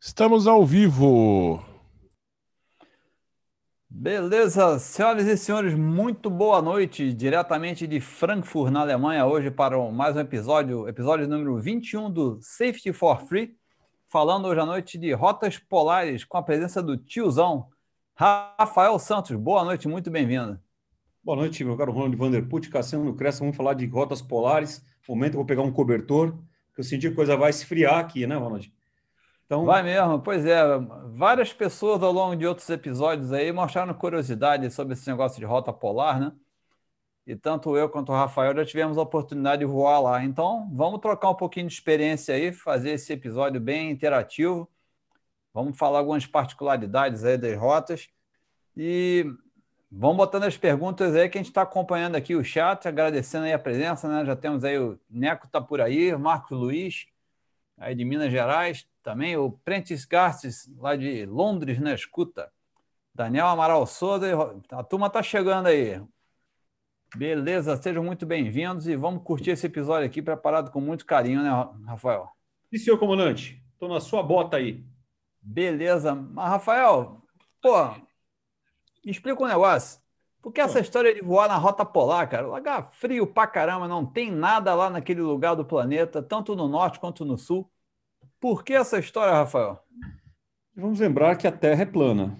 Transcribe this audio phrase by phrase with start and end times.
[0.00, 1.60] Estamos ao vivo.
[3.90, 10.14] Beleza, senhoras e senhores, muito boa noite, diretamente de Frankfurt, na Alemanha, hoje para mais
[10.14, 13.56] um episódio, episódio número 21 do Safety for Free,
[14.08, 17.66] falando hoje à noite de rotas polares, com a presença do tiozão,
[18.14, 19.34] Rafael Santos.
[19.34, 20.60] Boa noite, muito bem-vindo.
[21.24, 25.38] Boa noite, meu caro Ronald Vanderput, Cassiano Cressa, vamos falar de rotas polares, momento eu
[25.38, 26.38] vou pegar um cobertor,
[26.72, 28.77] que eu senti que a coisa vai esfriar aqui, né, Ronald?
[29.48, 29.64] Então...
[29.64, 30.62] Vai mesmo, pois é.
[31.14, 35.72] Várias pessoas ao longo de outros episódios aí mostraram curiosidade sobre esse negócio de rota
[35.72, 36.32] polar, né?
[37.26, 40.22] E tanto eu quanto o Rafael já tivemos a oportunidade de voar lá.
[40.22, 44.68] Então, vamos trocar um pouquinho de experiência aí, fazer esse episódio bem interativo.
[45.54, 48.10] Vamos falar algumas particularidades aí das rotas.
[48.76, 49.24] E
[49.90, 53.52] vamos botando as perguntas aí que a gente está acompanhando aqui o chat, agradecendo aí
[53.54, 54.26] a presença, né?
[54.26, 57.06] Já temos aí o Neco tá por aí, Marcos Luiz,
[57.78, 62.52] aí de Minas Gerais, também o Prentice Garces, lá de Londres, na escuta.
[63.14, 64.26] Daniel Amaral Souza,
[64.70, 66.00] a turma está chegando aí.
[67.16, 71.50] Beleza, sejam muito bem-vindos e vamos curtir esse episódio aqui preparado com muito carinho, né,
[71.86, 72.28] Rafael?
[72.70, 73.62] E senhor comandante?
[73.72, 74.84] Estou na sua bota aí.
[75.40, 76.14] Beleza.
[76.14, 77.22] Mas, Rafael,
[77.62, 77.88] pô,
[79.04, 80.00] me explica um negócio.
[80.42, 82.46] Por que essa história de voar na rota polar, cara?
[82.46, 87.00] Lugar frio pra caramba, não tem nada lá naquele lugar do planeta, tanto no norte
[87.00, 87.68] quanto no sul.
[88.40, 89.82] Por que essa história, Rafael?
[90.74, 92.36] Vamos lembrar que a Terra é plana.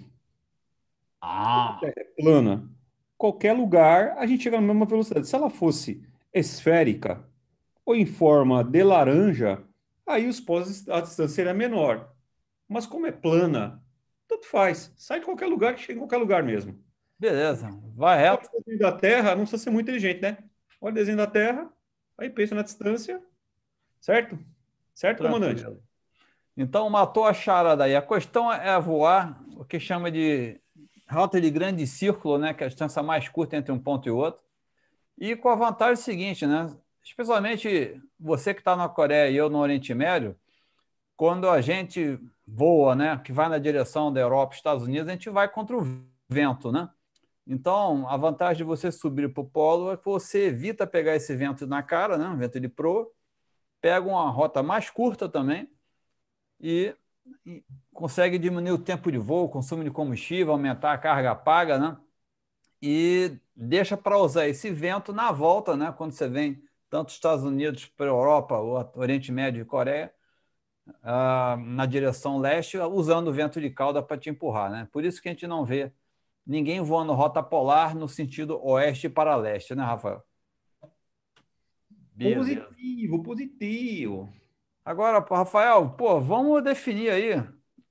[1.21, 1.75] Ah!
[1.75, 2.69] A Terra é plana.
[3.17, 5.27] Qualquer lugar a gente chega na mesma velocidade.
[5.27, 6.01] Se ela fosse
[6.33, 7.27] esférica
[7.85, 9.61] ou em forma de laranja,
[10.07, 12.13] aí os pós a distância seria menor.
[12.67, 13.83] Mas como é plana,
[14.27, 14.93] tanto faz.
[14.95, 16.81] Sai de qualquer lugar que chega em qualquer lugar mesmo.
[17.17, 18.47] Beleza, vai reto.
[18.53, 20.37] O desenho da Terra não precisa ser muito inteligente, né?
[20.79, 21.69] Olha o desenho da Terra,
[22.17, 23.21] aí pensa na distância,
[23.99, 24.39] certo?
[24.93, 25.41] Certo, Tranquilo.
[25.41, 25.88] comandante?
[26.61, 27.95] Então, matou a charada aí.
[27.95, 30.59] A questão é voar, o que chama de
[31.09, 32.53] rota de grande círculo, né?
[32.53, 34.41] que é a distância mais curta entre um ponto e outro.
[35.17, 36.69] E com a vantagem seguinte, né?
[37.01, 40.35] especialmente você que está na Coreia e eu no Oriente Médio,
[41.15, 45.29] quando a gente voa, né, que vai na direção da Europa, Estados Unidos, a gente
[45.29, 46.89] vai contra o vento, né?
[47.47, 51.33] Então, a vantagem de você subir para o polo é que você evita pegar esse
[51.37, 53.09] vento na cara, né, vento de proa,
[53.79, 55.69] pega uma rota mais curta também,
[56.59, 56.95] e,
[57.45, 61.77] e consegue diminuir o tempo de voo, o consumo de combustível, aumentar a carga paga,
[61.77, 61.97] né?
[62.81, 65.93] E deixa para usar esse vento na volta, né?
[65.97, 70.13] Quando você vem tanto Estados Unidos para a Europa, ou Oriente Médio e Coreia,
[70.87, 74.87] uh, na direção leste, usando o vento de cauda para te empurrar, né?
[74.91, 75.91] Por isso que a gente não vê
[76.45, 80.23] ninguém voando rota polar no sentido oeste para leste, né, Rafael?
[82.15, 82.39] Beleza.
[82.39, 84.33] Positivo, positivo.
[84.89, 87.47] Agora, Rafael, pô, vamos definir aí o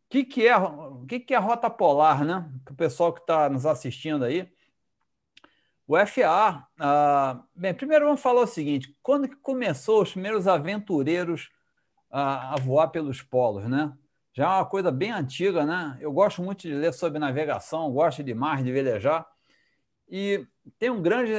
[0.09, 2.51] que, que, é, o que, que é rota polar, né?
[2.65, 4.53] Para o pessoal que está nos assistindo aí.
[5.87, 11.49] O FA, ah, bem, primeiro vamos falar o seguinte: quando que começou os primeiros aventureiros
[12.11, 13.97] a, a voar pelos polos, né?
[14.33, 15.97] Já é uma coisa bem antiga, né?
[16.01, 19.25] Eu gosto muito de ler sobre navegação, gosto demais de velejar.
[20.09, 20.45] E
[20.81, 21.33] tem um grande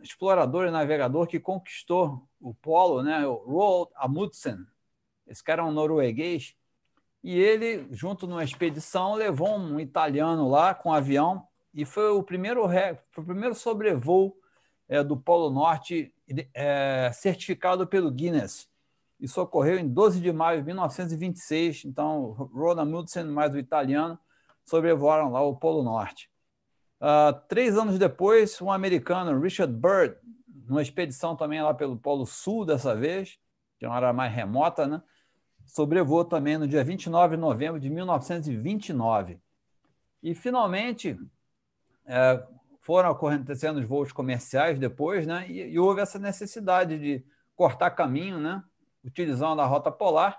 [0.00, 3.24] explorador e navegador que conquistou o polo, né?
[3.24, 4.66] O Roald Amundsen,
[5.26, 6.54] esse cara é um norueguês.
[7.22, 12.22] E ele, junto numa expedição, levou um italiano lá com um avião e foi o
[12.22, 12.68] primeiro,
[13.10, 14.36] foi o primeiro sobrevoo
[14.88, 16.14] é, do Polo Norte
[16.52, 18.68] é, certificado pelo Guinness.
[19.18, 21.86] Isso ocorreu em 12 de maio de 1926.
[21.86, 24.18] Então, Ronald Mudsen mais o italiano
[24.64, 26.30] sobrevoaram lá o Polo Norte.
[27.00, 30.16] Uh, três anos depois, um americano, Richard Byrd,
[30.66, 33.38] numa expedição também lá pelo Polo Sul dessa vez,
[33.78, 35.02] que é uma área mais remota, né?
[35.66, 39.40] Sobrevoou também no dia 29 de novembro de 1929.
[40.22, 41.18] E, finalmente,
[42.06, 42.42] é,
[42.80, 45.46] foram acontecendo os voos comerciais depois, né?
[45.48, 47.24] E, e, houve essa necessidade de
[47.56, 48.62] cortar caminho, né?
[49.02, 50.38] Utilizando a rota polar.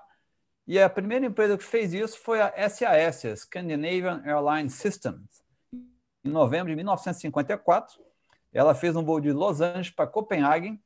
[0.68, 5.44] E a primeira empresa que fez isso foi a SAS, Scandinavian Airlines Systems.
[6.24, 8.04] Em novembro de 1954,
[8.52, 10.80] ela fez um voo de Los Angeles para Copenhague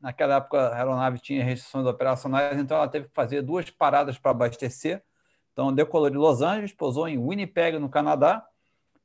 [0.00, 4.30] naquela época a aeronave tinha restrições operacionais, então ela teve que fazer duas paradas para
[4.30, 5.02] abastecer.
[5.52, 8.46] Então decolou de Los Angeles, pousou em Winnipeg, no Canadá,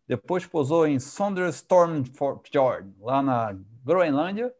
[0.08, 4.54] depois pousou em Sonderstormfjord, lá na Groenlândia,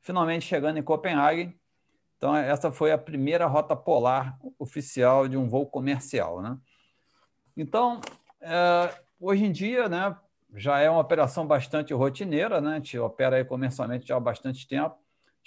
[0.00, 1.58] finalmente chegando em Copenhague.
[2.16, 6.56] Então essa foi a primeira rota polar oficial de um voo comercial, né?
[7.56, 8.00] Então
[8.40, 10.16] é, hoje em dia, né,
[10.54, 12.72] já é uma operação bastante rotineira, né?
[12.72, 15.03] A gente opera aí comercialmente já há bastante tempo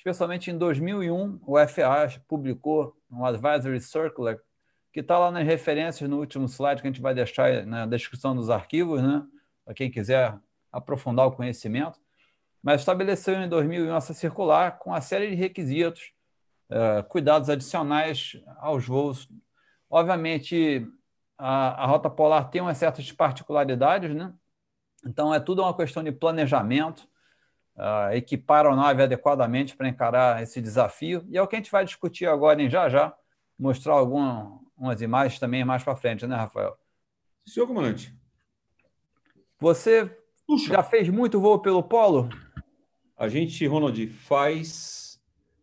[0.10, 4.40] especialmente em 2001, o FAA publicou um Advisory Circular
[4.94, 8.36] que está lá nas referências no último slide que a gente vai deixar na descrição
[8.36, 9.24] dos arquivos, né?
[9.64, 10.36] Para quem quiser
[10.72, 12.00] aprofundar o conhecimento.
[12.64, 16.14] Mas estabeleceu em 2001 essa circular com uma série de requisitos,
[16.72, 19.30] uh, cuidados adicionais aos voos.
[19.90, 20.88] Obviamente,
[21.38, 24.34] a, a rota polar tem umas certas particularidades, né?
[25.06, 27.08] Então, é tudo uma questão de planejamento,
[27.78, 31.26] uh, equipar a nave adequadamente para encarar esse desafio.
[31.30, 33.16] E é o que a gente vai discutir agora em já já,
[33.58, 36.78] mostrar algumas imagens também mais para frente, né, Rafael?
[37.46, 38.14] Senhor comandante.
[39.60, 40.10] Você
[40.46, 40.74] Puxa.
[40.74, 42.30] já fez muito voo pelo polo?
[43.18, 45.20] A gente, Ronald, faz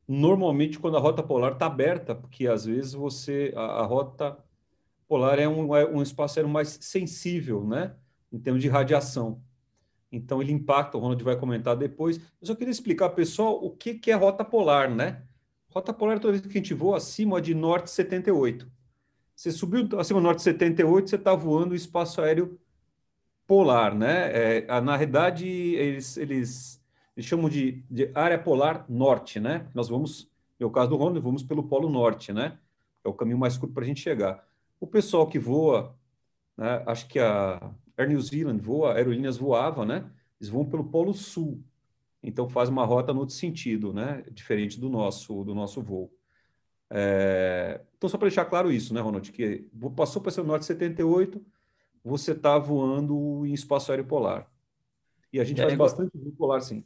[0.06, 4.36] normalmente quando a rota polar está aberta, porque às vezes você a, a rota
[5.06, 7.94] polar é um, é um espaço aéreo mais sensível, né,
[8.32, 9.40] em termos de radiação.
[10.14, 12.18] Então ele impacta, o Ronald vai comentar depois.
[12.40, 15.22] Eu só queria explicar, pessoal, o que, que é rota polar, né?
[15.70, 18.70] Rota polar, toda vez que a gente voa acima de norte 78.
[19.34, 22.58] Você subiu acima do norte 78, você está voando o espaço aéreo
[23.46, 24.62] polar, né?
[24.62, 26.82] É, na realidade, eles, eles,
[27.16, 29.68] eles chamam de, de, área polar norte, né?
[29.74, 32.58] Nós vamos, no caso do Ronald, vamos pelo polo norte, né?
[33.04, 34.46] É o caminho mais curto para a gente chegar.
[34.80, 35.94] O pessoal que voa,
[36.56, 40.10] né, acho que a Air New Zealand voa, aerolíneas voava, né?
[40.40, 41.62] Eles voam pelo polo sul
[42.24, 44.24] então faz uma rota no outro sentido, né?
[44.30, 46.10] Diferente do nosso do nosso voo.
[46.88, 47.82] É...
[47.98, 51.44] Então só para deixar claro isso, né, Ronald, que passou para ser o norte 78,
[52.02, 54.50] você está voando em espaço aéreo polar.
[55.30, 56.82] E a gente faz bastante voo polar, sim.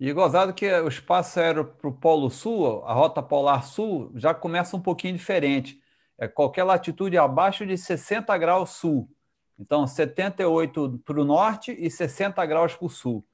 [0.00, 4.34] E gozado que o espaço aéreo para o Polo Sul, a rota polar sul, já
[4.34, 5.80] começa um pouquinho diferente.
[6.18, 9.08] É qualquer latitude abaixo de 60 graus sul.
[9.58, 13.26] Então, 78 para o norte e 60 graus para o sul.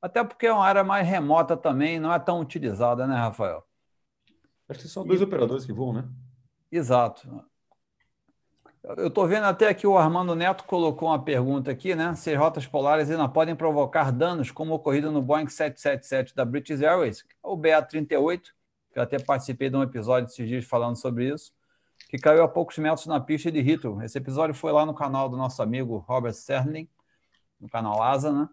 [0.00, 3.64] Até porque é uma área mais remota também, não é tão utilizada, né, Rafael?
[4.68, 5.24] Acho que são dois e...
[5.24, 6.08] operadores que voam, né?
[6.70, 7.44] Exato.
[8.96, 12.16] Eu estou vendo até aqui o Armando Neto colocou uma pergunta aqui, né?
[12.16, 16.82] Se as rotas polares ainda podem provocar danos, como ocorrido no Boeing 777 da British
[16.82, 18.42] Airways, ou BA-38,
[18.92, 21.52] que eu até participei de um episódio esses dias falando sobre isso,
[22.12, 24.02] que caiu a poucos metros na pista de Heathrow.
[24.02, 26.86] Esse episódio foi lá no canal do nosso amigo Robert Serling,
[27.58, 28.48] no canal ASA, né?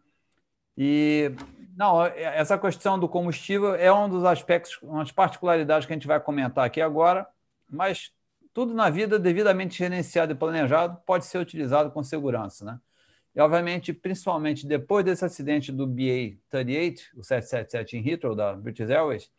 [0.77, 1.29] E
[1.75, 6.21] não, essa questão do combustível é um dos aspectos, umas particularidades que a gente vai
[6.21, 7.27] comentar aqui agora,
[7.69, 8.13] mas
[8.53, 12.79] tudo na vida devidamente gerenciado e planejado pode ser utilizado com segurança, né?
[13.35, 19.29] E obviamente, principalmente depois desse acidente do BA-38, o 777 em Heathrow da British Airways,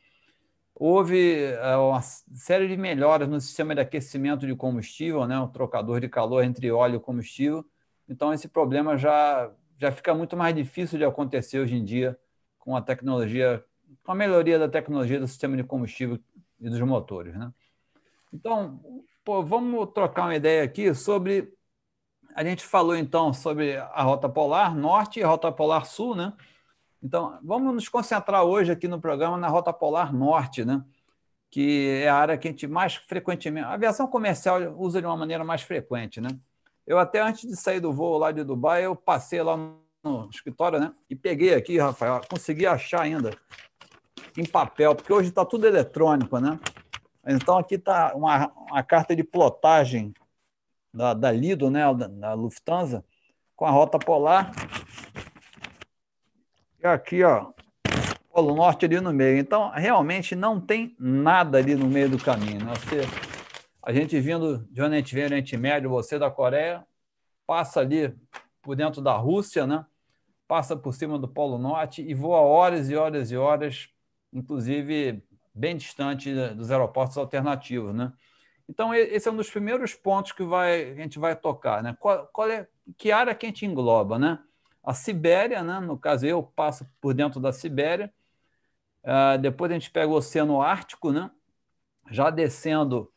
[0.81, 6.01] houve é, uma série de melhoras no sistema de aquecimento de combustível, né, o trocador
[6.01, 7.63] de calor entre óleo e combustível.
[8.09, 12.19] Então esse problema já já fica muito mais difícil de acontecer hoje em dia
[12.59, 13.65] com a tecnologia,
[14.03, 16.19] com a melhoria da tecnologia do sistema de combustível
[16.61, 17.35] e dos motores.
[17.35, 17.51] Né?
[18.33, 18.79] Então,
[19.25, 21.51] pô, vamos trocar uma ideia aqui sobre.
[22.35, 26.33] A gente falou então sobre a rota polar norte e a rota polar sul, né?
[27.03, 30.85] Então, vamos nos concentrar hoje aqui no programa na rota polar norte, né?
[31.51, 33.67] Que é a área que a gente mais frequentemente.
[33.67, 36.29] A aviação comercial usa de uma maneira mais frequente, né?
[36.87, 39.57] Eu até antes de sair do voo lá de Dubai, eu passei lá
[40.03, 40.93] no escritório, né?
[41.09, 43.31] E peguei aqui, Rafael, consegui achar ainda
[44.37, 46.59] em papel, porque hoje está tudo eletrônico, né?
[47.27, 50.13] Então aqui está uma, uma carta de plotagem
[50.93, 51.83] da, da Lido, né?
[51.95, 53.05] Da, da Lufthansa,
[53.57, 54.53] com a rota polar.
[56.83, 57.53] E aqui, ó,
[58.33, 59.39] Polo Norte ali no meio.
[59.39, 62.65] Então, realmente não tem nada ali no meio do caminho.
[62.65, 62.73] Né?
[62.75, 63.03] Você
[63.83, 66.87] a gente vindo de onde a gente vem, Oriente Médio, você da Coreia,
[67.47, 68.15] passa ali
[68.63, 69.85] por dentro da Rússia, né?
[70.47, 73.89] passa por cima do Polo Norte e voa horas e horas e horas,
[74.33, 75.23] inclusive
[75.55, 77.95] bem distante dos aeroportos alternativos.
[77.95, 78.13] Né?
[78.69, 81.83] Então, esse é um dos primeiros pontos que, vai, a gente vai tocar.
[81.83, 81.97] Né?
[81.99, 84.19] Qual, qual é, que área que a gente engloba?
[84.19, 84.39] Né?
[84.83, 85.81] A Sibéria, né?
[85.81, 88.13] no caso, eu passo por dentro da Sibéria.
[89.03, 91.31] Uh, depois a gente pega o Oceano Ártico, né?
[92.11, 93.11] já descendo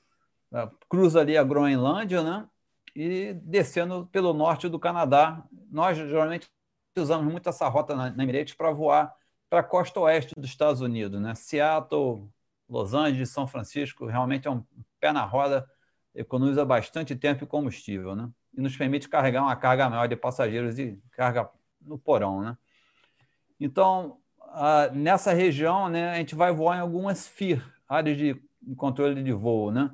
[0.54, 2.48] é, cruza ali a Groenlândia, né?
[2.96, 5.44] E descendo pelo norte do Canadá.
[5.72, 6.48] Nós geralmente
[6.96, 9.14] usamos muito essa rota na, na Emirates para voar
[9.50, 11.34] para a costa oeste dos Estados Unidos, né?
[11.36, 12.30] Seattle,
[12.70, 14.64] Los Angeles, São Francisco, realmente é um
[15.00, 15.68] pé na roda,
[16.14, 18.30] economiza bastante tempo e combustível, né?
[18.56, 21.50] E nos permite carregar uma carga maior de passageiros e carga
[21.82, 22.58] no porão, né?
[23.60, 24.18] Então,
[24.94, 28.42] nessa região, né, a gente vai voar em algumas FIR, áreas de
[28.76, 29.92] controle de voo, né?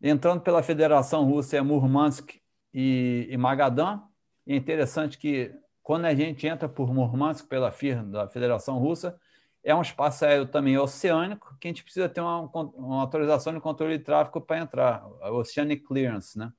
[0.00, 2.34] Entrando pela Federação Russa é Murmansk
[2.74, 4.02] e, e Magadan.
[4.46, 9.18] E é interessante que quando a gente entra por Murmansk pela FIR da Federação Russa,
[9.64, 12.40] é um espaço aéreo também oceânico, que a gente precisa ter uma,
[12.74, 16.52] uma autorização de controle de tráfego para entrar, a Oceanic Clearance, né?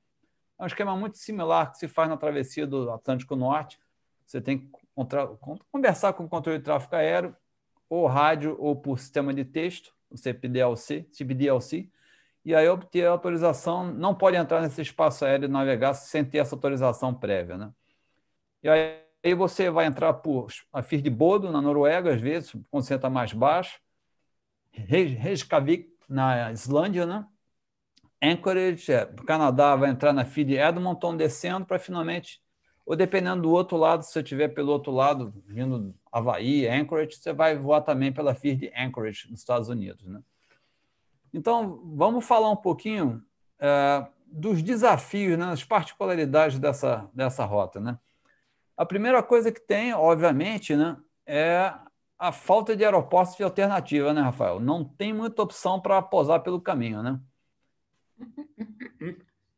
[0.58, 3.78] É um esquema muito similar que se faz na travessia do Atlântico Norte.
[4.24, 4.70] Você tem que
[5.70, 7.36] conversar com o controle de tráfego aéreo,
[7.88, 11.90] ou rádio, ou por sistema de texto, o CPDLC, CPDLC,
[12.44, 16.38] e aí obter a autorização, não pode entrar nesse espaço aéreo e navegar sem ter
[16.38, 17.72] essa autorização prévia, né?
[18.62, 23.32] E aí você vai entrar por a Bodo, na Noruega, às vezes, você está mais
[23.32, 23.80] baixo,
[24.72, 27.26] Reykjavik, na Islândia, né?
[28.22, 32.40] Anchorage, é, o Canadá vai entrar na de Edmonton, descendo para finalmente,
[32.86, 37.32] ou dependendo do outro lado, se você estiver pelo outro lado, vindo Havaí, Anchorage, você
[37.32, 40.20] vai voar também pela de Anchorage, nos Estados Unidos, né?
[41.32, 43.20] Então, vamos falar um pouquinho
[43.58, 47.80] é, dos desafios, né, das particularidades dessa, dessa rota.
[47.80, 47.98] Né?
[48.76, 51.74] A primeira coisa que tem, obviamente, né, é
[52.16, 54.60] a falta de aeroportos de alternativa, né, Rafael?
[54.60, 57.20] Não tem muita opção para posar pelo caminho, né?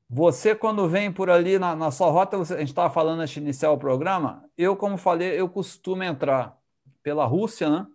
[0.09, 3.35] Você, quando vem por ali na, na sua rota, você, a gente estava falando antes
[3.35, 6.57] de iniciar o programa, eu, como falei, eu costumo entrar
[7.03, 7.87] pela Rússia, né?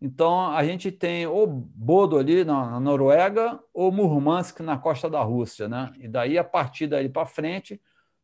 [0.00, 5.22] Então, a gente tem o Bodo ali na, na Noruega ou Murmansk na costa da
[5.22, 5.92] Rússia, né?
[5.98, 7.80] E daí, a partir daí para frente,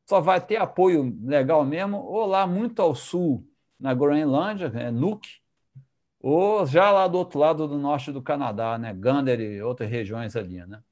[0.07, 3.47] só vai ter apoio legal mesmo, ou lá muito ao sul,
[3.79, 5.29] na Groenlândia, é Nuuk,
[6.21, 8.93] ou já lá do outro lado do norte do Canadá, né?
[8.95, 10.83] Gander e outras regiões ali, né?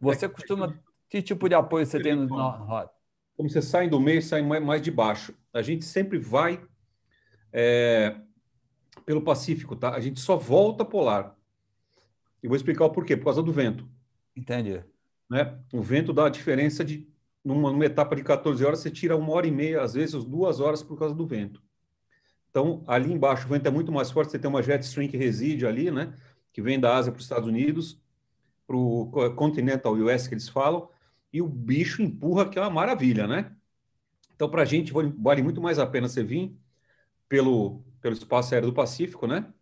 [0.00, 0.78] Você costuma...
[1.08, 2.90] Que tipo de apoio você tem no rota?
[3.36, 5.34] Como você sai do meio, sai mais de baixo.
[5.52, 6.60] A gente sempre vai...
[7.52, 8.16] É
[9.06, 9.94] pelo Pacífico, tá?
[9.94, 11.36] A gente só volta polar.
[12.42, 13.88] E vou explicar o porquê, por causa do vento.
[14.34, 14.82] Entendi.
[15.30, 15.58] Né?
[15.72, 17.08] O vento dá a diferença de,
[17.44, 20.60] numa, numa etapa de 14 horas, você tira uma hora e meia, às vezes duas
[20.60, 21.62] horas por causa do vento.
[22.50, 25.16] Então, ali embaixo, o vento é muito mais forte, você tem uma jet stream que
[25.16, 26.14] reside ali, né?
[26.52, 28.00] Que vem da Ásia para os Estados Unidos,
[28.66, 30.88] para o Continental US, que eles falam,
[31.32, 33.52] e o bicho empurra, que é uma maravilha, né?
[34.34, 36.54] Então, para a gente, vale muito mais a pena você vir
[37.28, 39.52] pelo, pelo espaço aéreo do Pacífico, né?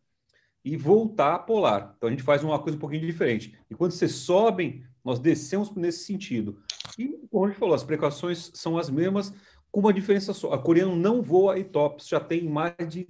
[0.64, 1.94] E voltar a polar.
[1.96, 3.56] Então a gente faz uma coisa um pouquinho diferente.
[3.70, 6.58] E quando vocês sobem, nós descemos nesse sentido.
[6.98, 9.32] E, como a gente falou, as precauções são as mesmas,
[9.70, 10.52] com uma diferença só.
[10.52, 13.06] A coreana não voa ETOPS, já tem mais de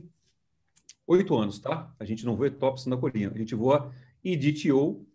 [1.07, 1.95] oito anos, tá?
[1.99, 3.31] A gente não voa ETOPS na Coreia.
[3.33, 3.93] A gente voa
[4.25, 5.07] IDTO,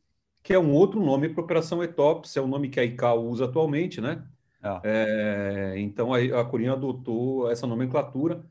[0.43, 3.45] que é um outro nome para operação ETOPS, é o nome que a ICAO usa
[3.45, 4.23] atualmente, né?
[4.61, 4.81] Ah.
[4.83, 8.43] É, então a, a Coreia adotou essa nomenclatura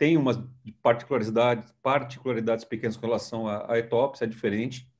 [0.00, 0.42] tem umas
[0.82, 4.90] particularidades, particularidades pequenas com relação a, a ETOPS, é diferente.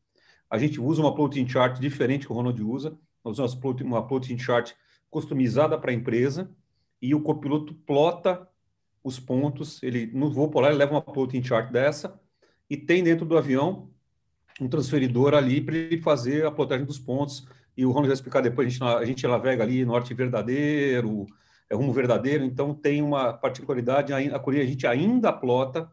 [0.51, 2.99] A gente usa uma plotting chart diferente que o Ronald usa.
[3.25, 4.73] Nós usamos uma plotting chart
[5.09, 6.55] customizada para a empresa
[7.01, 8.47] e o copiloto plota
[9.03, 9.83] os pontos.
[9.83, 12.21] Ele no voo polar ele leva uma plotting chart dessa
[12.69, 13.89] e tem dentro do avião
[14.61, 17.47] um transferidor ali para ele fazer a plotagem dos pontos.
[17.77, 18.67] E o Ronald vai explicar depois.
[18.67, 21.27] A gente, a gente navega ali norte verdadeiro,
[21.71, 25.91] é rumo verdadeiro, então tem uma particularidade, a Coreia a gente ainda plota,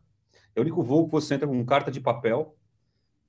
[0.55, 2.57] é o único voo que você entra com carta de papel,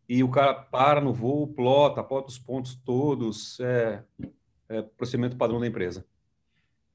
[0.08, 4.02] e o cara para no voo, plota, plota os pontos todos, é,
[4.66, 6.06] é procedimento padrão da empresa.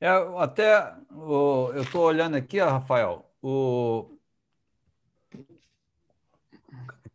[0.01, 4.12] É, até o, eu estou olhando aqui, Rafael, o,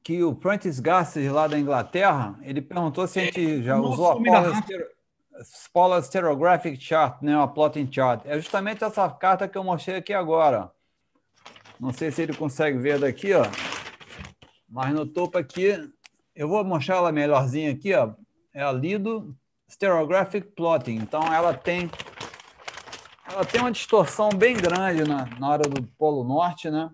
[0.08, 4.16] que o Prentice Garces lá da Inglaterra, ele perguntou se a gente já usou a
[5.70, 8.22] Polar Stereographic Chart, né, uma plotting chart.
[8.24, 10.72] É justamente essa carta que eu mostrei aqui agora.
[11.78, 13.42] Não sei se ele consegue ver daqui, ó.
[14.66, 15.76] Mas no topo aqui,
[16.34, 18.14] eu vou mostrar ela melhorzinha aqui, ó.
[18.54, 19.36] É a Lido
[19.70, 20.96] Stereographic Plotting.
[20.96, 21.90] Então ela tem
[23.30, 26.90] ela tem uma distorção bem grande na, na hora do Polo Norte, né?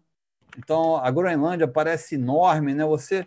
[0.56, 2.84] Então, a Groenlândia parece enorme, né?
[2.84, 3.26] Você.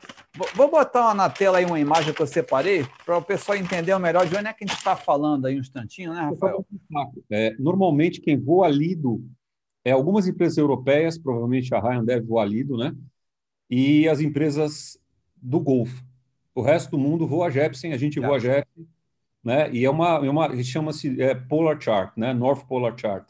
[0.56, 4.26] Vou botar na tela aí uma imagem que eu separei para o pessoal entender melhor
[4.26, 6.66] de onde é que a gente está falando aí um instantinho, né, Rafael?
[7.30, 9.24] É, normalmente, quem voa lido
[9.84, 12.94] é algumas empresas europeias, provavelmente a Ryan deve voar lido, né?
[13.70, 14.98] E as empresas
[15.36, 16.04] do Golfo.
[16.56, 18.88] O resto do mundo voa Jepsen, a gente voa Jepsen,
[19.44, 19.72] né?
[19.72, 22.34] E é uma, é uma chama-se é, Polar Chart, né?
[22.34, 23.28] North Polar Chart.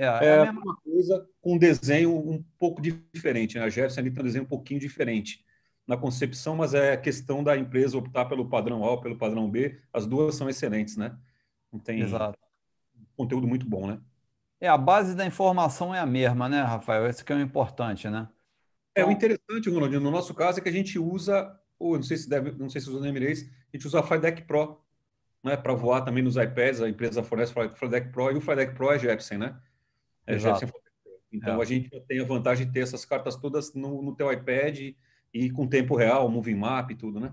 [0.00, 3.58] É, é, é a mesma coisa com um desenho um pouco diferente.
[3.58, 3.64] Né?
[3.64, 5.44] A Jefferson ali tem um desenho um pouquinho diferente
[5.86, 9.78] na concepção, mas é questão da empresa optar pelo padrão A ou pelo padrão B.
[9.92, 11.14] As duas são excelentes, né?
[11.70, 12.38] Não tem Exato.
[13.14, 14.00] conteúdo muito bom, né?
[14.58, 17.06] É, a base da informação é a mesma, né, Rafael?
[17.06, 18.28] Esse que é o importante, né?
[18.94, 22.02] É, o então interessante, Ronaldinho, no nosso caso é que a gente usa, ou não
[22.02, 24.80] sei se deve, não sei se usa no Emirates, a gente usa a Flydeck Pro,
[25.44, 28.74] né, para voar também nos iPads, a empresa fornece o Flydeck Pro, e o Flydeck
[28.74, 29.60] Pro é Jepsen, né?
[30.34, 30.38] É,
[31.32, 31.62] Então é.
[31.62, 34.94] a gente tem a vantagem de ter essas cartas todas no, no teu iPad
[35.32, 37.32] E com tempo real, moving map e tudo, né?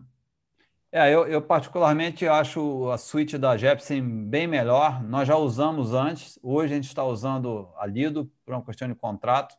[0.91, 5.03] É, eu, eu, particularmente acho a suíte da Jepsen bem melhor.
[5.03, 8.95] Nós já usamos antes, hoje a gente está usando a Lido por uma questão de
[8.95, 9.55] contrato,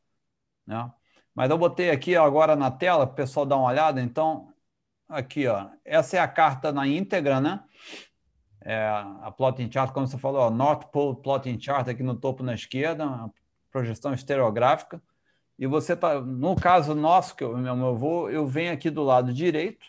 [0.67, 0.91] né?
[1.35, 4.01] Mas eu botei aqui agora na tela para o pessoal dar uma olhada.
[4.01, 4.53] Então,
[5.09, 7.63] aqui, ó, essa é a carta na íntegra, né?
[8.61, 8.77] É
[9.23, 12.55] a plotting chart, como você falou, ó, North Pole plotting chart aqui no topo na
[12.55, 13.31] esquerda,
[13.71, 15.01] projeção estereográfica.
[15.59, 19.33] E você está, no caso nosso, que eu, meu vou, eu venho aqui do lado
[19.33, 19.87] direito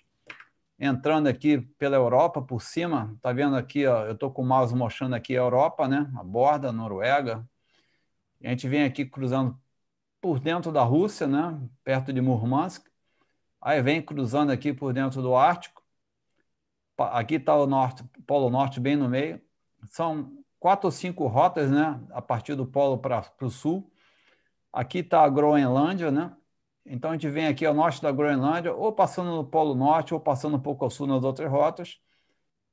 [0.79, 4.73] entrando aqui pela Europa por cima, tá vendo aqui, ó, eu estou com o mouse
[4.73, 6.09] mostrando aqui a Europa, né?
[6.17, 7.45] A borda, a Noruega.
[8.41, 9.59] A gente vem aqui cruzando
[10.21, 11.59] por dentro da Rússia, né?
[11.83, 12.87] Perto de Murmansk.
[13.61, 15.78] Aí vem cruzando aqui por dentro do Ártico.
[17.03, 19.41] Aqui está o norte, Polo Norte bem no meio.
[19.85, 21.99] São quatro ou cinco rotas, né?
[22.11, 23.91] A partir do Polo para o sul.
[24.71, 26.35] Aqui está a Groenlândia, né?
[26.85, 30.19] Então a gente vem aqui ao norte da Groenlândia, ou passando no Polo Norte, ou
[30.19, 31.99] passando um pouco ao sul nas outras rotas,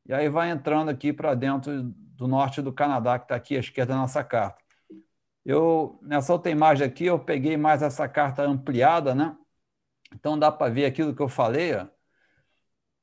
[0.06, 3.60] e aí vai entrando aqui para dentro do norte do Canadá, que está aqui à
[3.60, 4.64] esquerda da nossa carta.
[5.44, 9.36] Eu, nessa outra imagem aqui, eu peguei mais essa carta ampliada, né?
[10.14, 11.74] Então dá para ver aquilo que eu falei.
[11.76, 11.86] Ó.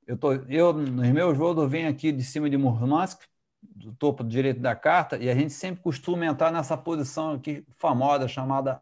[0.06, 3.22] Eu, tô, eu, nos meus voos, venho aqui de cima de Murmansk,
[3.62, 8.28] do topo direito da carta, e a gente sempre costuma entrar nessa posição aqui famosa,
[8.28, 8.82] chamada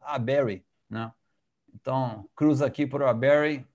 [0.00, 1.12] Aberry, né?
[1.74, 3.66] Então, cruza aqui por Aberry,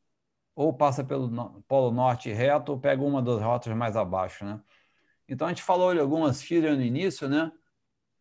[0.56, 4.62] ou passa pelo Polo Norte reto, ou pega uma das rotas mais abaixo, né?
[5.28, 7.52] Então, a gente falou de algumas filhas no início, né?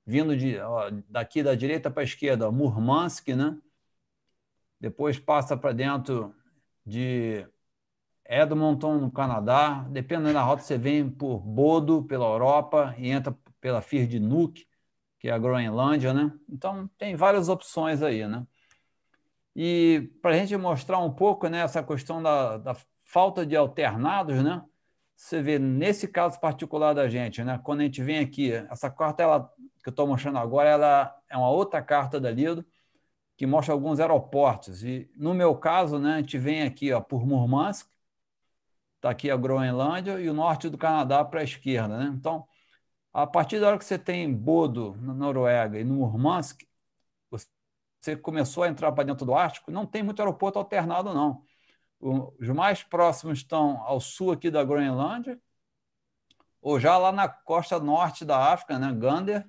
[0.06, 3.56] Vindo de, ó, daqui da direita para a esquerda, Murmansk, né?
[4.80, 6.34] Depois passa para dentro
[6.84, 7.46] de
[8.28, 9.86] Edmonton, no Canadá.
[9.90, 14.66] Dependendo da rota, você vem por Bodo, pela Europa, e entra pela Fir de Nuuk,
[15.18, 16.32] que é a Groenlândia, né?
[16.48, 18.46] Então, tem várias opções aí, né?
[19.56, 24.42] E para a gente mostrar um pouco né, essa questão da, da falta de alternados,
[24.42, 24.62] né?
[25.16, 27.58] Você vê nesse caso particular da gente, né?
[27.64, 31.36] Quando a gente vem aqui, essa carta ela, que eu estou mostrando agora, ela é
[31.36, 32.64] uma outra carta da Lido
[33.36, 34.84] que mostra alguns aeroportos.
[34.84, 37.88] E no meu caso, né, a gente vem aqui ó, por Murmansk,
[38.98, 42.12] está aqui a Groenlândia e o norte do Canadá para a esquerda, né?
[42.14, 42.46] Então,
[43.12, 46.62] a partir da hora que você tem Bodo na Noruega e no Murmansk,
[48.00, 51.42] você começou a entrar para dentro do Ártico, não tem muito aeroporto alternado, não.
[52.00, 55.40] Os mais próximos estão ao sul aqui da Groenlândia,
[56.60, 59.48] ou já lá na costa norte da África, né, Gander,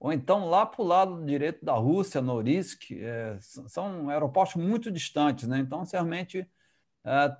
[0.00, 2.92] ou então lá para o lado direito da Rússia, Norilsk.
[2.92, 5.58] É, são aeroportos muito distantes, né?
[5.58, 6.48] então realmente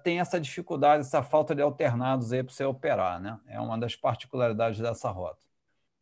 [0.02, 3.20] tem essa dificuldade, essa falta de alternados aí para você operar.
[3.20, 3.38] Né?
[3.46, 5.46] É uma das particularidades dessa rota.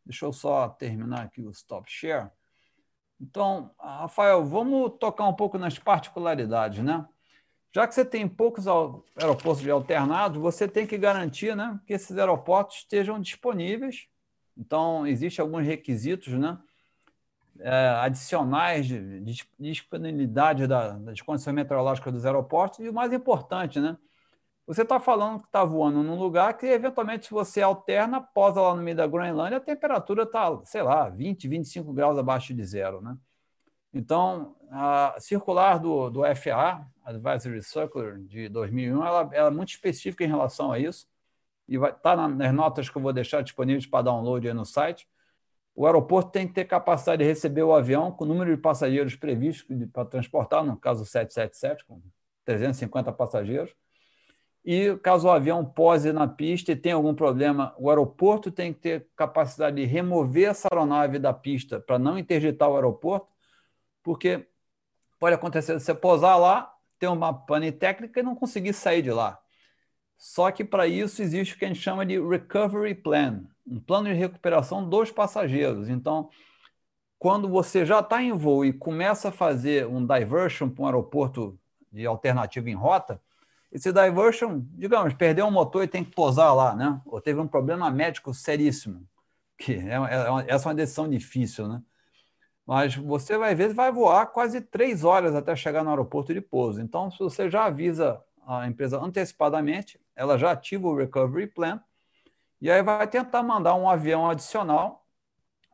[0.04, 2.30] Deixa eu só terminar aqui o stop share.
[3.20, 7.06] Então, Rafael, vamos tocar um pouco nas particularidades, né?
[7.74, 12.16] Já que você tem poucos aeroportos de alternados, você tem que garantir né, que esses
[12.16, 14.06] aeroportos estejam disponíveis.
[14.56, 16.58] Então, existem alguns requisitos né,
[18.02, 22.80] adicionais de, de disponibilidade da, das condições meteorológicas dos aeroportos.
[22.80, 23.96] E o mais importante, né,
[24.66, 28.74] você está falando que está voando num lugar que, eventualmente, se você alterna, posa lá
[28.74, 33.00] no meio da Groenlândia, a temperatura está, sei lá, 20, 25 graus abaixo de zero.
[33.00, 33.16] Né?
[33.94, 40.24] Então, a circular do, do FAA, Advisory Circular, de 2001, ela, ela é muito específica
[40.24, 41.06] em relação a isso,
[41.68, 44.64] e vai estar tá nas notas que eu vou deixar disponíveis para download aí no
[44.64, 45.08] site.
[45.76, 49.14] O aeroporto tem que ter capacidade de receber o avião com o número de passageiros
[49.14, 52.00] previsto para transportar, no caso 777, com
[52.44, 53.72] 350 passageiros
[54.66, 58.80] e caso o avião pose na pista e tenha algum problema, o aeroporto tem que
[58.80, 63.28] ter capacidade de remover essa aeronave da pista para não interditar o aeroporto,
[64.02, 64.48] porque
[65.20, 69.40] pode acontecer você posar lá, ter uma pane técnica e não conseguir sair de lá.
[70.16, 74.08] Só que para isso existe o que a gente chama de recovery plan, um plano
[74.08, 75.88] de recuperação dos passageiros.
[75.88, 76.30] Então,
[77.18, 81.58] quando você já está em voo e começa a fazer um diversion para um aeroporto
[81.92, 83.20] de alternativa em rota,
[83.70, 87.00] esse diversion, digamos, perdeu um motor e tem que posar lá, né?
[87.04, 89.06] Ou teve um problema médico seríssimo,
[89.58, 91.82] que é, é, essa é uma decisão difícil, né?
[92.66, 96.80] Mas você vai ver, vai voar quase três horas até chegar no aeroporto de pouso.
[96.80, 101.80] Então, se você já avisa a empresa antecipadamente, ela já ativa o recovery plan
[102.60, 105.06] e aí vai tentar mandar um avião adicional,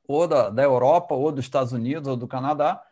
[0.07, 2.83] ou da, da Europa, ou dos Estados Unidos, ou do Canadá,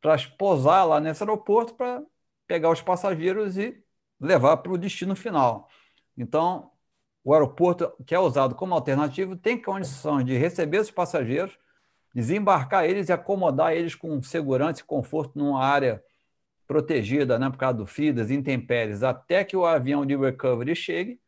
[0.00, 2.02] para pousar lá nesse aeroporto para
[2.46, 3.82] pegar os passageiros e
[4.20, 5.68] levar para o destino final.
[6.16, 6.70] Então,
[7.24, 11.56] o aeroporto, que é usado como alternativo, tem condições de receber os passageiros,
[12.14, 16.02] desembarcar eles e acomodar eles com segurança e conforto numa área
[16.66, 21.20] protegida, né, por causa do frio, das intempéries, até que o avião de recovery chegue.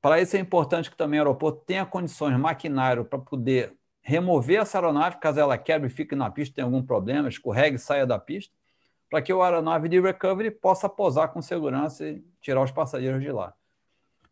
[0.00, 4.78] Para isso é importante que também o aeroporto tenha condições, maquinário, para poder remover essa
[4.78, 8.18] aeronave, caso ela quebre e fique na pista, tem algum problema, escorregue e saia da
[8.18, 8.54] pista,
[9.10, 13.30] para que o aeronave de recovery possa pousar com segurança e tirar os passageiros de
[13.30, 13.52] lá.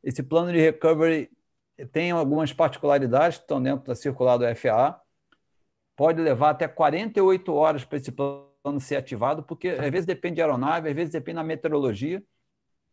[0.02, 1.30] Esse plano de recovery
[1.92, 4.98] tem algumas particularidades que estão dentro da circular do FAA.
[5.94, 8.46] Pode levar até 48 horas para esse plano
[8.80, 12.22] ser ativado, porque às vezes depende de aeronave, às vezes depende da meteorologia.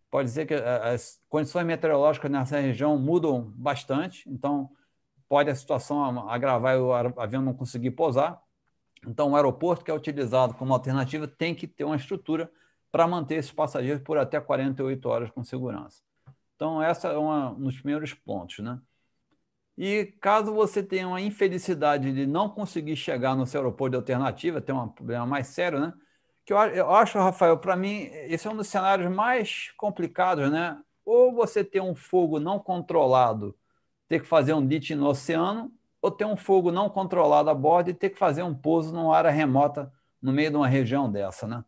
[0.09, 4.69] Pode ser que eh, as condições meteorológicas nessa região mudam bastante, então
[5.27, 8.39] pode a situação agravar e o avião não conseguir pousar.
[9.07, 12.51] Então, o aeroporto que é utilizado como alternativa tem que ter uma estrutura
[12.91, 16.01] para manter esses passageiros por até 48 horas com segurança.
[16.55, 18.79] Então, essa é uma, um dos primeiros pontos, né?
[19.77, 24.61] E caso você tenha uma infelicidade de não conseguir chegar no seu aeroporto de alternativa,
[24.61, 25.93] tem um problema mais sério, né?
[26.45, 30.77] Que eu, acho, Rafael, para mim, esse é um dos cenários mais complicados, né?
[31.05, 33.55] Ou você tem um fogo não controlado,
[34.07, 37.89] ter que fazer um DIT no oceano, ou ter um fogo não controlado a bordo
[37.89, 41.47] e ter que fazer um pouso numa área remota no meio de uma região dessa,
[41.47, 41.63] né?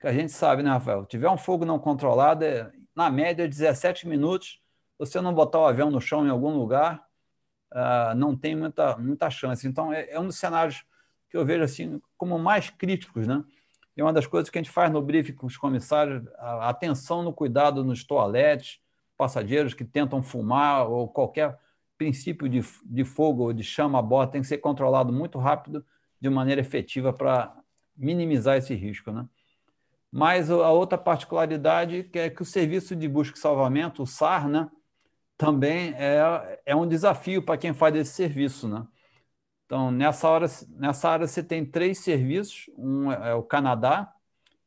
[0.00, 1.06] Que a gente sabe, né, Rafael?
[1.06, 4.60] Tiver um fogo não controlado, é, na média, 17 minutos.
[4.98, 7.07] Você não botar o avião no chão em algum lugar,
[7.72, 9.66] uh, não tem muita, muita chance.
[9.66, 10.84] Então, é, é, um dos cenários
[11.30, 13.44] que eu vejo assim como mais críticos, né?
[13.96, 17.22] E uma das coisas que a gente faz no briefing com os comissários, a atenção
[17.22, 18.80] no cuidado nos toaletes,
[19.16, 21.58] passageiros que tentam fumar ou qualquer
[21.98, 25.84] princípio de, de fogo ou de chama a tem que ser controlado muito rápido,
[26.20, 27.54] de maneira efetiva, para
[27.96, 29.26] minimizar esse risco, né?
[30.10, 34.70] Mas a outra particularidade é que o serviço de busca e salvamento, o SAR, né,
[35.38, 38.68] também é, é um desafio para quem faz esse serviço.
[38.68, 38.84] Né?
[39.64, 44.12] Então, nessa, hora, nessa área você tem três serviços: um é o Canadá,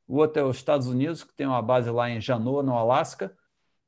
[0.08, 3.36] o outro é os Estados Unidos, que tem uma base lá em Janoa, no Alasca,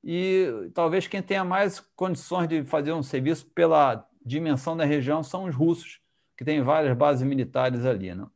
[0.03, 5.45] e talvez quem tenha mais condições de fazer um serviço pela dimensão da região são
[5.45, 6.01] os russos,
[6.37, 8.13] que têm várias bases militares ali.
[8.13, 8.27] Né?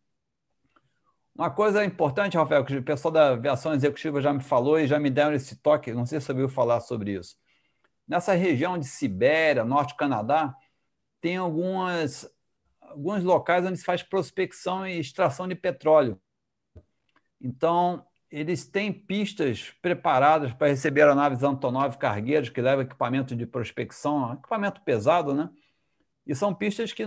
[1.36, 4.97] Uma coisa importante, Rafael, que o pessoal da aviação executiva já me falou e já
[4.99, 7.36] me deram esse toque, não sei se você ouviu falar sobre isso.
[8.07, 10.55] Nessa região de Sibéria, Norte do Canadá,
[11.19, 12.29] tem algumas,
[12.81, 16.19] alguns locais onde se faz prospecção e extração de petróleo.
[17.41, 24.33] Então, eles têm pistas preparadas para receber aeronaves Antonov cargueiros que levam equipamento de prospecção,
[24.33, 25.49] equipamento pesado, né?
[26.25, 27.05] E são pistas que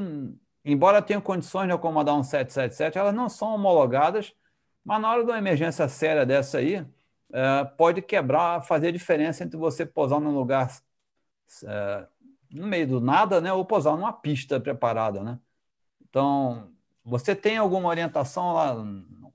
[0.64, 4.34] embora tenham condições de acomodar um 777, elas não são homologadas,
[4.84, 6.86] mas na hora de uma emergência séria dessa aí,
[7.32, 10.68] é, pode quebrar, fazer diferença entre você pousar num lugar
[11.64, 12.06] é,
[12.50, 15.38] no meio do nada, né, ou pousar numa pista preparada, né?
[16.08, 16.70] Então,
[17.04, 18.76] você tem alguma orientação lá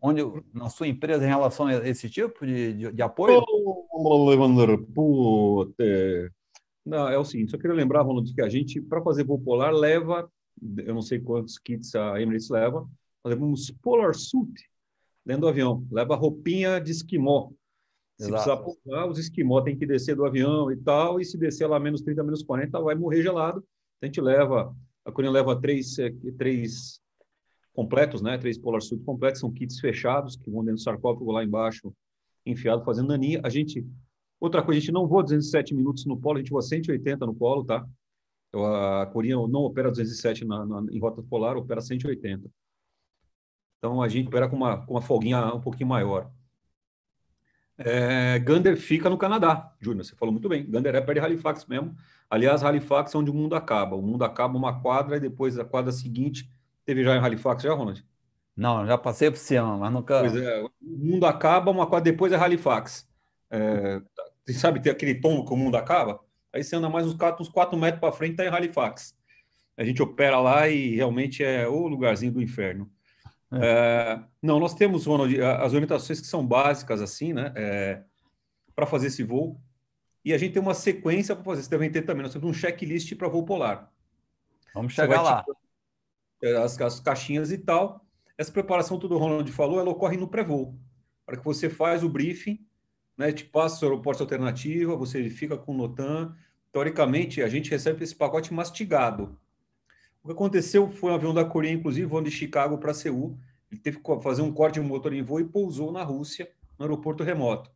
[0.02, 0.22] onde,
[0.54, 3.44] na sua empresa em relação a esse tipo de, de, de apoio?
[6.86, 9.74] Não, é o seguinte, só queria lembrar, Ronald, que a gente, para fazer voo polar,
[9.74, 10.30] leva
[10.78, 12.82] eu não sei quantos kits a Emirates leva,
[13.24, 14.54] nós levamos polar suit
[15.26, 17.52] dentro do avião, leva roupinha de esquimó.
[18.18, 18.34] Se Exato.
[18.34, 21.80] precisar pousar, os esquimó tem que descer do avião e tal, e se descer lá
[21.80, 23.64] menos 30, menos 40, vai morrer gelado.
[24.02, 24.74] A gente leva,
[25.04, 27.02] a Coreia leva três, eh, três
[27.74, 28.38] completos, né?
[28.38, 31.94] Três polar suit completos, são kits fechados que vão dentro do sarcófago lá embaixo,
[32.46, 33.42] enfiado, fazendo naninha.
[33.44, 33.86] A gente,
[34.40, 37.36] outra coisa, a gente não voa 207 minutos no polo, a gente voa 180 no
[37.36, 37.86] polo, tá?
[38.54, 42.50] A Coreia não opera 207 na, na, em rota polar, opera 180.
[43.78, 46.32] Então a gente opera com uma, com uma folguinha um pouquinho maior.
[47.78, 50.66] É, Gander fica no Canadá, Júnior, você falou muito bem.
[50.70, 51.96] Gander é perto de Halifax mesmo.
[52.30, 53.96] Aliás, Halifax é onde o mundo acaba.
[53.96, 56.50] O mundo acaba uma quadra e depois a quadra seguinte.
[56.86, 58.06] Teve já em Halifax, já, Ronald?
[58.56, 60.20] Não, já passei por cima, mas nunca.
[60.22, 63.08] Pois é, o mundo acaba, uma quadra depois é Halifax.
[63.50, 64.02] É,
[64.54, 66.22] sabe, tem aquele tombo que o mundo acaba?
[66.54, 69.14] Aí você anda mais uns 4, uns 4 metros para frente, está em Halifax.
[69.78, 72.90] A gente opera lá e realmente é o lugarzinho do inferno.
[73.54, 73.58] É.
[73.62, 77.54] É, não, nós temos, Ronald, as orientações que são básicas, assim, né?
[77.56, 78.04] É,
[78.76, 79.60] para fazer esse voo.
[80.24, 81.64] E a gente tem uma sequência para fazer.
[81.64, 82.24] Você deve ter também.
[82.24, 83.92] Nós temos um checklist para voo polar.
[84.74, 85.44] Vamos chegar lá.
[85.44, 85.58] Tipo,
[86.64, 88.04] as, as, caixinhas e tal.
[88.38, 90.78] Essa preparação, tudo o Ronald falou, ela ocorre no pré-voo.
[91.26, 92.66] Para que você faz o briefing,
[93.18, 93.32] né?
[93.32, 96.36] Te passa o aeroporto alternativa, você fica com o NOTAM,
[96.72, 99.40] teoricamente, a gente recebe esse pacote mastigado.
[100.26, 103.38] O que aconteceu foi um avião da Coreia, inclusive, voando de Chicago para Seul.
[103.72, 106.86] Ele teve que fazer um corte de motor em voo e pousou na Rússia, no
[106.86, 107.70] aeroporto remoto.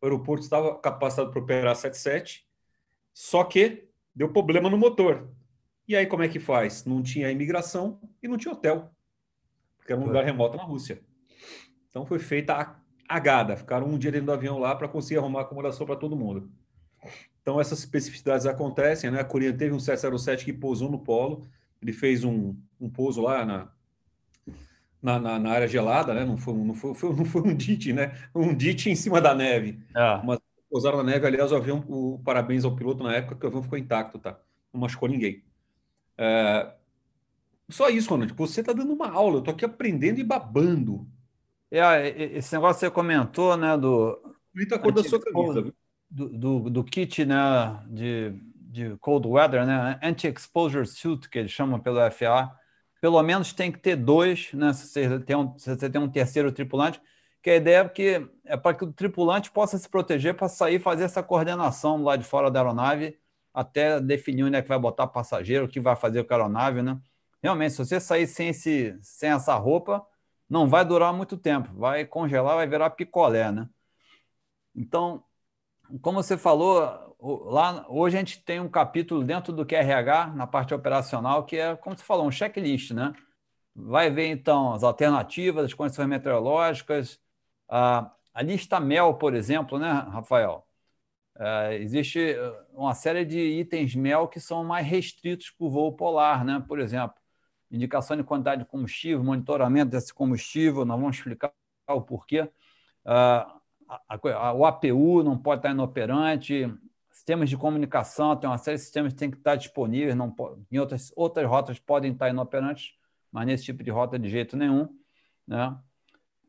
[0.00, 2.48] O aeroporto estava capacitado para operar 77,
[3.12, 5.28] só que deu problema no motor.
[5.86, 6.86] E aí, como é que faz?
[6.86, 8.90] Não tinha imigração e não tinha hotel,
[9.76, 11.02] porque era um lugar remoto na Rússia.
[11.90, 15.42] Então, foi feita a, agada, ficaram um dia dentro do avião lá para conseguir arrumar
[15.42, 16.50] acomodação para todo mundo.
[17.42, 19.20] Então, essas especificidades acontecem, né?
[19.20, 21.46] A Coreia teve um 707 que pousou no polo,
[21.82, 23.68] ele fez um, um pouso lá na,
[25.02, 26.24] na, na, na, área gelada, né?
[26.24, 28.12] Não foi, não foi, foi, não foi um DIT, né?
[28.34, 29.80] Um DIT em cima da neve.
[29.94, 30.20] É.
[30.24, 30.38] Mas
[30.70, 33.62] pousaram na neve, aliás, o avião, o parabéns ao piloto na época, que o avião
[33.62, 34.38] ficou intacto, tá?
[34.72, 35.42] Não machucou ninguém.
[36.16, 36.72] É,
[37.70, 38.34] só isso, Ronald.
[38.34, 41.06] Você está dando uma aula, eu estou aqui aprendendo e babando.
[41.70, 44.20] É, esse negócio que você comentou, né, do...
[44.52, 45.72] Bonita a cor da sua camisa.
[46.10, 47.36] Do, do, do, kit, né,
[47.88, 48.34] de,
[48.70, 52.54] de cold weather, né, anti-exposure suit, que eles chamam pelo FAA,
[53.00, 56.08] pelo menos tem que ter dois, né, se você tem um, se você tem um
[56.10, 57.00] terceiro tripulante,
[57.42, 60.78] que a ideia é que é para que o tripulante possa se proteger para sair
[60.78, 63.18] fazer essa coordenação lá de fora da aeronave
[63.52, 66.82] até definir onde é que vai botar passageiro, o que vai fazer com a aeronave,
[66.82, 67.00] né?
[67.42, 70.06] realmente, se você sair sem, esse, sem essa roupa,
[70.48, 73.68] não vai durar muito tempo, vai congelar, vai virar picolé, né?
[74.74, 75.24] Então,
[76.02, 80.74] como você falou, lá hoje a gente tem um capítulo dentro do QRH, na parte
[80.74, 83.12] operacional, que é, como você falou, um checklist, né?
[83.74, 87.20] Vai ver, então, as alternativas, as condições meteorológicas,
[87.68, 90.66] a, a lista MEL, por exemplo, né, Rafael?
[91.38, 92.36] É, existe
[92.72, 96.62] uma série de itens MEL que são mais restritos para o voo polar, né?
[96.66, 97.16] Por exemplo,
[97.70, 101.52] indicação de quantidade de combustível, monitoramento desse combustível, nós vamos explicar
[101.88, 102.42] o porquê.
[103.04, 106.72] Uh, a, a, o APU não pode estar inoperante,
[107.20, 110.62] sistemas de comunicação, tem uma série de sistemas que tem que estar disponíveis, não pode,
[110.72, 112.94] em outras, outras rotas podem estar inoperantes,
[113.30, 114.88] mas nesse tipo de rota de jeito nenhum.
[115.46, 115.76] Né?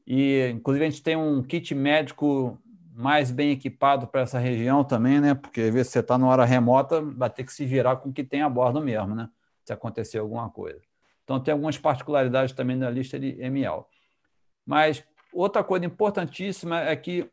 [0.08, 2.58] E, inclusive, a gente tem um kit médico
[2.94, 5.34] mais bem equipado para essa região também, né?
[5.34, 8.14] Porque às vezes você está numa hora remota, vai ter que se virar com o
[8.14, 9.30] que tem a bordo mesmo, né?
[9.66, 10.82] Se acontecer alguma coisa.
[11.24, 13.84] Então, tem algumas particularidades também na lista de ML.
[14.66, 15.04] Mas
[15.34, 17.30] outra coisa importantíssima é que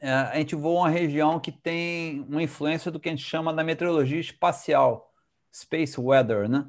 [0.00, 3.64] a gente voa uma região que tem uma influência do que a gente chama da
[3.64, 5.12] meteorologia espacial,
[5.52, 6.68] space weather, né?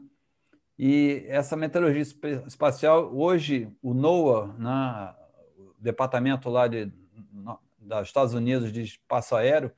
[0.77, 2.01] E essa meteorologia
[2.47, 5.15] espacial, hoje, o NOAA, né,
[5.57, 6.91] o departamento lá de,
[7.77, 9.71] dos Estados Unidos de espaço aéreo,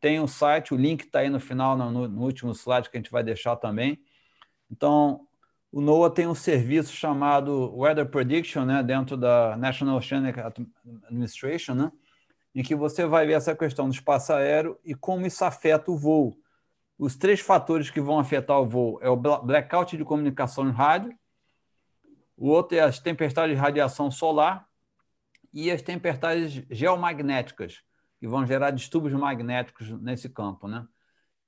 [0.00, 3.00] tem um site, o link está aí no final, no, no último slide que a
[3.00, 4.00] gente vai deixar também.
[4.70, 5.26] Então,
[5.72, 10.38] o NOAA tem um serviço chamado Weather Prediction, né, dentro da National Oceanic
[11.08, 11.92] Administration, né,
[12.54, 15.96] em que você vai ver essa questão do espaço aéreo e como isso afeta o
[15.96, 16.36] voo.
[16.96, 21.16] Os três fatores que vão afetar o voo é o blackout de comunicação em rádio,
[22.36, 24.66] o outro é as tempestades de radiação solar
[25.52, 27.82] e as tempestades geomagnéticas,
[28.18, 30.66] que vão gerar distúrbios magnéticos nesse campo.
[30.66, 30.86] Né?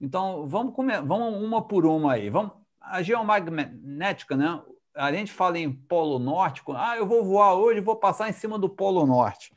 [0.01, 2.31] Então, vamos, comer, vamos uma por uma aí.
[2.31, 4.63] Vamos, a geomagnética, né?
[4.95, 8.59] A gente fala em polo norte, ah, eu vou voar hoje, vou passar em cima
[8.59, 9.53] do polo norte.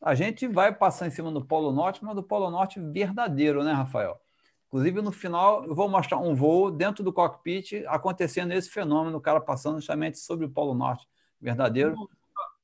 [0.00, 3.72] A gente vai passar em cima do polo norte, mas do polo norte verdadeiro, né,
[3.72, 4.20] Rafael?
[4.68, 9.20] Inclusive, no final, eu vou mostrar um voo dentro do cockpit acontecendo esse fenômeno, o
[9.20, 11.06] cara passando justamente sobre o polo norte
[11.40, 11.96] verdadeiro.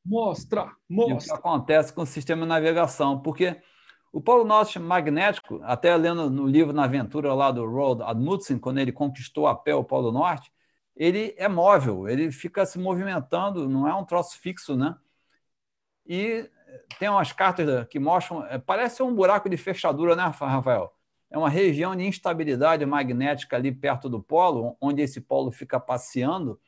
[0.05, 1.14] Mostra, mostra.
[1.14, 3.61] E o que acontece com o sistema de navegação, porque
[4.12, 8.79] o polo norte magnético, até lendo no livro Na Aventura lá do Roald Amundsen, quando
[8.79, 10.53] ele conquistou a pé o polo norte,
[10.94, 14.94] ele é móvel, ele fica se movimentando, não é um troço fixo, né?
[16.07, 16.49] E
[16.99, 20.93] tem umas cartas que mostram, é, parece um buraco de fechadura, né, Rafael?
[21.31, 26.61] É uma região de instabilidade magnética ali perto do polo, onde esse polo fica passeando.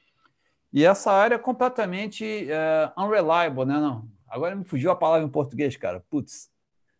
[0.72, 3.78] E essa área é completamente é, unreliable, né?
[3.78, 6.04] Não, agora me fugiu a palavra em português, cara.
[6.10, 6.50] Putz.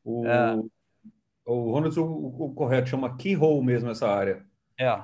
[0.04, 0.56] O, é.
[1.44, 4.46] o Ronald, o, o, correto, chama keyhole mesmo essa área.
[4.78, 5.02] É,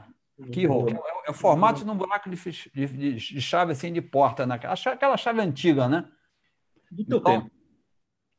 [0.52, 0.92] keyhole.
[0.92, 2.36] É, é o formato de um buraco de,
[2.72, 4.54] de, de, chave assim de porta, né?
[4.54, 6.08] aquela chave antiga, né?
[6.90, 7.61] Do teu então, tempo.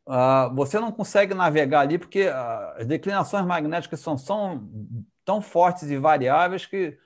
[0.05, 4.69] Uh, você não consegue navegar ali porque uh, as declinações magnéticas são, são
[5.23, 6.97] tão fortes e variáveis que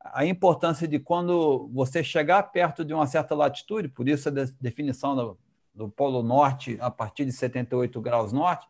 [0.00, 5.16] a importância de quando você chegar perto de uma certa latitude, por isso a definição
[5.16, 5.38] do,
[5.74, 8.66] do Polo Norte a partir de 78 graus norte,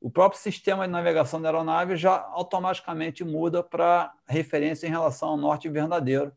[0.00, 5.36] o próprio sistema de navegação da aeronave já automaticamente muda para referência em relação ao
[5.36, 6.32] norte verdadeiro.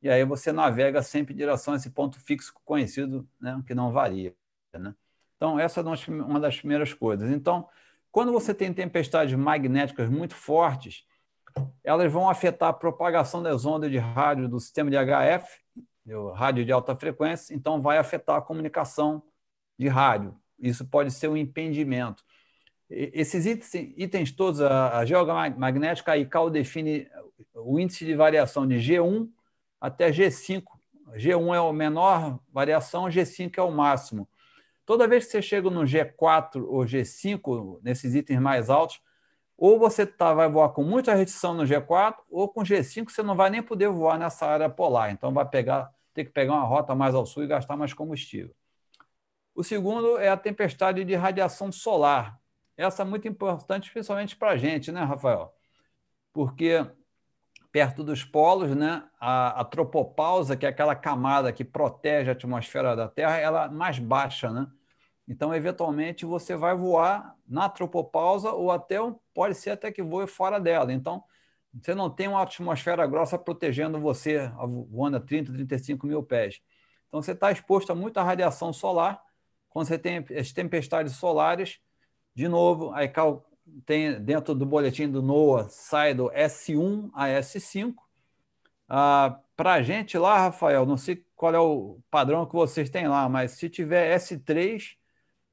[0.00, 3.92] E aí você navega sempre em direção a esse ponto fixo conhecido, né, que não
[3.92, 4.34] varia.
[4.72, 4.94] Né?
[5.38, 7.30] Então, essa é uma das primeiras coisas.
[7.30, 7.66] Então,
[8.10, 11.06] quando você tem tempestades magnéticas muito fortes,
[11.82, 15.48] elas vão afetar a propagação das ondas de rádio do sistema de HF,
[16.06, 19.22] o rádio de alta frequência, então vai afetar a comunicação
[19.78, 20.34] de rádio.
[20.58, 22.24] Isso pode ser um impedimento.
[22.90, 27.08] Esses itens todos, a, geomagnética, a ICAO define
[27.54, 29.28] o índice de variação de G1
[29.80, 30.64] até G5.
[31.14, 34.28] G1 é a menor variação, G5 é o máximo.
[34.88, 39.02] Toda vez que você chega no G4 ou G5, nesses itens mais altos,
[39.54, 43.36] ou você tá, vai voar com muita restrição no G4, ou com G5 você não
[43.36, 45.10] vai nem poder voar nessa área polar.
[45.10, 48.54] Então vai pegar, ter que pegar uma rota mais ao sul e gastar mais combustível.
[49.54, 52.40] O segundo é a tempestade de radiação solar.
[52.74, 55.54] Essa é muito importante, principalmente para a gente, né, Rafael?
[56.32, 56.90] Porque
[57.70, 62.96] perto dos polos, né, a, a, tropopausa, que é aquela camada que protege a atmosfera
[62.96, 64.66] da Terra, ela é mais baixa, né?
[65.28, 68.96] Então, eventualmente, você vai voar na tropopausa ou até
[69.34, 70.90] pode ser até que voe fora dela.
[70.90, 71.22] Então,
[71.74, 74.50] você não tem uma atmosfera grossa protegendo você
[74.90, 76.62] voando a 30, 35 mil pés.
[77.06, 79.22] Então, você está exposto a muita radiação solar.
[79.68, 81.78] Quando você tem as tempestades solares,
[82.34, 83.12] de novo, aí
[83.84, 87.94] tem dentro do boletim do NOAA, sai do S1 a S5.
[88.88, 93.06] Ah, Para a gente lá, Rafael, não sei qual é o padrão que vocês têm
[93.08, 94.96] lá, mas se tiver S3,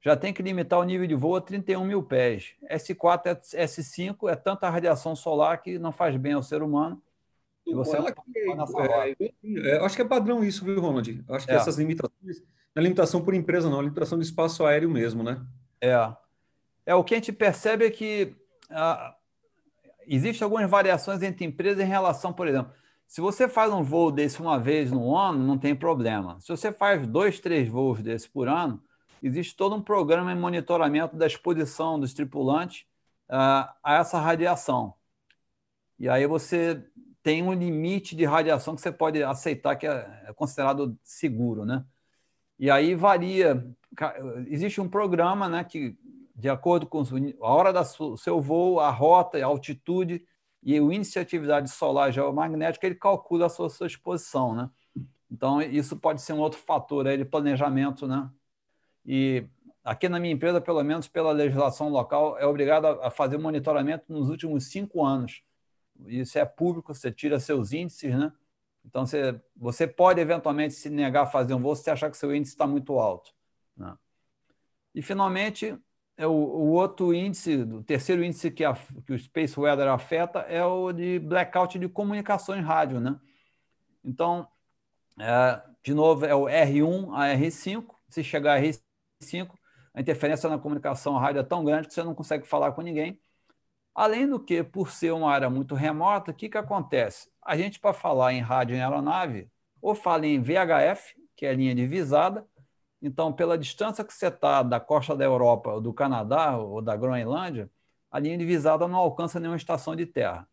[0.06, 2.54] já tem que limitar o nível de voo a 31 mil pés.
[2.72, 7.02] S4, S5 é tanta radiação solar que não faz bem ao ser humano.
[7.66, 8.14] E você não é,
[9.20, 11.26] é, é, acho que é padrão isso, viu, Ronald?
[11.28, 11.56] Acho que é.
[11.56, 12.40] essas limitações,
[12.76, 15.44] não é limitação por empresa, não, é limitação do espaço aéreo mesmo, né?
[15.82, 16.14] É.
[16.86, 18.36] É, o que a gente percebe é que
[18.70, 19.16] ah,
[20.08, 22.72] existem algumas variações entre empresas em relação, por exemplo,
[23.08, 26.40] se você faz um voo desse uma vez no ano, não tem problema.
[26.40, 28.80] Se você faz dois, três voos desse por ano,
[29.28, 32.86] existe todo um programa de monitoramento da exposição dos tripulantes
[33.30, 34.94] uh, a essa radiação.
[35.98, 36.84] E aí você
[37.24, 41.84] tem um limite de radiação que você pode aceitar que é, é considerado seguro, né?
[42.60, 43.66] E aí varia.
[44.48, 45.98] Existe um programa, né, que
[46.36, 47.02] de acordo com
[47.42, 50.26] a hora do seu voo, a rota, a altitude
[50.62, 54.70] e o índice de atividade solar geomagnética, ele calcula a sua, sua exposição, né?
[55.32, 58.30] Então, isso pode ser um outro fator aí de planejamento, né?
[59.06, 59.46] E
[59.84, 64.30] aqui na minha empresa, pelo menos pela legislação local, é obrigado a fazer monitoramento nos
[64.30, 65.44] últimos cinco anos.
[66.08, 68.34] Isso é público, você tira seus índices, né?
[68.84, 72.36] Então, você, você pode eventualmente se negar a fazer um voo se achar que seu
[72.36, 73.34] índice está muito alto.
[73.76, 73.96] Né?
[74.94, 75.76] E, finalmente,
[76.18, 80.40] é o, o, outro índice, o terceiro índice que, a, que o Space Weather afeta
[80.42, 83.20] é o de blackout de comunicações rádio, né?
[84.04, 84.48] Então,
[85.20, 87.86] é, de novo, é o R1 a R5.
[88.08, 88.82] Se chegar a R5,
[89.94, 93.20] a interferência na comunicação rádio é tão grande que você não consegue falar com ninguém.
[93.94, 97.30] Além do que, por ser uma área muito remota, o que, que acontece?
[97.42, 99.50] A gente, para falar em rádio em aeronave,
[99.82, 102.46] ou fala em VHF, que é a linha de visada,
[103.02, 106.96] então, pela distância que você está da costa da Europa, ou do Canadá ou da
[106.96, 107.70] Groenlândia,
[108.10, 110.48] a linha divisada não alcança nenhuma estação de terra.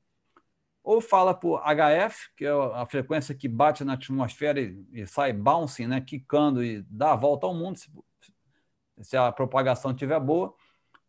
[0.85, 5.33] Ou fala por HF, que é a frequência que bate na atmosfera e, e sai
[5.33, 7.91] bouncing, né, quicando e dá a volta ao mundo, se,
[9.03, 10.55] se a propagação estiver boa.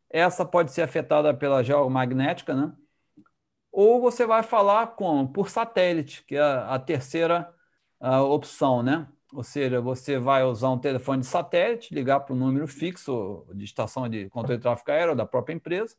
[0.09, 2.73] Essa pode ser afetada pela geomagnética, né?
[3.71, 7.51] Ou você vai falar com, por satélite, que é a, terceira
[7.99, 9.07] a opção, né?
[9.33, 13.65] Ou seja, você vai usar um telefone de satélite, ligar para um número fixo de
[13.65, 15.95] estação de controle de tráfego aéreo da própria empresa,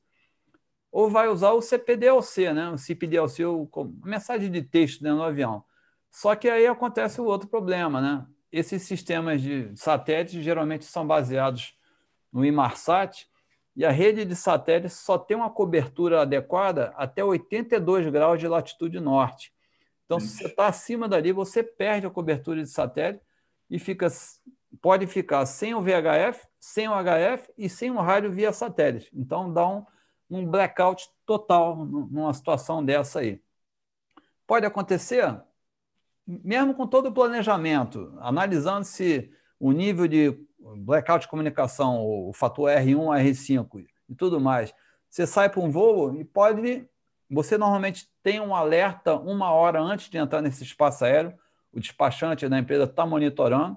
[0.92, 2.70] ou vai usar o CPDLC, né?
[2.70, 3.68] o CPDLC, o,
[4.04, 5.64] mensagem de texto dentro do avião.
[6.08, 8.24] Só que aí acontece o outro problema, né?
[8.52, 11.76] Esses sistemas de satélite geralmente são baseados
[12.34, 13.28] no Inmarsat,
[13.76, 19.00] e a rede de satélites só tem uma cobertura adequada até 82 graus de latitude
[19.00, 19.52] norte.
[20.04, 23.24] Então, se você está acima dali, você perde a cobertura de satélite
[23.70, 24.06] e fica,
[24.82, 29.10] pode ficar sem o VHF, sem o HF e sem o rádio via satélite.
[29.14, 29.84] Então, dá um,
[30.30, 33.40] um blackout total numa situação dessa aí.
[34.46, 35.40] Pode acontecer,
[36.26, 40.38] mesmo com todo o planejamento, analisando se o nível de
[40.76, 44.72] blackout de comunicação, o fator R1, R5 e tudo mais,
[45.10, 46.88] você sai para um voo e pode
[47.30, 51.34] você normalmente tem um alerta uma hora antes de entrar nesse espaço aéreo.
[51.72, 53.76] O despachante da empresa está monitorando.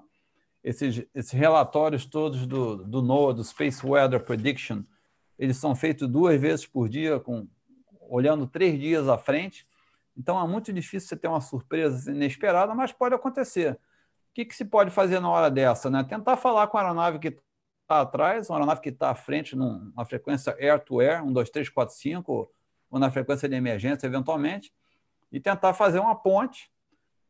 [0.62, 4.82] Esses, esses, relatórios todos do, do NOAA, do Space Weather Prediction,
[5.38, 7.48] eles são feitos duas vezes por dia, com,
[8.00, 9.66] olhando três dias à frente.
[10.16, 13.78] Então é muito difícil você ter uma surpresa inesperada, mas pode acontecer.
[14.38, 15.90] Que, que se pode fazer na hora dessa?
[15.90, 16.04] Né?
[16.04, 20.04] Tentar falar com a aeronave que está atrás, uma aeronave que está à frente numa
[20.04, 22.52] frequência air-to-air, 1, 2, 3, 4, 5,
[22.88, 24.72] ou na frequência de emergência, eventualmente,
[25.32, 26.70] e tentar fazer uma ponte.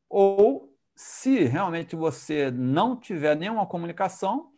[0.07, 4.53] Ou, se realmente você não tiver nenhuma comunicação,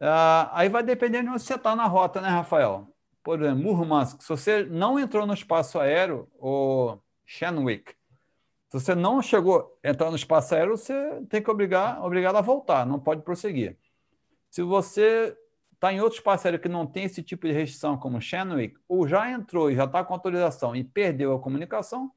[0.00, 2.88] uh, aí vai depender de onde você está na rota, né, Rafael?
[3.22, 7.94] Por exemplo, Murmansk, se você não entrou no espaço aéreo, ou Shenwick,
[8.72, 12.86] se você não chegou entrar no espaço aéreo, você tem que obrigar, obrigado a voltar,
[12.86, 13.76] não pode prosseguir.
[14.50, 15.36] Se você
[15.74, 19.06] está em outro espaço aéreo que não tem esse tipo de restrição, como Shenwick, ou
[19.06, 22.10] já entrou e já está com autorização e perdeu a comunicação,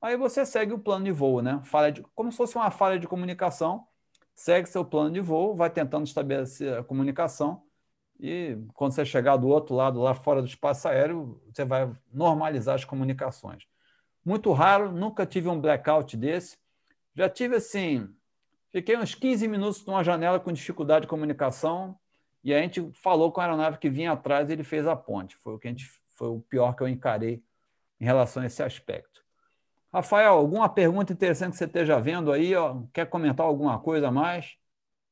[0.00, 1.60] aí você segue o plano de voo, né?
[1.62, 3.86] Falha de, como se fosse uma falha de comunicação,
[4.34, 7.62] segue seu plano de voo, vai tentando estabelecer a comunicação
[8.18, 12.74] e quando você chegar do outro lado, lá fora do espaço aéreo, você vai normalizar
[12.74, 13.64] as comunicações.
[14.24, 16.56] Muito raro, nunca tive um blackout desse.
[17.14, 18.08] Já tive assim,
[18.72, 21.96] fiquei uns 15 minutos numa janela com dificuldade de comunicação
[22.42, 25.36] e a gente falou com a aeronave que vinha atrás e ele fez a ponte.
[25.36, 27.42] Foi o que a gente, foi o pior que eu encarei
[28.00, 29.22] em relação a esse aspecto.
[29.92, 32.54] Rafael, alguma pergunta interessante que você esteja vendo aí?
[32.54, 34.56] Ó, quer comentar alguma coisa a mais?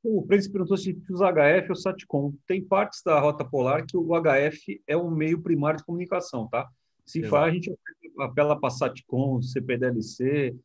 [0.03, 2.35] O Príncipe perguntou se usa HF ou SATCOM.
[2.47, 6.69] Tem partes da rota polar que o HF é o meio primário de comunicação, tá?
[7.07, 7.37] Se Exato.
[7.37, 7.73] a gente
[8.19, 10.57] apela para SATCOM, CPDLC,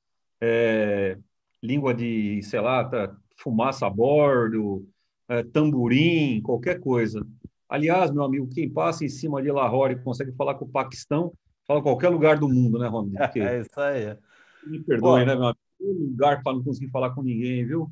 [0.42, 1.18] é,
[1.62, 4.88] língua de, sei lá, tá, fumaça a bordo,
[5.28, 7.26] é, tamborim, qualquer coisa.
[7.70, 11.34] Aliás, meu amigo, quem passa em cima de Lahore e consegue falar com o Paquistão,
[11.66, 13.16] fala qualquer lugar do mundo, né, Romney?
[13.18, 13.40] Porque...
[13.40, 14.18] É isso aí.
[14.66, 15.60] Me perdoe, Pô, né, meu amigo?
[15.80, 17.92] Um lugar para não conseguir falar com ninguém, viu?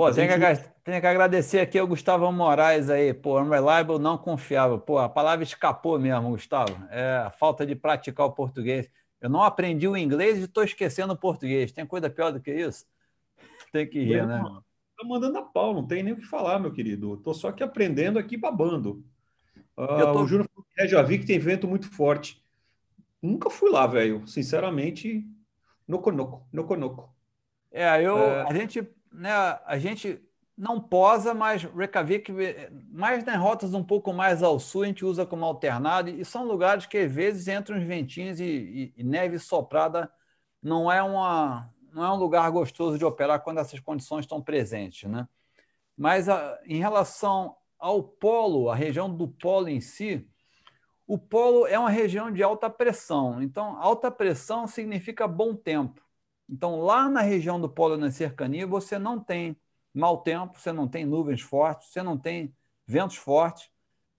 [0.00, 0.62] Pô, tem, gente...
[0.62, 4.78] que, tem que agradecer aqui ao Gustavo Moraes aí, pô, unreliable, não confiável.
[4.78, 6.74] Pô, a palavra escapou mesmo, Gustavo.
[6.88, 8.90] É a falta de praticar o português.
[9.20, 11.70] Eu não aprendi o inglês e estou esquecendo o português.
[11.70, 12.86] Tem coisa pior do que isso?
[13.72, 14.42] Tem que rir, né?
[14.42, 17.16] Tá mandando a pau, não tem nem o que falar, meu querido.
[17.16, 19.04] Estou só aqui aprendendo, aqui babando.
[19.76, 20.22] Uh, tô...
[20.22, 20.48] O Júnior
[20.86, 22.42] já vi que tem vento muito forte.
[23.20, 24.26] Nunca fui lá, velho.
[24.26, 25.26] Sinceramente,
[25.86, 27.14] no conoco, no conoco.
[27.70, 28.42] É, eu, é...
[28.48, 28.82] a gente
[29.12, 29.32] né,
[29.64, 30.20] a gente
[30.56, 32.32] não posa, mas Reykjavik,
[32.92, 36.44] mais nas rotas um pouco mais ao sul, a gente usa como alternado, e são
[36.44, 40.12] lugares que às vezes entram uns ventinhos e, e, e neve soprada
[40.62, 45.08] não é, uma, não é um lugar gostoso de operar quando essas condições estão presentes.
[45.08, 45.26] Né?
[45.96, 50.28] Mas a, em relação ao polo, a região do polo em si,
[51.06, 53.42] o polo é uma região de alta pressão.
[53.42, 56.02] Então, alta pressão significa bom tempo.
[56.50, 59.56] Então, lá na região do polo na cercania, você não tem
[59.94, 62.52] mau tempo, você não tem nuvens fortes, você não tem
[62.86, 63.70] ventos fortes.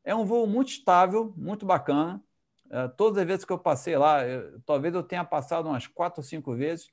[0.03, 2.23] É um voo muito estável, muito bacana.
[2.69, 6.21] É, todas as vezes que eu passei lá, eu, talvez eu tenha passado umas quatro
[6.21, 6.89] ou cinco vezes.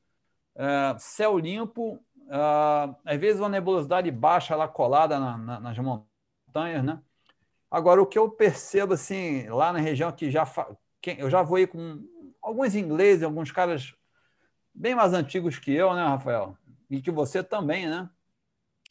[0.57, 2.35] É, céu limpo, é,
[3.15, 7.01] às vezes uma nebulosidade baixa lá colada na, na, nas montanhas, né?
[7.71, 10.45] Agora, o que eu percebo assim, lá na região que já
[11.19, 12.03] eu já voei com
[12.43, 13.95] alguns ingleses, alguns caras
[14.79, 16.57] bem mais antigos que eu, né, Rafael?
[16.89, 18.09] E que você também, né?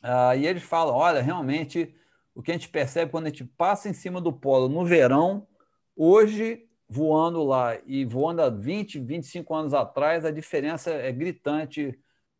[0.01, 1.95] Ah, e eles falam: olha, realmente,
[2.35, 5.47] o que a gente percebe quando a gente passa em cima do polo no verão,
[5.95, 11.97] hoje, voando lá e voando há 20, 25 anos atrás, a diferença é gritante.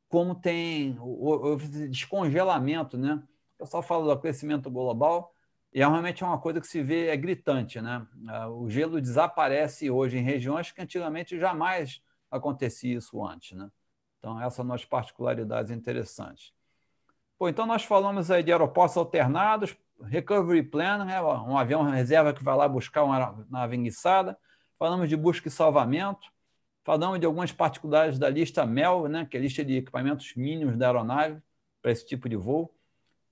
[0.10, 3.22] Como tem o, o descongelamento, né?
[3.56, 5.34] O pessoal fala do aquecimento global,
[5.74, 8.06] e realmente é uma coisa que se vê, é gritante, né?
[8.28, 13.58] Ah, o gelo desaparece hoje em regiões que antigamente jamais acontecia isso antes.
[13.58, 13.70] Né?
[14.20, 16.54] Então, essas são as particularidades interessantes.
[17.38, 21.22] Pô, então, nós falamos aí de aeroportos alternados, Recovery Plan, né?
[21.22, 24.38] um avião reserva que vai lá buscar uma nave enguiçada.
[24.78, 26.32] Falamos de busca e salvamento.
[26.84, 29.26] Falamos de algumas particularidades da lista MEL, né?
[29.26, 31.42] que é a lista de equipamentos mínimos da aeronave
[31.82, 32.74] para esse tipo de voo.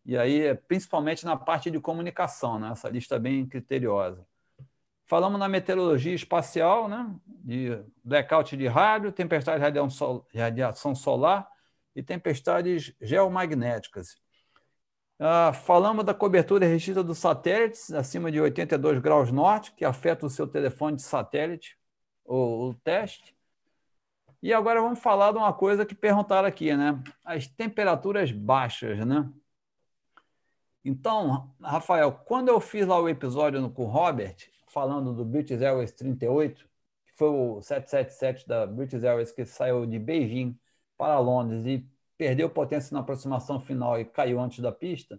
[0.06, 2.72] E aí, principalmente na parte de comunicação, né?
[2.72, 4.26] essa lista é bem criteriosa.
[5.06, 7.16] Falamos na meteorologia espacial, né?
[7.28, 11.48] de blackout de rádio, tempestade de radiação solar
[11.96, 14.18] e tempestades geomagnéticas.
[15.20, 20.30] Ah, falamos da cobertura restrita dos satélites acima de 82 graus norte, que afeta o
[20.30, 21.78] seu telefone de satélite,
[22.26, 23.36] o, o teste.
[24.42, 27.02] E agora vamos falar de uma coisa que perguntaram aqui, né?
[27.24, 29.30] As temperaturas baixas, né?
[30.84, 34.36] Então, Rafael, quando eu fiz lá o episódio com o Robert,
[34.76, 36.66] falando do British Airways 38,
[37.06, 40.60] que foi o 777 da British Airways que saiu de Beijing
[40.98, 45.18] para Londres e perdeu potência na aproximação final e caiu antes da pista.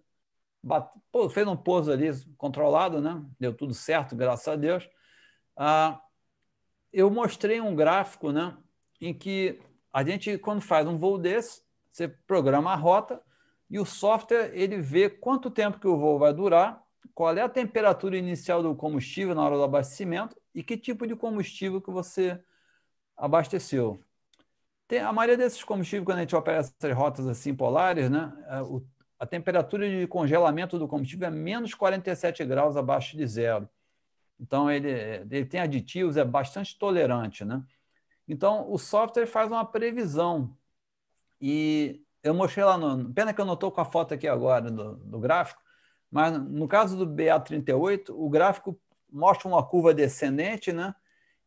[0.63, 3.25] Bate, pô, fez um pouso ali controlado, né?
[3.41, 4.87] Deu tudo certo, graças a Deus.
[5.57, 6.03] Ah,
[6.93, 8.59] eu mostrei um gráfico, né?
[9.01, 9.59] Em que
[9.91, 13.23] a gente, quando faz um voo desse, você programa a rota
[13.71, 17.49] e o software ele vê quanto tempo que o voo vai durar qual é a
[17.49, 22.41] temperatura inicial do combustível na hora do abastecimento e que tipo de combustível que você
[23.17, 24.01] abasteceu.
[24.89, 28.61] Tem, a maioria desses combustíveis, quando a gente opera essas rotas assim polares, né, a,
[28.61, 28.63] é,
[29.19, 33.69] a temperatura de congelamento do combustível é menos 47 graus abaixo de zero.
[34.39, 37.45] Então, ele, ele tem aditivos, é bastante tolerante.
[37.45, 37.63] Né?
[38.29, 40.57] Então, o software faz uma previsão.
[41.41, 43.13] E eu mostrei lá no.
[43.13, 45.63] Pena que eu não estou com a foto aqui agora do, do gráfico,
[46.17, 48.81] Mas no caso do BA38, o gráfico
[49.13, 50.95] mostra uma curva descendente, né?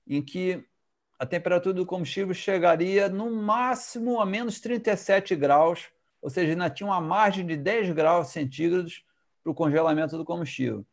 [0.05, 0.63] Em que
[1.17, 5.87] a temperatura do combustível chegaria no máximo a menos 37 graus,
[6.21, 9.03] ou seja, ainda tinha uma margem de 10 graus centígrados
[9.43, 10.85] para o congelamento do combustível.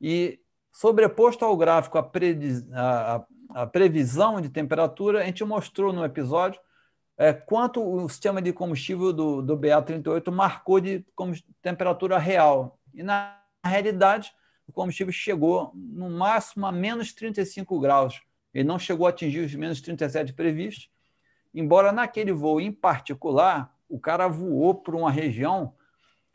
[0.00, 0.40] E
[0.72, 2.10] sobreposto ao gráfico a,
[2.74, 6.58] a, a, previsão de temperatura, a gente mostrou no episódio
[7.18, 11.04] é, quanto o sistema de combustível do, do BA38 marcou de
[11.60, 12.78] temperatura real.
[12.94, 14.32] E, na realidade,
[14.66, 18.22] o combustível chegou no máximo a menos 35 graus
[18.52, 20.90] ele não chegou a atingir os menos 37 previstos,
[21.54, 25.74] embora naquele voo em particular, o cara voou por uma região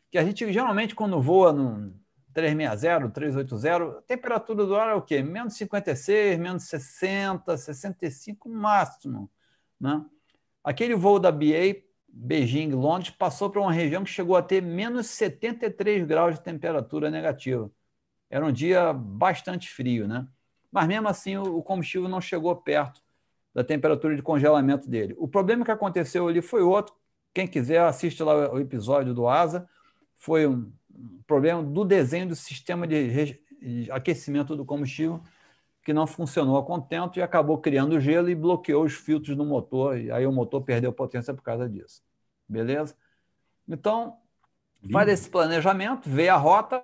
[0.10, 1.94] que a gente geralmente, quando voa no
[2.34, 5.22] 360, 380, a temperatura do ar é o quê?
[5.22, 9.30] Menos 56, menos 60, 65 máximo.
[9.80, 10.04] Né?
[10.64, 15.08] Aquele voo da BA, Beijing, Londres, passou para uma região que chegou a ter menos
[15.08, 17.72] 73 graus de temperatura negativa.
[18.30, 20.28] Era um dia bastante frio, né?
[20.72, 23.02] mas mesmo assim o combustível não chegou perto
[23.54, 25.16] da temperatura de congelamento dele.
[25.18, 26.94] O problema que aconteceu ali foi outro.
[27.34, 29.68] Quem quiser, assiste lá o episódio do ASA.
[30.16, 30.72] Foi um
[31.26, 33.40] problema do desenho do sistema de
[33.92, 35.24] aquecimento do combustível
[35.88, 39.98] que não funcionou a contento e acabou criando gelo e bloqueou os filtros no motor.
[39.98, 42.02] E aí o motor perdeu potência por causa disso.
[42.46, 42.94] Beleza?
[43.66, 44.18] Então,
[44.92, 46.84] faz esse planejamento, vê a rota,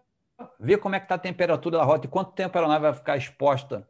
[0.57, 2.93] ver como é que está a temperatura da rota e quanto tempo a aeronave vai
[2.93, 3.85] ficar exposta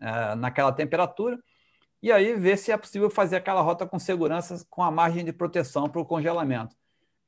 [0.00, 1.38] é, naquela temperatura,
[2.02, 5.32] e aí ver se é possível fazer aquela rota com segurança, com a margem de
[5.32, 6.74] proteção para o congelamento.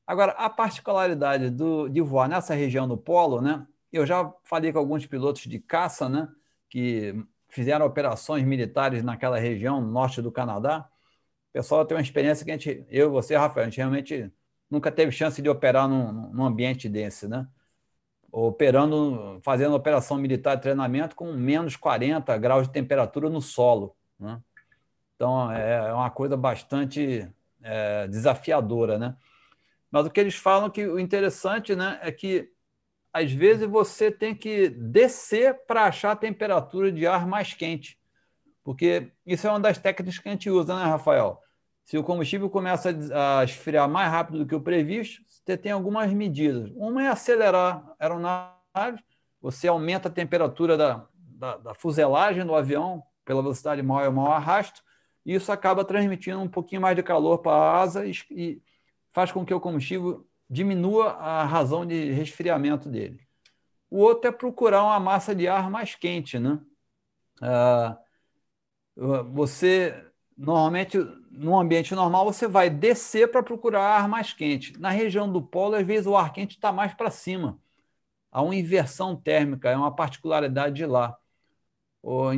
[0.05, 3.65] Agora, a particularidade do, de voar nessa região do polo, né?
[3.93, 6.27] Eu já falei com alguns pilotos de caça, né?
[6.69, 7.15] Que
[7.49, 10.87] fizeram operações militares naquela região norte do Canadá.
[11.49, 14.31] O pessoal tem uma experiência que a gente, eu você, Rafael, a gente realmente
[14.69, 17.47] nunca teve chance de operar num, num ambiente desse, né?
[18.31, 23.95] operando, fazendo operação militar de treinamento com menos 40 graus de temperatura no solo.
[24.19, 24.39] Né?
[25.15, 27.27] Então, é, é uma coisa bastante
[27.61, 28.97] é, desafiadora.
[28.97, 29.15] Né?
[29.91, 32.51] Mas o que eles falam que o interessante né, é que,
[33.11, 37.99] às vezes, você tem que descer para achar a temperatura de ar mais quente.
[38.63, 41.41] Porque isso é uma das técnicas que a gente usa, né, Rafael?
[41.83, 46.13] Se o combustível começa a esfriar mais rápido do que o previsto, você tem algumas
[46.13, 46.71] medidas.
[46.75, 49.03] Uma é acelerar a aeronave,
[49.41, 54.33] você aumenta a temperatura da, da, da fuselagem do avião pela velocidade maior e maior
[54.33, 54.83] arrasto,
[55.25, 58.61] e isso acaba transmitindo um pouquinho mais de calor para a asa e, e
[59.11, 63.27] faz com que o combustível diminua a razão de resfriamento dele.
[63.89, 66.59] O outro é procurar uma massa de ar mais quente, né?
[67.41, 67.97] Ah,
[69.31, 70.05] você
[70.37, 70.97] normalmente,
[71.29, 74.79] num ambiente normal, você vai descer para procurar ar mais quente.
[74.79, 77.59] Na região do polo, às vezes o ar quente está mais para cima.
[78.31, 81.17] Há uma inversão térmica, é uma particularidade de lá.
[82.01, 82.33] Ou,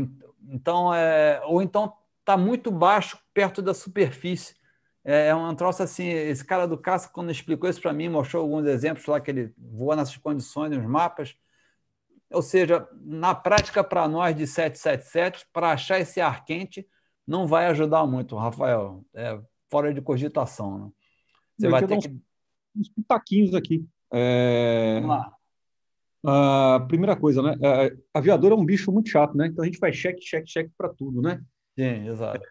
[0.50, 4.56] então, é, ou então está muito baixo, perto da superfície.
[5.04, 6.08] É, é um troço assim.
[6.08, 9.54] Esse cara do caça, quando explicou isso para mim, mostrou alguns exemplos lá que ele
[9.58, 11.36] voa nessas condições, nos mapas.
[12.32, 16.88] Ou seja, na prática, para nós de 777, para achar esse ar quente,
[17.28, 19.04] não vai ajudar muito, Rafael.
[19.14, 19.40] É
[19.70, 20.80] fora de cogitação.
[20.80, 20.92] Né?
[21.58, 22.22] Você vai ter uns, que.
[22.76, 23.86] Uns pitaquinhos aqui.
[24.12, 25.00] É...
[25.02, 25.34] Vamos lá.
[26.24, 27.56] A primeira coisa, né?
[27.64, 29.48] É, aviador é um bicho muito chato, né?
[29.48, 31.42] Então a gente faz cheque, cheque, cheque para tudo, né?
[31.76, 32.46] Sim, exato.
[32.46, 32.50] É,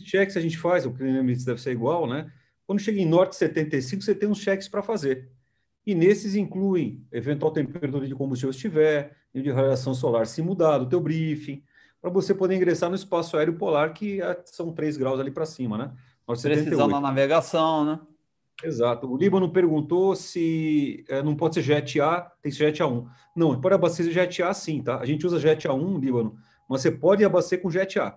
[0.00, 2.30] cheques a gente faz, o cliente deve ser igual, né?
[2.66, 5.30] Quando chega em Norte 75, você tem uns cheques para fazer.
[5.86, 10.78] E nesses incluem eventual temperatura de combustível se tiver, nível de radiação solar se mudar,
[10.78, 11.62] do teu briefing,
[12.00, 15.46] para você poder ingressar no espaço aéreo polar, que é, são 3 graus ali para
[15.46, 15.92] cima, né?
[16.26, 18.00] Precisão da navegação, né?
[18.62, 19.12] Exato.
[19.12, 23.06] O Líbano perguntou se é, não pode ser Jet A, tem que ser Jet A1.
[23.34, 24.98] Não, pode abastecer Jet A sim, tá?
[24.98, 26.36] A gente usa Jet A1, Líbano,
[26.68, 28.16] mas você pode abastecer com Jet A,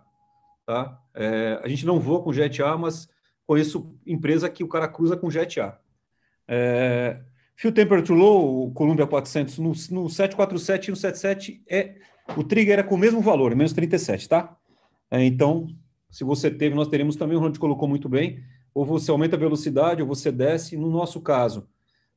[0.68, 1.02] tá?
[1.16, 3.08] É, a gente não voa com Jet A, mas
[3.46, 5.80] conheço empresa que o cara cruza com Jet A.
[6.46, 7.22] É,
[7.56, 11.96] Fuel Temperature Low, o Columbia 400, no, no 747 e no 77 é
[12.36, 14.58] o trigger é com o mesmo valor, menos 37, tá?
[15.10, 15.68] É, então,
[16.12, 18.44] se você teve, nós teremos também, o Ronald colocou muito bem,
[18.74, 20.76] ou você aumenta a velocidade, ou você desce.
[20.76, 21.66] No nosso caso,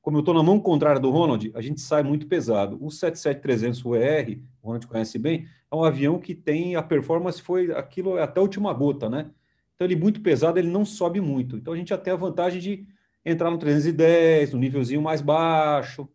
[0.03, 2.77] como eu estou na mão contrária do Ronald, a gente sai muito pesado.
[2.85, 7.73] O 77300 UR, o Ronald conhece bem, é um avião que tem a performance foi
[7.73, 9.31] aquilo até a última gota, né?
[9.75, 11.57] Então ele muito pesado, ele não sobe muito.
[11.57, 12.87] Então a gente já tem a vantagem de
[13.25, 16.09] entrar no 310, no nívelzinho mais baixo,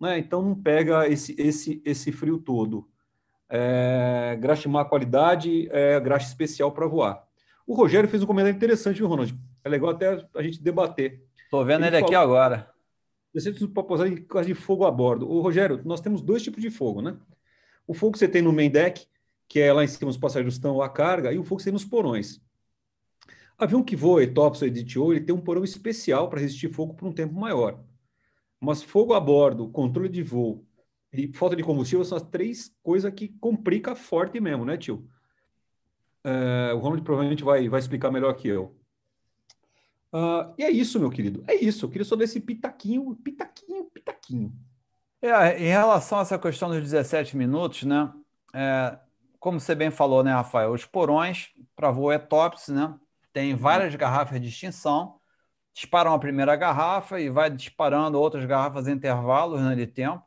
[0.00, 0.18] né?
[0.18, 2.88] Então não pega esse esse esse frio todo
[3.48, 7.24] é, graxa de má qualidade, é, graxa especial para voar.
[7.66, 9.34] O Rogério fez um comentário interessante, viu, Ronald?
[9.64, 11.22] É legal até a gente debater.
[11.44, 12.70] Estou vendo ele, ele falou, aqui agora.
[13.34, 15.28] 17 minutos para pousar em caso de fogo a bordo.
[15.28, 17.16] O Rogério, nós temos dois tipos de fogo, né?
[17.86, 19.06] O fogo que você tem no main deck,
[19.48, 21.70] que é lá em cima os passageiros estão a carga, e o fogo que você
[21.70, 22.40] tem nos porões.
[23.58, 27.08] Avião que voa ETOPS ou EDTO, ele tem um porão especial para resistir fogo por
[27.08, 27.82] um tempo maior.
[28.60, 30.66] Mas fogo a bordo, controle de voo
[31.12, 35.08] e falta de combustível são as três coisas que complica forte mesmo, né, tio?
[36.22, 38.76] É, o Ronald provavelmente vai, vai explicar melhor que eu.
[40.12, 41.44] Uh, e é isso, meu querido.
[41.46, 41.84] É isso.
[41.84, 44.52] Eu queria só desse pitaquinho, pitaquinho, pitaquinho.
[45.26, 48.12] É, em relação a essa questão dos 17 minutos, né?
[48.54, 48.96] É,
[49.40, 50.72] como você bem falou, né, Rafael?
[50.72, 52.94] Os porões para voo é tops, né?
[53.32, 55.18] Tem várias garrafas de extinção,
[55.74, 60.24] disparam a primeira garrafa e vai disparando outras garrafas em intervalos né, de tempo.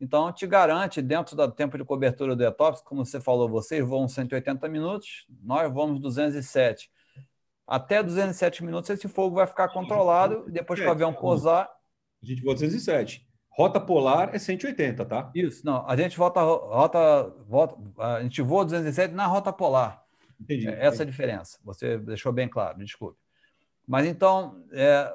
[0.00, 4.06] Então, te garante, dentro do tempo de cobertura do ETOPS, como você falou, vocês vão
[4.06, 6.90] 180 minutos, nós vamos 207.
[7.66, 11.68] Até 207 minutos, esse fogo vai ficar controlado, depois que o avião pousar.
[12.22, 13.26] A gente voa 207.
[13.56, 15.30] Rota polar é 180, tá?
[15.32, 15.88] Isso, não.
[15.88, 20.04] A gente volta, rota, volta, a gente voa 207 na rota polar.
[20.40, 20.66] Entendi.
[20.66, 21.60] É essa é a diferença.
[21.64, 23.16] Você deixou bem claro, desculpe.
[23.86, 25.08] Mas então, é,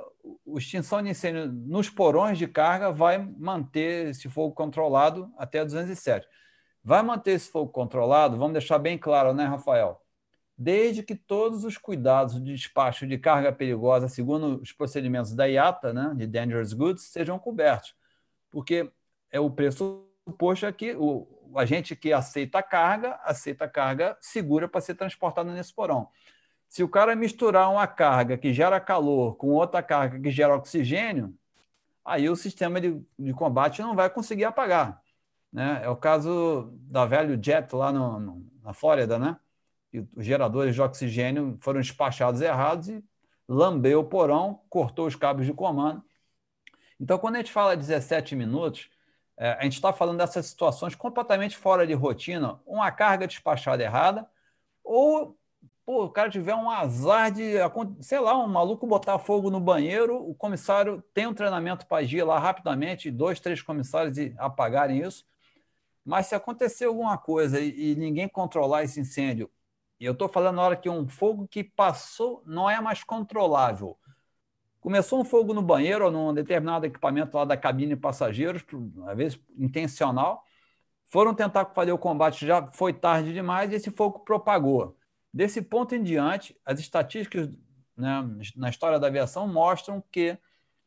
[0.45, 6.25] o extinção de incêndio nos porões de carga vai manter esse fogo controlado até 207.
[6.81, 10.01] Vai manter esse fogo controlado, vamos deixar bem claro, né, Rafael?
[10.57, 15.91] Desde que todos os cuidados de despacho de carga perigosa, segundo os procedimentos da IATA,
[15.91, 17.98] né, de Dangerous Goods, sejam cobertos.
[18.51, 18.91] Porque
[19.31, 24.17] é o pressuposto é que o, a gente que aceita a carga, aceita a carga
[24.19, 26.09] segura para ser transportada nesse porão.
[26.67, 31.35] Se o cara misturar uma carga que gera calor com outra carga que gera oxigênio,
[32.05, 35.01] aí o sistema de, de combate não vai conseguir apagar.
[35.51, 35.81] Né?
[35.83, 39.37] É o caso da velho Jet lá no, no, na Flórida, né?
[39.91, 43.03] E os geradores de oxigênio foram despachados errados e
[43.47, 46.03] lambeu o porão, cortou os cabos de comando.
[46.99, 48.89] Então, quando a gente fala 17 minutos,
[49.37, 54.27] é, a gente está falando dessas situações completamente fora de rotina, uma carga despachada errada,
[54.83, 55.37] ou
[55.85, 57.53] pô, o cara tiver um azar de,
[58.01, 62.23] sei lá, um maluco botar fogo no banheiro, o comissário tem um treinamento para agir
[62.23, 65.25] lá rapidamente, dois, três comissários apagarem isso.
[66.05, 69.49] Mas se acontecer alguma coisa e, e ninguém controlar esse incêndio,
[69.99, 73.97] e eu estou falando na hora que um fogo que passou não é mais controlável,
[74.81, 78.63] Começou um fogo no banheiro ou num determinado equipamento lá da cabine de passageiros,
[79.07, 80.43] às vezes intencional.
[81.05, 84.95] Foram tentar fazer o combate, já foi tarde demais e esse fogo propagou.
[85.33, 87.49] Desse ponto em diante, as estatísticas
[87.97, 88.23] né,
[88.55, 90.37] na história da aviação mostram que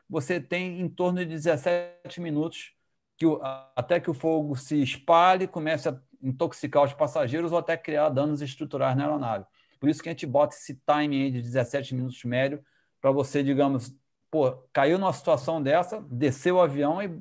[0.08, 2.72] você tem em torno de 17 minutos
[3.16, 3.40] que o,
[3.76, 8.40] até que o fogo se espalhe, comece a intoxicar os passageiros ou até criar danos
[8.40, 9.44] estruturais na aeronave.
[9.78, 12.64] Por isso que a gente bota esse time de 17 minutos médio
[13.02, 13.94] para você, digamos,
[14.30, 17.20] pô, caiu numa situação dessa, desceu o avião e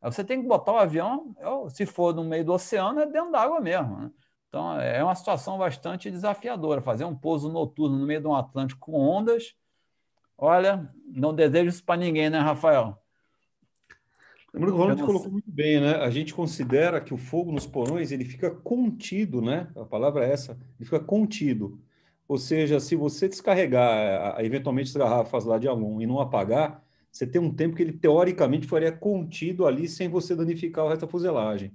[0.00, 1.34] você tem que botar o avião,
[1.70, 3.98] se for no meio do oceano, é dentro d'água mesmo.
[3.98, 4.10] Né?
[4.48, 6.82] Então, é uma situação bastante desafiadora.
[6.82, 9.54] Fazer um pouso noturno no meio de um Atlântico com ondas,
[10.36, 12.98] olha, não desejo isso para ninguém, né, Rafael?
[14.52, 15.94] Lembrando que o Ronald colocou muito bem, né?
[15.94, 19.70] A gente considera que o fogo nos porões ele fica contido, né?
[19.74, 21.80] A palavra é essa, ele fica contido.
[22.28, 27.26] Ou seja, se você descarregar eventualmente as garrafas lá de aluno e não apagar, você
[27.26, 31.08] tem um tempo que ele teoricamente faria contido ali sem você danificar o resto da
[31.08, 31.72] fuselagem.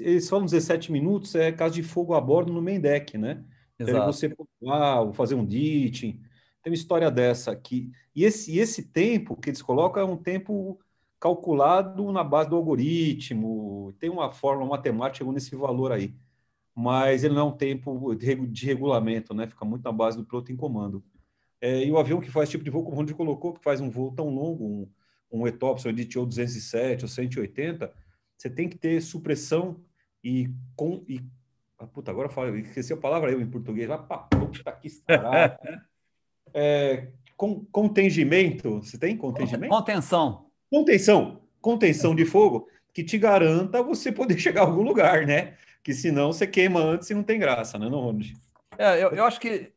[0.00, 3.44] Eles falam 17 minutos, é caso de fogo a bordo no main deck, né?
[3.78, 3.96] Exato.
[3.96, 4.34] Então, você
[4.66, 6.20] ah, fazer um ditching,
[6.62, 7.92] tem uma história dessa aqui.
[8.14, 10.80] E esse, esse tempo que eles colocam é um tempo
[11.20, 16.14] calculado na base do algoritmo, tem uma fórmula matemática nesse valor aí
[16.74, 19.46] mas ele não é um tempo de regulamento, né?
[19.46, 21.02] Fica muito na base do piloto em comando.
[21.60, 23.80] É, e o avião que faz esse tipo de voo, como o colocou, que faz
[23.80, 27.92] um voo tão longo, um, um ETOPS, um EDTO 207 ou 180,
[28.36, 29.80] você tem que ter supressão
[30.24, 30.48] e...
[30.74, 31.20] Com, e
[31.78, 33.90] ah, puta, agora eu esqueci a palavra eu em português.
[33.90, 35.58] Ah, pá, puta que estará.
[36.52, 37.08] é,
[37.38, 39.74] com, contingimento, você tem contingimento?
[39.74, 40.50] Contenção.
[40.70, 41.40] Contenção.
[41.58, 45.56] Contenção de fogo que te garanta você poder chegar a algum lugar, né?
[45.82, 48.34] Que senão você queima antes e não tem graça, né, não, Ronald?
[48.78, 49.72] É, eu, eu acho que,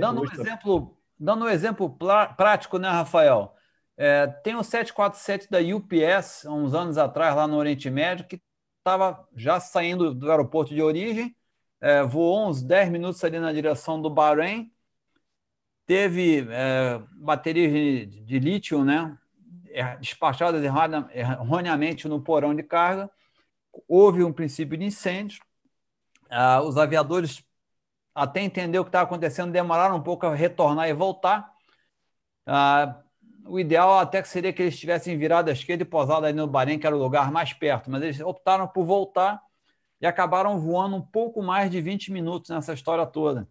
[0.00, 1.96] dando um exemplo, dando um exemplo
[2.36, 3.54] prático, né, Rafael?
[3.96, 8.40] É, tem o 747 da UPS, uns anos atrás, lá no Oriente Médio, que
[8.78, 11.34] estava já saindo do aeroporto de origem,
[11.80, 14.72] é, voou uns 10 minutos ali na direção do Bahrein,
[15.86, 19.16] teve é, baterias de, de, lítio, né,
[19.70, 23.10] é, despachadas erroneamente no porão de carga,
[23.88, 25.42] houve um princípio de incêndio.
[26.30, 27.44] Ah, os aviadores,
[28.14, 31.52] até entender o que estava acontecendo, demoraram um pouco a retornar e voltar.
[32.46, 33.02] Ah,
[33.44, 36.46] o ideal até que seria que eles tivessem virado à esquerda e pousado ali no
[36.46, 39.42] Bahrein, que era o lugar mais perto, mas eles optaram por voltar
[40.00, 43.48] e acabaram voando um pouco mais de 20 minutos nessa história toda.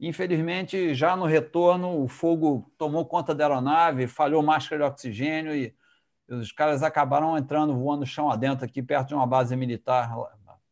[0.00, 5.74] Infelizmente, já no retorno, o fogo tomou conta da aeronave, falhou máscara de oxigênio e
[6.28, 10.10] os caras acabaram entrando, voando chão adentro, aqui perto de uma base militar.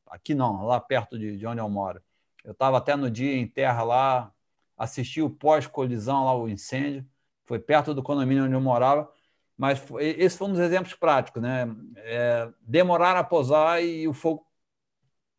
[0.07, 2.03] Aqui não, lá perto de, de onde eu moro.
[2.45, 4.33] Eu estava até no dia em terra lá,
[4.77, 7.07] assisti o pós-colisão lá, o incêndio.
[7.45, 9.11] Foi perto do condomínio onde eu morava.
[9.57, 11.69] Mas foi, esse foi um dos exemplos práticos, né?
[11.97, 14.47] É, demoraram a pousar e o fogo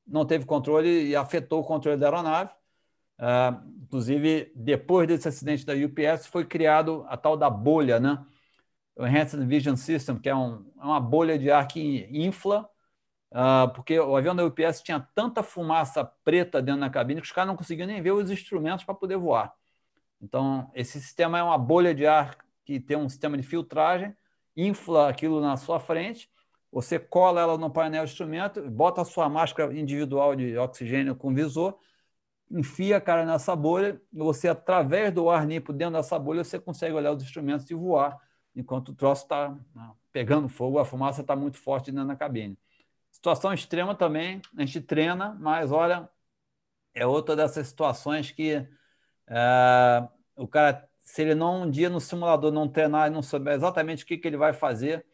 [0.05, 2.51] não teve controle e afetou o controle da aeronave.
[3.19, 8.23] Uh, inclusive, depois desse acidente da UPS, foi criado a tal da bolha, né?
[8.95, 12.69] O Enhanced Vision System, que é, um, é uma bolha de ar que infla,
[13.31, 17.31] uh, porque o avião da UPS tinha tanta fumaça preta dentro da cabine que os
[17.31, 19.53] caras não conseguiam nem ver os instrumentos para poder voar.
[20.21, 24.15] Então, esse sistema é uma bolha de ar que tem um sistema de filtragem,
[24.55, 26.29] infla aquilo na sua frente,
[26.71, 31.33] você cola ela no painel de instrumento, bota a sua máscara individual de oxigênio com
[31.33, 31.77] visor
[32.53, 36.59] enfia a cara nessa bolha e você, através do ar limpo dentro dessa bolha, você
[36.59, 38.17] consegue olhar os instrumentos e voar,
[38.55, 42.57] enquanto o troço está né, pegando fogo, a fumaça está muito forte dentro da cabine.
[43.11, 46.09] Situação extrema também, a gente treina, mas olha,
[46.93, 48.67] é outra dessas situações que
[49.27, 53.53] é, o cara, se ele não um dia no simulador não treinar e não souber
[53.53, 55.05] exatamente o que, que ele vai fazer,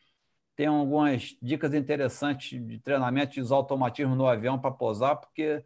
[0.55, 5.63] tem algumas dicas interessantes de treinamento de automatismo no avião para pousar, porque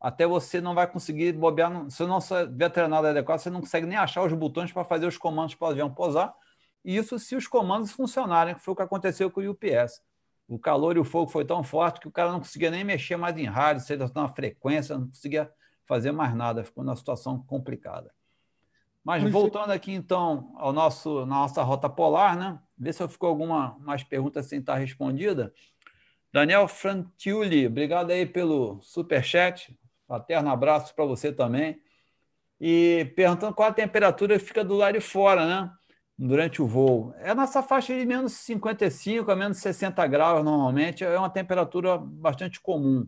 [0.00, 1.90] até você não vai conseguir bobear.
[1.90, 5.18] Se não tiver treinado adequado, você não consegue nem achar os botões para fazer os
[5.18, 6.32] comandos para o avião pousar.
[6.86, 10.00] Isso se os comandos funcionarem, que foi o que aconteceu com o UPS.
[10.46, 13.16] O calor e o fogo foi tão forte que o cara não conseguia nem mexer
[13.16, 15.50] mais em rádio, seja na frequência, não conseguia
[15.84, 18.14] fazer mais nada, ficou numa situação complicada.
[19.02, 22.58] Mas voltando aqui então ao nosso nossa rota polar, né?
[22.78, 25.52] Ver se ficou alguma mais pergunta sem estar respondida.
[26.32, 29.76] Daniel Frantiuli, obrigado aí pelo super chat.
[30.06, 31.80] Paterno abraço para você também.
[32.60, 35.72] E perguntando qual a temperatura fica do lado de fora, né?
[36.18, 37.14] Durante o voo.
[37.18, 41.04] É nessa faixa de menos 55 a menos 60 graus, normalmente.
[41.04, 43.06] É uma temperatura bastante comum.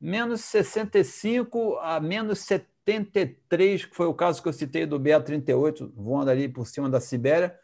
[0.00, 6.30] Menos 65 a menos 73, que foi o caso que eu citei do BA-38, voando
[6.30, 7.58] ali por cima da Sibéria.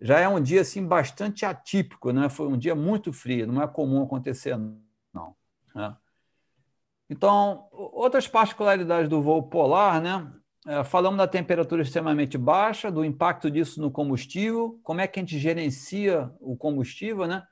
[0.00, 2.28] Já é um dia assim bastante atípico, né?
[2.28, 4.56] Foi um dia muito frio, não é comum acontecer,
[5.12, 5.34] não.
[5.74, 5.96] Né?
[7.08, 10.30] Então, outras particularidades do voo polar, né?
[10.66, 15.22] É, falamos da temperatura extremamente baixa, do impacto disso no combustível, como é que a
[15.22, 17.46] gente gerencia o combustível, né?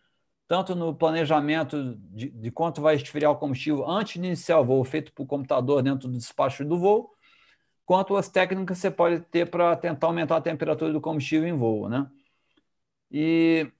[0.49, 4.85] Tanto no planejamento de, de quanto vai esfriar o combustível antes de iniciar o voo,
[4.85, 7.13] feito por computador dentro do despacho do voo,
[7.87, 11.57] quanto as técnicas que você pode ter para tentar aumentar a temperatura do combustível em
[11.57, 12.11] voo, né?
[13.11, 13.71] E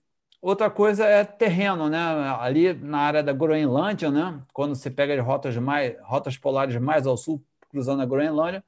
[0.43, 1.99] Outra coisa é terreno, né?
[2.41, 4.45] Ali na área da Groenlândia, né?
[4.53, 8.65] Quando você pega as rotas mais rotas polares mais ao sul, cruzando a Groenlândia,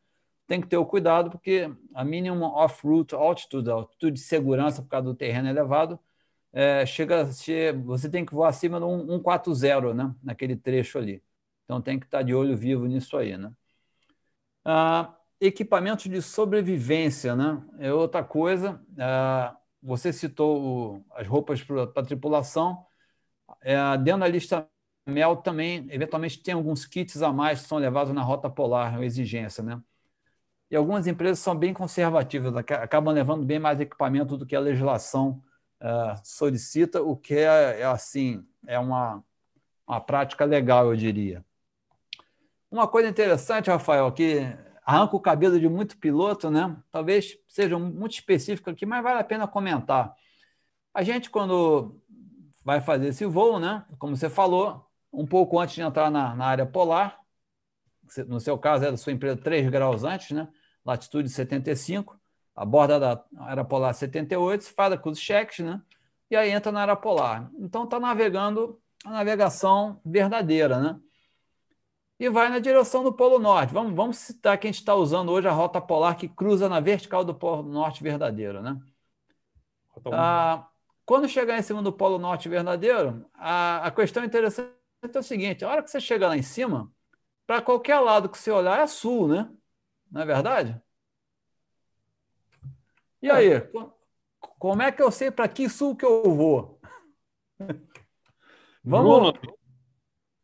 [0.47, 4.89] tem que ter o cuidado porque a minimum off-route altitude, a altitude de segurança por
[4.89, 5.99] causa do terreno elevado,
[6.53, 7.25] é, chega,
[7.85, 10.15] você tem que voar acima do 140, né?
[10.23, 11.23] Naquele trecho ali.
[11.65, 13.53] Então tem que estar de olho vivo nisso aí, né?
[14.65, 17.63] Ah, de sobrevivência, né?
[17.79, 18.81] É outra coisa.
[18.99, 22.87] Ah, você citou as roupas para a tripulação.
[23.63, 24.69] É, dentro da lista
[25.07, 29.05] MEL também, eventualmente, tem alguns kits a mais que são levados na rota polar, uma
[29.05, 29.83] exigência, né?
[30.71, 35.43] E algumas empresas são bem conservativas, acabam levando bem mais equipamento do que a legislação
[35.81, 39.23] uh, solicita, o que é, é, assim, é uma,
[39.87, 41.45] uma prática legal, eu diria.
[42.71, 44.41] Uma coisa interessante, Rafael, que
[44.85, 46.77] arranca o cabelo de muito piloto, né?
[46.91, 50.15] Talvez seja muito específico aqui, mas vale a pena comentar.
[50.93, 52.01] A gente, quando
[52.65, 53.85] vai fazer esse voo, né?
[53.99, 57.21] Como você falou, um pouco antes de entrar na, na área polar,
[58.27, 60.49] no seu caso é da sua empresa 3 graus antes, né?
[60.85, 62.19] Latitude 75,
[62.55, 65.81] a borda da área polar 78, faz a cruz cheques, né?
[66.31, 67.51] E aí entra na área polar.
[67.59, 71.01] Então está navegando a navegação verdadeira, né?
[72.19, 73.73] e vai na direção do Polo Norte.
[73.73, 76.81] Vamos, vamos citar que a gente está usando hoje a rota polar que cruza na
[76.81, 78.63] vertical do Polo Norte verdadeiro.
[78.63, 78.81] Né?
[80.13, 80.69] Ah,
[81.05, 84.71] quando chegar em cima do Polo Norte verdadeiro, a, a questão interessante
[85.03, 86.91] é o seguinte: a hora que você chega lá em cima,
[87.47, 89.51] para qualquer lado que você olhar é sul, né?
[90.11, 90.81] Não é verdade?
[93.21, 93.53] E aí?
[93.53, 93.71] É.
[94.59, 96.81] Como é que eu sei para que sul que eu vou?
[98.85, 99.33] Vamos.
[99.33, 99.59] Bruno,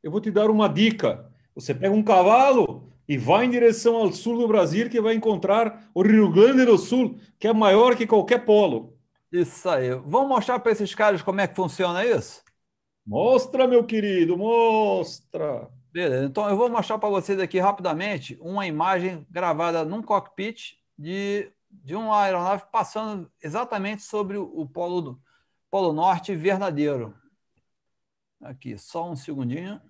[0.03, 1.31] eu vou te dar uma dica.
[1.55, 5.91] Você pega um cavalo e vai em direção ao sul do Brasil, que vai encontrar
[5.93, 8.97] o Rio Grande do Sul, que é maior que qualquer polo.
[9.33, 9.91] Isso aí.
[9.91, 12.43] Vamos mostrar para esses caras como é que funciona isso?
[13.05, 15.69] Mostra, meu querido, mostra.
[15.93, 21.53] Beleza, então eu vou mostrar para vocês aqui rapidamente uma imagem gravada num cockpit de,
[21.69, 25.23] de uma aeronave passando exatamente sobre o, polo, do,
[25.69, 27.15] polo norte verdadeiro.
[28.41, 29.81] Aqui, só um segundinho.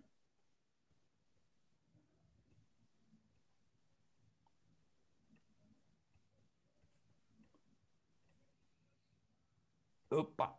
[10.10, 10.58] Opa!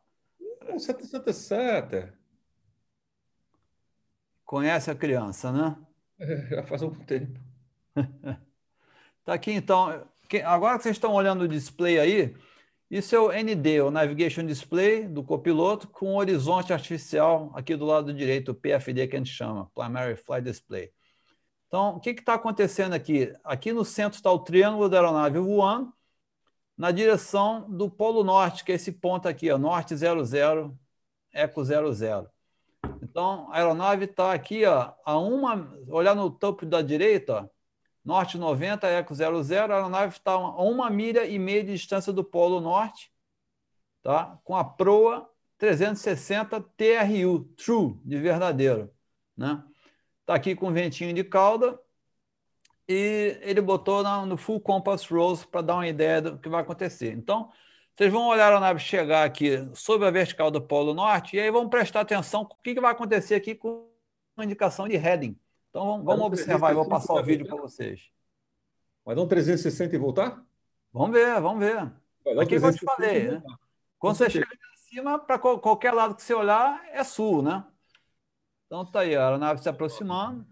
[0.78, 2.21] 777.
[4.52, 5.78] Conhece a criança, né?
[6.20, 7.40] É, já faz algum tempo.
[9.24, 10.04] Tá aqui então.
[10.44, 12.36] Agora que vocês estão olhando o display aí,
[12.90, 18.12] isso é o ND, o Navigation Display do copiloto, com horizonte artificial aqui do lado
[18.12, 20.92] direito, o PFD que a gente chama, Primary Flight Display.
[21.68, 23.32] Então, o que está acontecendo aqui?
[23.44, 25.94] Aqui no centro está o triângulo da aeronave voando,
[26.76, 30.76] na direção do Polo Norte, que é esse ponto aqui, ó, Norte 00,
[31.32, 32.28] Eco 00.
[33.12, 37.50] Então, a aeronave está aqui, ó, a uma, olhar no topo da direita, ó,
[38.06, 42.24] Norte 90, Eco 00, a aeronave está a uma milha e meia de distância do
[42.24, 43.12] Polo Norte,
[44.02, 44.40] tá?
[44.46, 48.90] com a proa 360 TRU, True, de verdadeiro.
[49.36, 49.62] Né?
[50.22, 51.78] Está aqui com ventinho de cauda,
[52.88, 57.12] e ele botou no full compass rose para dar uma ideia do que vai acontecer.
[57.12, 57.52] Então,
[57.96, 61.52] vocês vão olhar a nave chegar aqui sobre a vertical do Polo Norte e aí
[61.52, 63.90] vão prestar atenção o que, que vai acontecer aqui com
[64.38, 65.38] a indicação de heading.
[65.70, 68.10] Então, vamos, vamos observar e vou passar o vídeo para vocês.
[69.06, 70.44] Vai dar um 360 e voltar?
[70.92, 71.92] Vamos ver, vamos ver.
[72.40, 73.44] Aqui que eu te falei, né?
[73.98, 77.66] Quando você chega em cima, para qualquer lado que você olhar, é sul, né?
[78.66, 80.46] Então, tá aí, a aeronave se aproximando.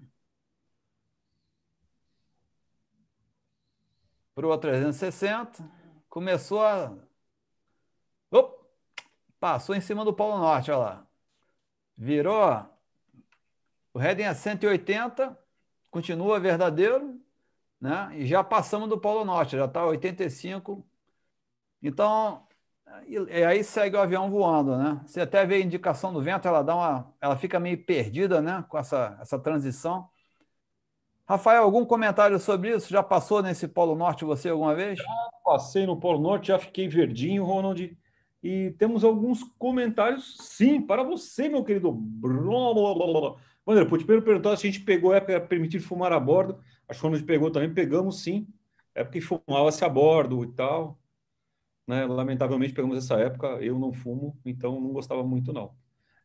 [4.39, 5.69] para o 360,
[6.07, 6.97] começou a.
[8.31, 8.59] Op!
[9.39, 11.07] Passou em cima do Polo Norte, olha lá.
[11.97, 12.65] Virou.
[13.93, 15.37] O heading é 180,
[15.89, 17.19] continua verdadeiro,
[17.79, 18.11] né?
[18.15, 20.85] E já passamos do Polo Norte, já está 85.
[21.81, 22.45] Então,
[23.07, 25.01] e, aí segue o avião voando, né?
[25.05, 28.63] Você até vê a indicação do vento, ela dá uma, ela fica meio perdida, né?
[28.69, 30.09] Com essa, essa transição.
[31.27, 32.89] Rafael, algum comentário sobre isso?
[32.89, 34.97] Já passou nesse Polo Norte você alguma vez?
[34.97, 37.97] Já passei no Polo Norte, já fiquei verdinho, Ronald.
[38.41, 41.91] E temos alguns comentários, sim, para você, meu querido.
[43.67, 46.59] Wander, pode perguntar se a gente pegou época permitir fumar a bordo.
[46.87, 48.47] Acho que a gente pegou também, pegamos sim.
[48.95, 50.99] Época que fumava-se a bordo e tal.
[51.87, 52.05] Né?
[52.05, 55.73] Lamentavelmente pegamos essa época, eu não fumo, então não gostava muito, não.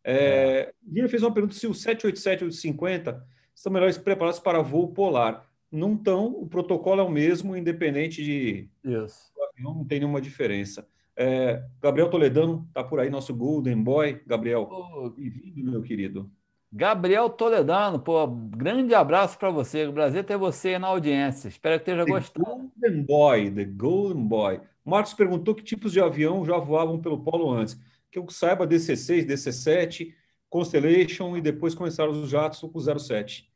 [0.04, 1.08] É, é.
[1.08, 5.48] fez uma pergunta se o 787 ou o 50 estão melhores preparados para voo polar.
[5.72, 8.68] Não estão, o protocolo é o mesmo, independente de.
[8.84, 9.32] Isso.
[9.58, 10.86] Não tem nenhuma diferença.
[11.16, 14.20] É, Gabriel Toledano está por aí, nosso Golden Boy.
[14.26, 14.68] Gabriel,
[15.16, 16.30] bem-vindo, meu querido.
[16.72, 19.88] Gabriel Toledano, pô, grande abraço para você.
[19.92, 21.46] Prazer ter você na audiência.
[21.46, 22.72] Espero que esteja gostando.
[22.76, 24.60] Golden Boy, The Golden Boy.
[24.84, 27.80] Marcos perguntou que tipos de avião já voavam pelo polo antes.
[28.10, 30.12] Que eu saiba, DC-6, DC-7,
[30.50, 33.48] Constellation e depois começaram os jatos com o 07.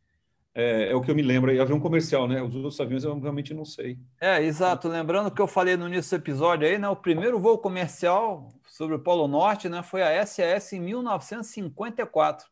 [0.60, 1.52] É, é, o que eu me lembro.
[1.52, 2.42] E avião comercial, né?
[2.42, 3.96] Os outros aviões eu realmente não sei.
[4.20, 4.88] É, exato.
[4.88, 6.88] Lembrando que eu falei no início do episódio aí, né?
[6.88, 9.84] O primeiro voo comercial sobre o Polo Norte, né?
[9.84, 12.48] Foi a SAS em 1954.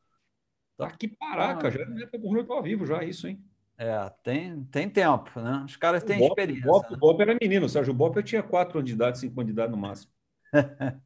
[0.79, 3.43] Tá que paraca, já é para o estar vivo já isso, hein?
[3.77, 5.65] É, tem, tem tempo, né?
[5.67, 6.71] Os caras têm Bop, experiência.
[6.71, 6.97] O Bop, né?
[6.97, 9.53] o Bop era menino, o Sérgio Bop eu tinha quatro anos de idade, cinco anos
[9.53, 10.13] de idade no máximo.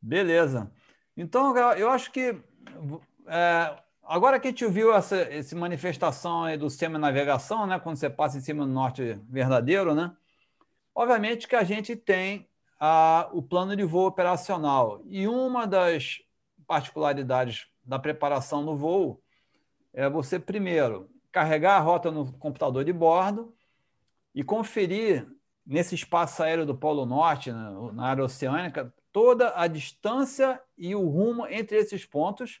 [0.00, 0.70] Beleza.
[1.16, 2.40] Então, eu acho que
[3.26, 7.78] é, agora que a gente viu essa, essa manifestação aí do sistema de navegação, né,
[7.78, 10.14] quando você passa em cima do norte verdadeiro, né,
[10.94, 12.48] obviamente que a gente tem
[12.78, 15.02] a, o plano de voo operacional.
[15.06, 16.20] E uma das
[16.66, 19.22] particularidades da preparação do voo
[19.92, 23.54] é você, primeiro, carregar a rota no computador de bordo
[24.34, 25.26] e conferir
[25.64, 31.46] nesse espaço aéreo do Polo Norte, na área oceânica, toda a distância e o rumo
[31.46, 32.60] entre esses pontos,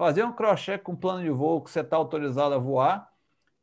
[0.00, 3.06] fazer um cross-check com plano de voo que você está autorizado a voar.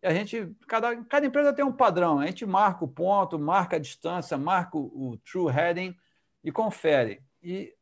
[0.04, 3.78] E a gente, cada, cada empresa tem um padrão, a gente marca o ponto, marca
[3.78, 5.96] a distância, marca o, o true heading
[6.44, 7.24] e confere.
[7.42, 7.74] E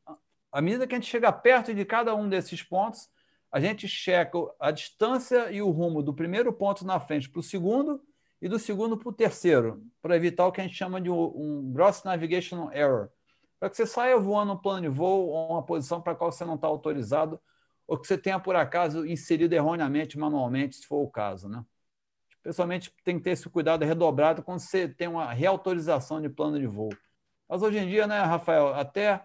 [0.54, 3.10] à medida que a gente chega perto de cada um desses pontos,
[3.52, 7.44] a gente checa a distância e o rumo do primeiro ponto na frente para o
[7.44, 8.02] segundo
[8.42, 11.74] e do segundo para o terceiro, para evitar o que a gente chama de um
[11.74, 13.10] gross navigation error,
[13.60, 16.32] para que você saia voando um plano de voo ou uma posição para a qual
[16.32, 17.38] você não está autorizado,
[17.88, 21.48] ou que você tenha, por acaso, inserido erroneamente, manualmente, se for o caso.
[21.48, 21.64] Né?
[22.42, 26.68] Pessoalmente, tem que ter esse cuidado redobrado quando você tem uma reautorização de plano de
[26.68, 26.90] voo.
[27.48, 29.24] Mas hoje em dia, né, Rafael, até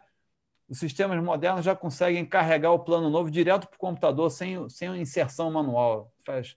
[0.68, 5.00] os sistemas modernos já conseguem carregar o plano novo direto para o computador sem, sem
[5.00, 6.12] inserção manual.
[6.24, 6.56] Faz.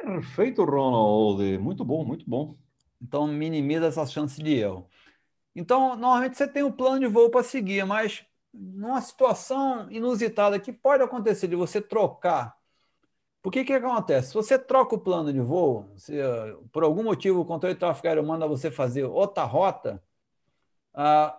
[0.00, 1.58] Perfeito, Ronald.
[1.58, 2.56] Muito bom, muito bom.
[3.02, 4.88] Então, minimiza essa chance de erro.
[5.54, 8.24] Então, normalmente você tem um plano de voo para seguir, mas
[8.58, 12.56] numa situação inusitada que pode acontecer de você trocar.
[13.42, 14.28] Por que que acontece?
[14.28, 16.14] Se você troca o plano de voo, se
[16.72, 20.02] por algum motivo o controle de tráfego aéreo manda você fazer outra rota,
[20.92, 21.38] ah,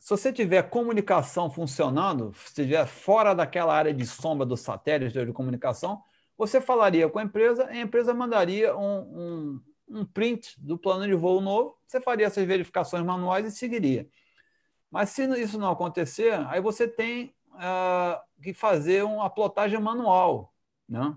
[0.00, 5.32] se você tiver comunicação funcionando, se estiver fora daquela área de sombra do satélite de
[5.32, 6.02] comunicação,
[6.36, 11.14] você falaria com a empresa, a empresa mandaria um, um, um print do plano de
[11.14, 14.08] voo novo, você faria essas verificações manuais e seguiria.
[14.94, 20.54] Mas se isso não acontecer, aí você tem uh, que fazer uma plotagem manual.
[20.88, 21.16] Né?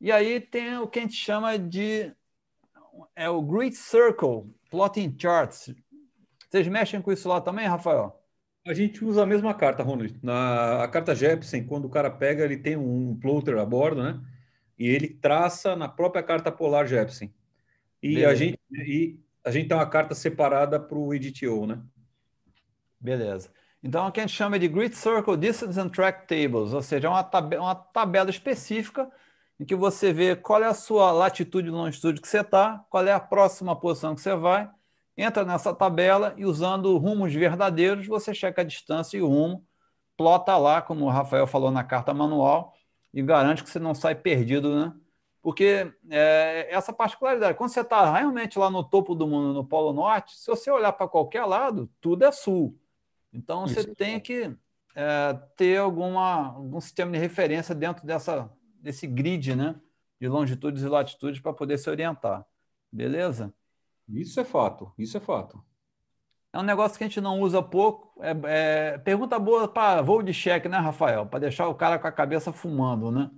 [0.00, 2.12] E aí tem o que a gente chama de
[3.14, 5.72] é o Grid Circle Plotting Charts.
[6.50, 8.20] Vocês mexem com isso lá também, Rafael?
[8.66, 10.18] A gente usa a mesma carta, Ronald.
[10.20, 14.20] Na a carta Jepsen, quando o cara pega, ele tem um plotter a bordo, né?
[14.76, 17.32] E ele traça na própria carta polar Jepsen.
[18.02, 21.80] E a gente e a gente tem uma carta separada para o EDTO, né?
[23.04, 23.52] Beleza.
[23.82, 27.10] Então, o que a gente chama de Grid Circle Distance and Track Tables, ou seja,
[27.10, 29.10] uma, tab uma tabela específica
[29.60, 33.06] em que você vê qual é a sua latitude e longitude que você está, qual
[33.06, 34.70] é a próxima posição que você vai,
[35.18, 39.66] entra nessa tabela e usando rumos verdadeiros, você checa a distância e o rumo,
[40.16, 42.72] plota lá, como o Rafael falou na carta manual,
[43.12, 44.94] e garante que você não sai perdido, né?
[45.42, 49.92] Porque é, essa particularidade, quando você está realmente lá no topo do mundo, no Polo
[49.92, 52.74] Norte, se você olhar para qualquer lado, tudo é sul.
[53.34, 53.94] Então você Isso.
[53.96, 54.56] tem que
[54.94, 58.48] é, ter alguma, algum sistema de referência dentro dessa,
[58.80, 59.74] desse grid né,
[60.20, 62.46] de longitudes e latitudes para poder se orientar.
[62.90, 63.52] Beleza?
[64.08, 65.62] Isso é fato, isso é fato.
[66.52, 68.22] É um negócio que a gente não usa pouco.
[68.22, 71.26] É, é pergunta boa para voo de cheque, né, Rafael?
[71.26, 73.28] Para deixar o cara com a cabeça fumando, né?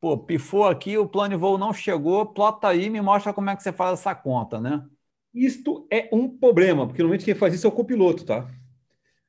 [0.00, 3.56] Pô, pifou aqui, o plano de voo não chegou, plota aí me mostra como é
[3.56, 4.84] que você faz essa conta, né?
[5.32, 8.48] Isto é um problema, porque normalmente quem faz isso é o copiloto, tá?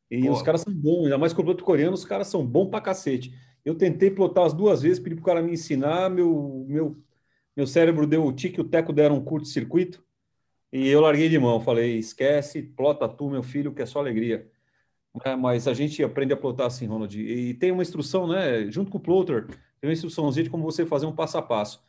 [0.10, 3.34] E os caras são bons, ainda mais copiloto coreano, os caras são bons pra cacete.
[3.66, 6.98] Eu tentei plotar as duas vezes, pedi pro cara me ensinar, meu, meu,
[7.56, 10.02] meu cérebro deu o tique, o teco deram um curto-circuito.
[10.72, 14.50] E eu larguei de mão, falei, esquece, plota tu, meu filho, que é só alegria.
[15.26, 17.20] É, mas a gente aprende a plotar assim, Ronald.
[17.20, 18.70] E tem uma instrução, né?
[18.70, 19.48] Junto com o plotter,
[19.80, 21.84] tem uma instruçãozinha de como você fazer um passo a passo.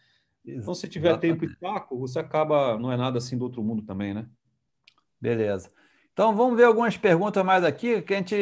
[0.44, 1.40] Então, se tiver Exatamente.
[1.40, 4.26] tempo e taco, você acaba, não é nada assim do outro mundo também, né?
[5.20, 5.70] Beleza.
[6.18, 8.34] Então, vamos ver algumas perguntas mais aqui, que a gente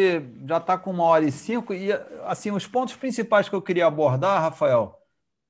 [0.48, 1.74] já está com uma hora e cinco.
[1.74, 1.92] E,
[2.24, 4.98] assim, os pontos principais que eu queria abordar, Rafael,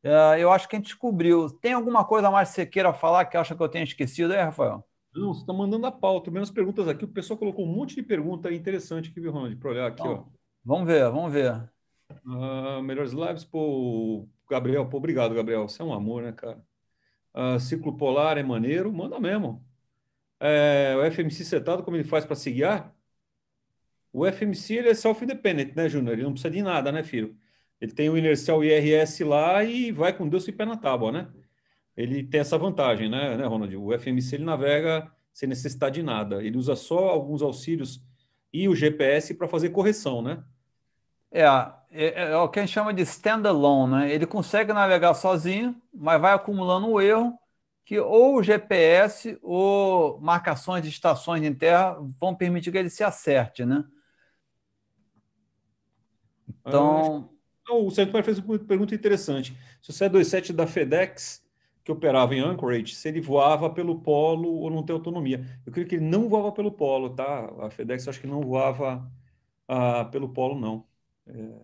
[0.04, 1.50] Uh, eu acho que a gente descobriu.
[1.50, 4.40] Tem alguma coisa mais que você queira falar que acha que eu tenha esquecido aí,
[4.40, 4.86] Rafael?
[5.12, 6.30] Não, você está mandando a pauta.
[6.30, 7.04] Menos perguntas aqui.
[7.04, 9.56] O pessoal colocou um monte de pergunta interessante aqui, viu, Ronald?
[9.56, 10.22] Para olhar aqui, ó.
[10.64, 11.68] Vamos ver, vamos ver.
[12.24, 15.66] Uh, melhores lives, pô, Gabriel, pô, obrigado, Gabriel.
[15.68, 16.62] Você é um amor, né, cara?
[17.34, 19.65] Uh, ciclo polar é maneiro, manda mesmo.
[20.40, 22.94] É, o FMC setado, como ele faz para se guiar?
[24.12, 26.14] O FMC ele é self-independent, né, Júnior?
[26.14, 27.36] Ele não precisa de nada, né, filho?
[27.80, 31.28] Ele tem o inercial IRS lá e vai com Deus e pé na tábua, né?
[31.96, 33.74] Ele tem essa vantagem, né, né, Ronald?
[33.76, 36.42] O FMC ele navega sem necessidade de nada.
[36.42, 38.02] Ele usa só alguns auxílios
[38.52, 40.42] e o GPS para fazer correção, né?
[41.30, 41.44] É,
[41.90, 44.12] é, é, o que a gente chama de standalone, né?
[44.12, 47.38] Ele consegue navegar sozinho, mas vai acumulando um erro
[47.86, 53.04] que ou o GPS ou marcações de estações em terra vão permitir que ele se
[53.04, 53.84] acerte, né?
[56.66, 57.30] Então,
[57.62, 59.56] então, o Sérgio fez uma pergunta interessante.
[59.80, 61.44] Se o C27 da FedEx,
[61.84, 65.46] que operava em Anchorage, se ele voava pelo polo ou não tem autonomia.
[65.64, 67.52] Eu creio que ele não voava pelo polo, tá?
[67.60, 69.08] A FedEx acho que não voava
[69.68, 70.84] ah, pelo polo, não.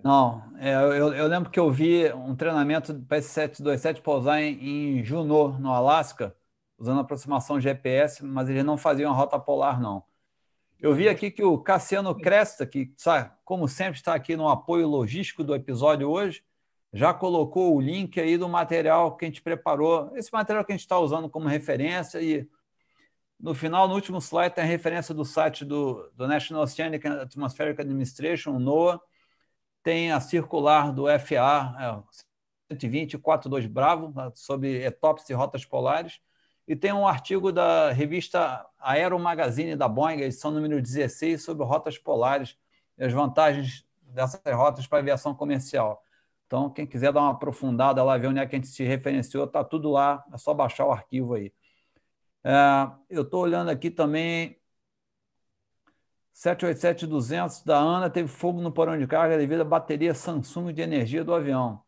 [0.03, 4.99] Não, é, eu, eu, lembro que eu vi um treinamento para esse 727 pousar em,
[4.99, 6.35] em Juneau, no Alasca,
[6.77, 10.05] usando aproximação GPS, mas eles não faziam a rota polar, não.
[10.81, 14.89] Eu vi aqui que o Cassiano Cresta, que, sabe, como sempre, está aqui no apoio
[14.89, 16.43] logístico do episódio hoje,
[16.93, 20.11] já colocou o link aí do material que a gente preparou.
[20.17, 22.49] Esse material que a gente está usando como referência e
[23.39, 27.23] no final, no último slide, tem a referência do site do, do National Oceanic and
[27.23, 29.01] Atmospheric Administration, NOAA,
[29.83, 32.05] tem a circular do FA,
[32.71, 36.21] é, 120.42 Bravo, sobre ETOPS e rotas polares,
[36.67, 41.99] e tem um artigo da revista Aero Magazine da Boeing, edição número 16, sobre rotas
[41.99, 42.57] polares
[42.97, 46.05] e as vantagens dessas rotas para aviação comercial.
[46.47, 49.45] Então, quem quiser dar uma aprofundada lá, ver onde é que a gente se referenciou,
[49.45, 51.53] está tudo lá, é só baixar o arquivo aí.
[52.45, 54.61] É, eu estou olhando aqui também.
[56.35, 61.23] 787-200 da ANA teve fogo no porão de carga devido à bateria Samsung de energia
[61.23, 61.83] do avião.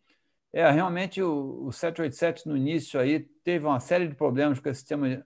[0.52, 4.80] É, realmente o, o 787 no início aí teve uma série de problemas com esse
[4.80, 5.08] sistema.
[5.08, 5.24] De...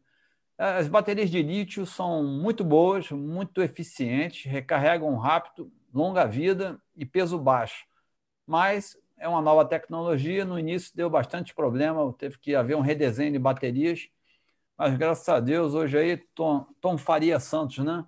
[0.57, 7.39] As baterias de lítio são muito boas, muito eficientes, recarregam rápido, longa vida e peso
[7.39, 7.85] baixo.
[8.47, 13.33] Mas é uma nova tecnologia, no início deu bastante problema, teve que haver um redesenho
[13.33, 14.09] de baterias,
[14.77, 18.05] mas graças a Deus hoje aí Tom, Tom Faria Santos, né?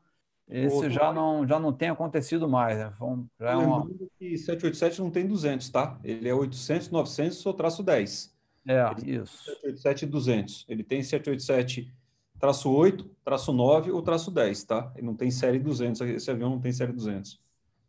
[0.50, 2.76] Esse já não, já não tem acontecido mais.
[2.76, 2.92] Né?
[3.38, 3.86] Já é uma...
[4.18, 5.98] que 787 não tem 200, tá?
[6.02, 8.34] Ele é 800, 900 ou traço 10.
[8.66, 9.44] É, Ele isso.
[9.44, 10.66] 787 200.
[10.68, 11.94] Ele tem 787
[12.38, 14.92] traço 8, traço 9 ou traço 10, tá?
[14.96, 16.00] Ele não tem série 200.
[16.00, 17.40] Esse avião não tem série 200.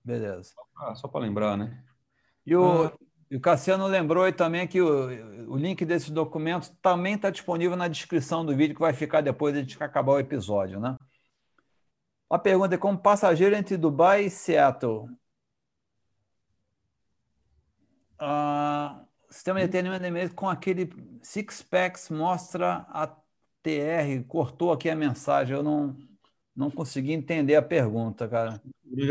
[0.04, 0.54] Beleza.
[0.78, 1.82] Ah, só para lembrar, né?
[2.46, 2.94] E o, ah.
[3.30, 7.76] e o Cassiano lembrou aí também que o, o link desses documentos também está disponível
[7.76, 10.96] na descrição do vídeo que vai ficar depois de acabar o episódio, né?
[12.32, 15.10] A pergunta é como passageiro entre Dubai e Seattle.
[18.22, 20.90] Uh, sistema de atendimento com aquele
[21.22, 23.08] Six Packs mostra a
[23.62, 24.26] TR.
[24.30, 25.58] Cortou aqui a mensagem.
[25.58, 25.94] Eu não,
[26.56, 28.62] não consegui entender a pergunta, cara.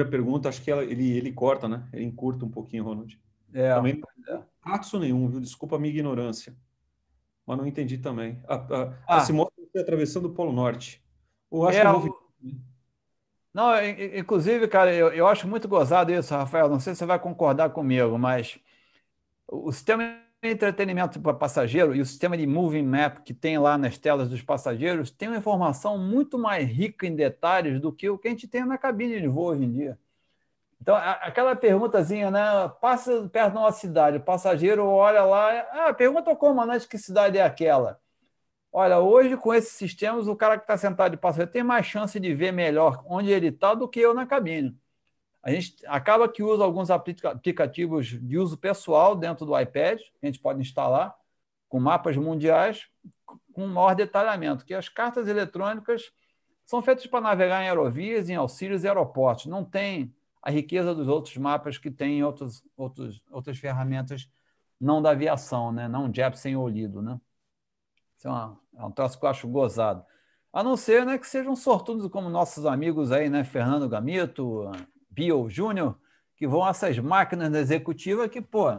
[0.00, 1.86] A pergunta, acho que ela, ele, ele corta, né?
[1.92, 3.20] Ele encurta um pouquinho, Ronald.
[3.52, 3.74] É.
[3.74, 4.44] Também não
[4.74, 4.98] é.
[4.98, 5.40] nenhum, viu?
[5.40, 6.56] Desculpa a minha ignorância.
[7.44, 8.40] Mas não entendi também.
[8.48, 9.20] A, a, ah.
[9.20, 11.04] se mostra atravessando o Polo Norte.
[11.50, 12.69] Ou acho é, que eu vou...
[13.52, 16.68] Não, inclusive, cara, eu, eu acho muito gozado isso, Rafael.
[16.68, 18.58] Não sei se você vai concordar comigo, mas
[19.48, 20.04] o sistema
[20.42, 24.28] de entretenimento para passageiro e o sistema de moving map que tem lá nas telas
[24.30, 28.30] dos passageiros tem uma informação muito mais rica em detalhes do que o que a
[28.32, 29.98] gente tem na cabine de voo hoje em dia.
[30.80, 32.40] Então, aquela perguntazinha, né?
[32.80, 37.38] Passa perto de uma cidade, o passageiro olha lá, ah, pergunta ao comandante que cidade
[37.38, 38.00] é aquela.
[38.72, 42.18] Olha, hoje com esses sistemas, o cara que está sentado de passageiro tem mais chance
[42.20, 44.78] de ver melhor onde ele está do que eu na cabine.
[45.42, 50.26] A gente acaba que usa alguns aplicativos de uso pessoal dentro do iPad, que a
[50.26, 51.16] gente pode instalar,
[51.68, 52.88] com mapas mundiais,
[53.52, 56.12] com maior detalhamento, que as cartas eletrônicas
[56.64, 59.46] são feitas para navegar em aerovias, em auxílios e aeroportos.
[59.46, 64.28] Não tem a riqueza dos outros mapas que tem em outros, outros, outras ferramentas
[64.80, 65.88] não da aviação, né?
[65.88, 67.02] não JEP sem olido.
[67.02, 67.20] Né?
[68.20, 70.04] Isso é, uma, é um troço que eu acho gozado.
[70.52, 73.44] A não ser né, que sejam sortudos como nossos amigos aí, né?
[73.44, 74.70] Fernando Gamito,
[75.08, 75.98] Bio Júnior,
[76.36, 78.78] que vão a essas máquinas da executiva que, pô,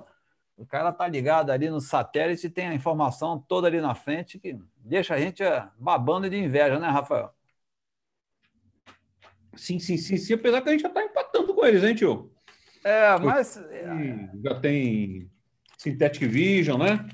[0.55, 4.37] o cara tá ligado ali no satélite e tem a informação toda ali na frente
[4.37, 7.33] que deixa a gente é, babando de inveja, né, Rafael?
[9.55, 10.35] Sim, sim, sim, sim.
[10.35, 12.31] Apesar que a gente já está empatando com eles, hein, tio?
[12.83, 13.59] É, mas.
[14.43, 15.31] Já tem
[15.79, 17.09] Synthetic Vision, né?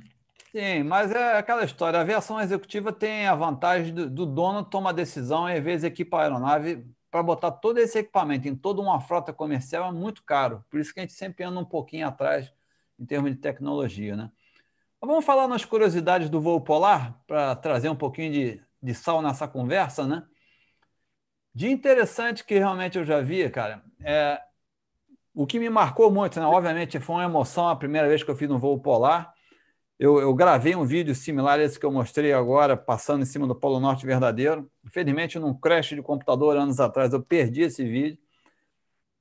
[0.52, 2.00] Sim, mas é aquela história.
[2.00, 6.22] A aviação executiva tem a vantagem do, do dono tomar decisão e, às vezes, equipar
[6.22, 10.64] a aeronave para botar todo esse equipamento em toda uma frota comercial é muito caro.
[10.70, 12.52] Por isso que a gente sempre anda um pouquinho atrás
[12.98, 14.32] em termos de tecnologia, né?
[15.02, 19.22] Mas vamos falar nas curiosidades do voo polar para trazer um pouquinho de, de sal
[19.22, 20.24] nessa conversa, né?
[21.54, 24.40] De interessante que realmente eu já vi, cara, é
[25.34, 26.46] o que me marcou muito, né?
[26.46, 29.34] Obviamente foi uma emoção a primeira vez que eu fiz um voo polar
[30.00, 33.48] eu, eu, gravei um vídeo similar a esse que eu mostrei agora, passando em cima
[33.48, 34.70] do Polo Norte verdadeiro.
[34.86, 38.20] Infelizmente, num crash de computador anos atrás, eu perdi esse vídeo.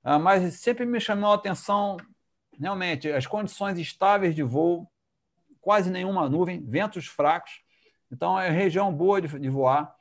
[0.05, 1.97] Ah, mas sempre me chamou a atenção,
[2.61, 4.87] realmente, as condições estáveis de voo,
[5.61, 7.63] quase nenhuma nuvem, ventos fracos.
[8.13, 9.97] Então, é região boa de, de voar.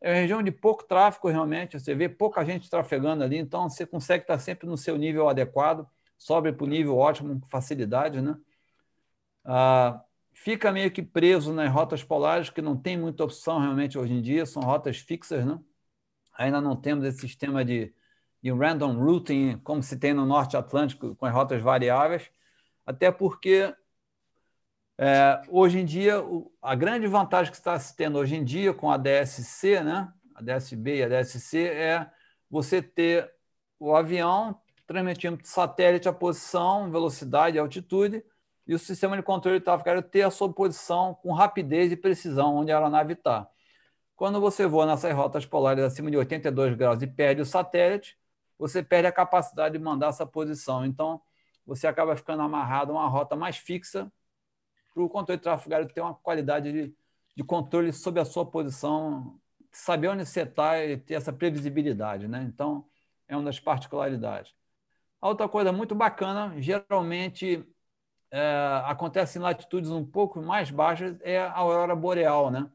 [0.00, 1.78] É região de pouco tráfego, realmente.
[1.78, 5.86] Você vê pouca gente trafegando ali, então você consegue estar sempre no seu nível adequado,
[6.16, 8.36] sobe para o nível ótimo, com facilidade, né?
[9.44, 10.00] Ah,
[10.42, 14.20] fica meio que preso nas rotas polares, que não tem muita opção realmente hoje em
[14.20, 15.58] dia, são rotas fixas, né?
[16.36, 17.94] Ainda não temos esse sistema de,
[18.42, 22.28] de random routing, como se tem no Norte Atlântico, com as rotas variáveis,
[22.84, 23.72] até porque
[24.98, 26.16] é, hoje em dia,
[26.60, 30.12] a grande vantagem que está se tendo hoje em dia com a DSC, né?
[30.34, 32.10] a DSB e a DSC, é
[32.50, 33.32] você ter
[33.78, 38.24] o avião transmitindo satélite a posição, velocidade altitude,
[38.66, 41.96] e o sistema de controle de tráfego aéreo ter a sua posição com rapidez e
[41.96, 43.48] precisão onde a aeronave está.
[44.14, 48.16] Quando você voa nessas rotas polares acima de 82 graus e perde o satélite,
[48.58, 50.86] você perde a capacidade de mandar essa posição.
[50.86, 51.20] Então,
[51.66, 54.12] você acaba ficando amarrado a uma rota mais fixa
[54.94, 56.94] para o controle de tráfego aéreo ter uma qualidade de,
[57.36, 59.40] de controle sobre a sua posição,
[59.72, 62.28] saber onde você está e ter essa previsibilidade.
[62.28, 62.44] Né?
[62.44, 62.86] Então,
[63.26, 64.54] é uma das particularidades.
[65.20, 67.64] A outra coisa muito bacana, geralmente
[68.32, 72.68] é, acontece em latitudes um pouco mais baixas é a aurora boreal, né?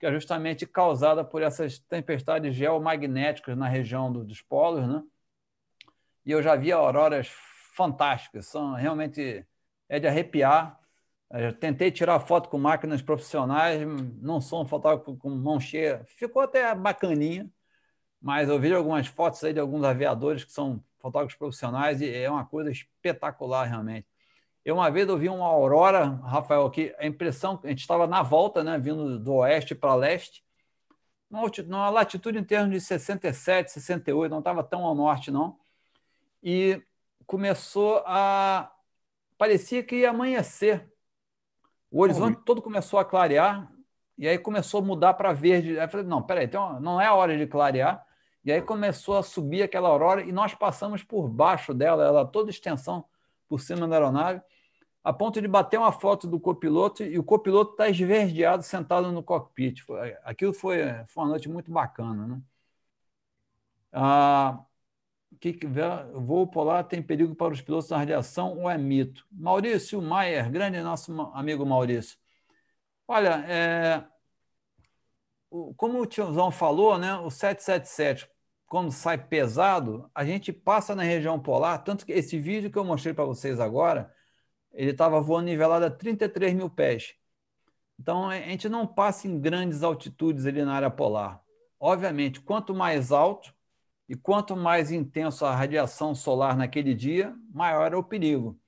[0.00, 5.02] que é justamente causada por essas tempestades geomagnéticas na região do, dos polos, né?
[6.24, 7.28] e eu já vi auroras
[7.74, 9.46] fantásticas, são realmente
[9.88, 10.80] é de arrepiar.
[11.30, 13.80] Eu tentei tirar foto com máquinas profissionais,
[14.22, 17.50] não sou um fotógrafo com mão cheia, ficou até bacaninha,
[18.20, 22.30] mas eu vi algumas fotos aí de alguns aviadores que são fotógrafos profissionais e é
[22.30, 24.13] uma coisa espetacular realmente.
[24.64, 28.64] Eu uma vez ouvi uma aurora, Rafael, que a impressão, a gente estava na volta,
[28.64, 30.42] né, vindo do oeste para leste,
[31.66, 35.58] numa latitude em termos de 67, 68, não estava tão ao norte, não.
[36.42, 36.82] E
[37.26, 38.72] começou a.
[39.36, 40.90] parecia que ia amanhecer.
[41.90, 43.70] O horizonte todo começou a clarear,
[44.16, 45.78] e aí começou a mudar para verde.
[45.78, 48.04] Aí eu falei: não, peraí, então não é a hora de clarear.
[48.44, 52.50] E aí começou a subir aquela aurora, e nós passamos por baixo dela, ela toda
[52.50, 53.04] extensão
[53.48, 54.40] por cima da aeronave
[55.04, 59.22] a ponto de bater uma foto do copiloto e o copiloto está esverdeado sentado no
[59.22, 59.84] cockpit.
[60.24, 60.78] Aquilo foi,
[61.08, 62.26] foi uma noite muito bacana.
[62.26, 62.42] Né?
[63.92, 64.64] Ah,
[65.38, 65.58] que,
[66.14, 69.26] voo polar tem perigo para os pilotos da radiação ou é mito?
[69.30, 72.18] Maurício Maier, grande nosso amigo Maurício.
[73.06, 74.04] Olha, é,
[75.76, 78.28] como o tiozão falou, né, o 777,
[78.66, 82.84] quando sai pesado, a gente passa na região polar, tanto que esse vídeo que eu
[82.84, 84.12] mostrei para vocês agora,
[84.74, 87.14] ele estava voando nivelado a 33 mil pés.
[87.98, 91.40] Então, a gente não passa em grandes altitudes ali na área polar.
[91.78, 93.54] Obviamente, quanto mais alto
[94.08, 98.58] e quanto mais intenso a radiação solar naquele dia, maior é o perigo.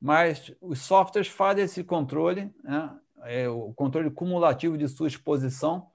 [0.00, 2.98] Mas os softwares fazem esse controle, né?
[3.22, 5.90] é o controle cumulativo de sua exposição.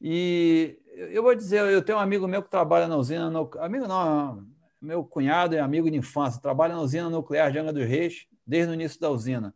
[0.00, 3.50] E eu vou dizer, eu tenho um amigo meu que trabalha na usina, no...
[3.58, 4.46] amigo não,
[4.80, 8.70] meu cunhado é amigo de infância, trabalha na usina nuclear de Angra dos Reis, desde
[8.70, 9.54] o início da usina.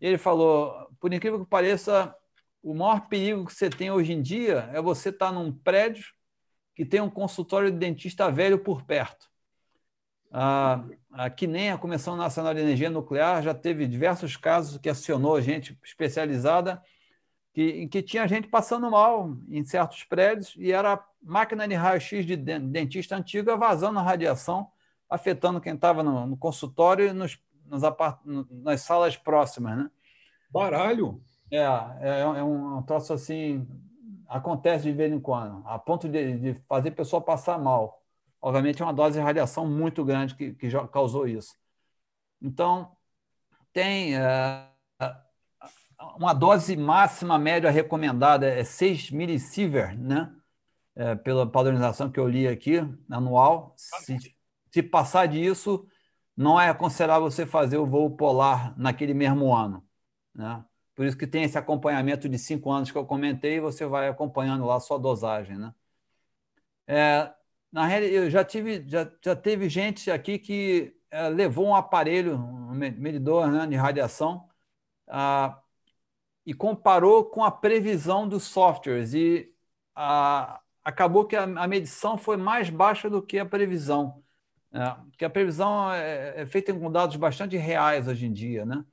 [0.00, 2.14] Ele falou: por incrível que pareça,
[2.62, 6.06] o maior perigo que você tem hoje em dia é você estar num prédio
[6.74, 9.30] que tem um consultório de dentista velho por perto.
[10.30, 10.84] Ah,
[11.36, 15.78] que nem a Comissão Nacional de Energia Nuclear já teve diversos casos que acionou gente
[15.82, 16.82] especializada
[17.56, 22.26] que, em que tinha gente passando mal em certos prédios e era máquina de raio-x
[22.26, 24.70] de dentista antiga vazando a radiação,
[25.08, 28.20] afetando quem estava no, no consultório e nos nas, apart...
[28.24, 29.90] nas salas próximas, né?
[30.50, 31.20] Baralho.
[31.50, 33.66] É, é, é um, um troço assim,
[34.28, 38.02] acontece de vez em quando, a ponto de, de fazer a pessoa passar mal.
[38.40, 41.54] Obviamente, é uma dose de radiação muito grande que, que já causou isso.
[42.40, 42.96] Então,
[43.72, 44.68] tem é,
[46.16, 50.32] uma dose máxima média recomendada é 6 milisievert, né?
[50.94, 52.76] É, pela padronização que eu li aqui,
[53.10, 53.74] anual.
[53.76, 54.34] Se,
[54.72, 55.86] se passar disso,
[56.36, 59.86] não é aconselhável você fazer o voo polar naquele mesmo ano.
[60.34, 60.64] Né?
[60.94, 64.64] Por isso que tem esse acompanhamento de cinco anos que eu comentei, você vai acompanhando
[64.66, 65.56] lá a sua dosagem.
[65.58, 65.74] Né?
[66.86, 67.32] É,
[67.72, 72.36] na realidade, eu já tive, já, já teve gente aqui que é, levou um aparelho,
[72.36, 74.48] um medidor né, de radiação,
[76.44, 79.14] e comparou com a previsão dos softwares.
[79.14, 79.52] E
[80.84, 84.22] acabou que a, a medição foi mais baixa do que a previsão.
[84.76, 88.84] É, porque a previsão é, é feita com dados bastante reais hoje em dia, né?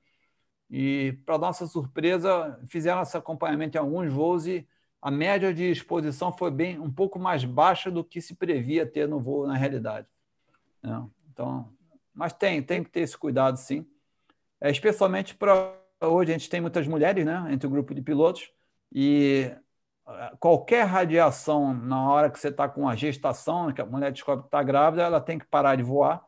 [0.69, 4.65] E, para nossa surpresa, fizeram esse acompanhamento em alguns voos e
[5.01, 9.07] a média de exposição foi bem um pouco mais baixa do que se previa ter
[9.07, 10.07] no voo na realidade.
[10.81, 11.05] Né?
[11.29, 11.69] Então,
[12.13, 13.85] mas tem, tem que ter esse cuidado, sim.
[14.61, 18.49] É, especialmente para hoje a gente tem muitas mulheres, né, entre o grupo de pilotos
[18.91, 19.51] e
[20.39, 24.47] qualquer radiação na hora que você está com a gestação, que a mulher descobre que
[24.47, 26.25] está grávida, ela tem que parar de voar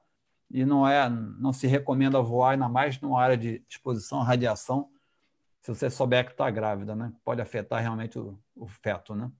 [0.49, 4.89] e não é, não se recomenda voar ainda mais numa área de exposição à radiação,
[5.61, 7.11] se você souber que está grávida, né?
[7.23, 9.31] Pode afetar realmente o, o feto, né?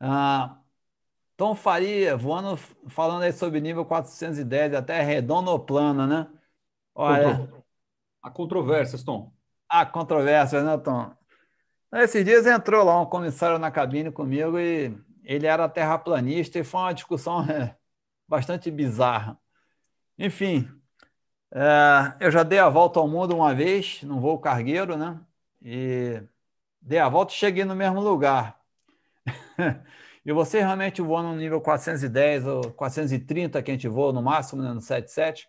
[0.00, 0.58] Ah,
[1.36, 2.56] Tom Faria, voando,
[2.88, 6.28] falando aí sobre nível 410, até redonda ou plana, né?
[6.94, 7.48] Olha.
[8.22, 9.32] Há controvérsias, Tom.
[9.68, 11.14] Há controvérsias, né, Tom?
[11.94, 14.92] Esses dias entrou lá um comissário na cabine comigo e
[15.22, 17.76] ele era terraplanista e foi uma discussão é,
[18.26, 19.38] bastante bizarra.
[20.18, 20.68] Enfim,
[21.52, 25.20] é, eu já dei a volta ao mundo uma vez, num voo cargueiro, né?
[25.62, 26.20] E
[26.82, 28.60] dei a volta e cheguei no mesmo lugar.
[30.26, 34.62] e você realmente voa no nível 410 ou 430 que a gente voa no máximo,
[34.62, 35.48] né, no 77,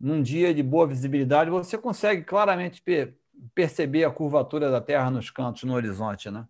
[0.00, 2.82] num dia de boa visibilidade, você consegue claramente
[3.54, 6.46] perceber a curvatura da Terra nos cantos, no horizonte, né?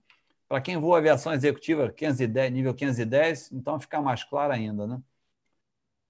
[0.48, 5.00] Para quem voa aviação executiva 510, nível 510, então fica mais claro ainda, né?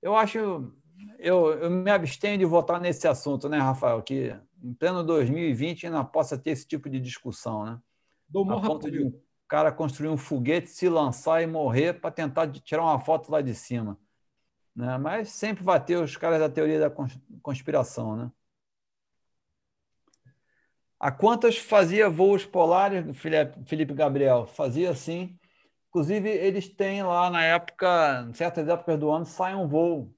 [0.00, 0.72] Eu acho,
[1.18, 4.00] eu, eu me abstenho de votar nesse assunto, né, Rafael?
[4.02, 7.80] Que em pleno 2020 ainda possa ter esse tipo de discussão, né?
[8.28, 12.48] Do a ponto de um cara construir um foguete, se lançar e morrer para tentar
[12.50, 13.98] tirar uma foto lá de cima.
[14.76, 14.96] Né?
[14.98, 16.92] Mas sempre vai ter os caras da teoria da
[17.42, 18.30] conspiração, né?
[20.98, 23.04] A quantas fazia voos polares,
[23.66, 24.46] Felipe Gabriel?
[24.46, 25.38] Fazia sim.
[25.88, 30.12] Inclusive, eles têm lá na época, em certas épocas do ano, sai um voo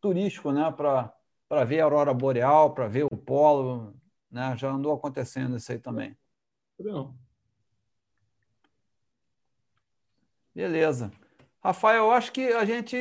[0.00, 0.72] turístico, né?
[0.72, 3.94] Para ver a aurora boreal, para ver o polo.
[4.30, 4.56] Né?
[4.56, 6.16] Já andou acontecendo isso aí também.
[6.78, 7.14] Não.
[10.54, 11.12] Beleza.
[11.62, 12.96] Rafael, eu acho que a gente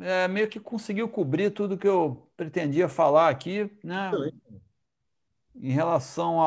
[0.00, 4.10] é, meio que conseguiu cobrir tudo que eu pretendia falar aqui, né?
[5.54, 6.40] Em relação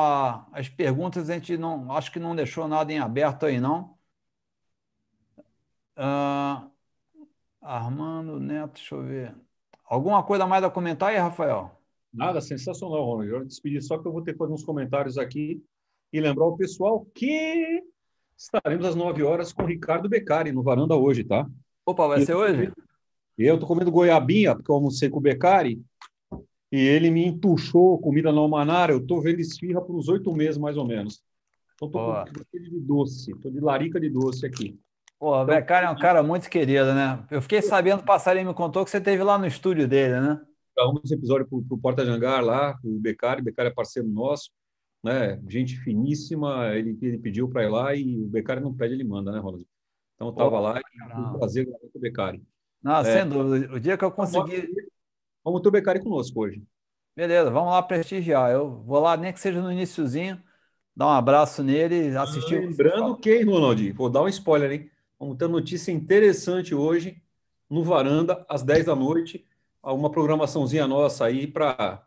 [0.52, 3.96] às perguntas, a gente não acho que não deixou nada em aberto aí, não.
[5.96, 6.70] Uh,
[7.60, 9.34] Armando Neto, deixa eu ver.
[9.84, 11.70] Alguma coisa mais a comentar aí, Rafael?
[12.12, 13.30] Nada, sensacional, Ronald.
[13.30, 15.62] Eu despedir só que eu vou ter que fazer uns comentários aqui
[16.12, 17.82] e lembrar o pessoal que
[18.36, 21.46] estaremos às 9 horas com o Ricardo Beccari no Varanda hoje, tá?
[21.84, 22.72] Opa, vai e ser hoje?
[23.36, 25.82] Eu tô comendo goiabinha, porque eu almocei com o Beccari,
[26.74, 28.90] e ele me entuchou comida no almanar.
[28.90, 31.22] Eu tô vendo esfirra por uns oito meses, mais ou menos.
[31.74, 32.24] Então Boa.
[32.24, 34.78] com de doce, tô de larica de doce aqui.
[35.18, 37.24] Pô, o então, Beccari é um cara muito querido, né?
[37.30, 40.40] Eu fiquei sabendo, o Passarinho me contou que você teve lá no estúdio dele, né?
[40.76, 44.50] Gravamos esse episódio pro, pro Porta Jangar lá, o Beccari, o Beccari é parceiro nosso
[45.04, 45.38] né?
[45.46, 49.30] Gente finíssima, ele, ele pediu para ir lá e o Becari não pede, ele manda,
[49.30, 49.66] né, Ronald?
[50.14, 52.42] Então eu estava lá e foi um prazer gravar com o Becari.
[52.82, 53.74] Não, é, sem dúvida.
[53.74, 54.70] O dia que eu conseguir.
[55.44, 56.62] Vamos ter o Becari conosco hoje.
[57.14, 58.50] Beleza, vamos lá prestigiar.
[58.50, 60.42] Eu vou lá, nem que seja no iníciozinho,
[60.96, 62.56] dar um abraço nele, assistir.
[62.56, 64.90] Ah, lembrando que, Ronald, vou dar um spoiler, hein?
[65.18, 67.22] Vamos ter notícia interessante hoje
[67.68, 69.46] no Varanda, às 10 da noite.
[69.82, 72.02] Uma programaçãozinha nossa aí para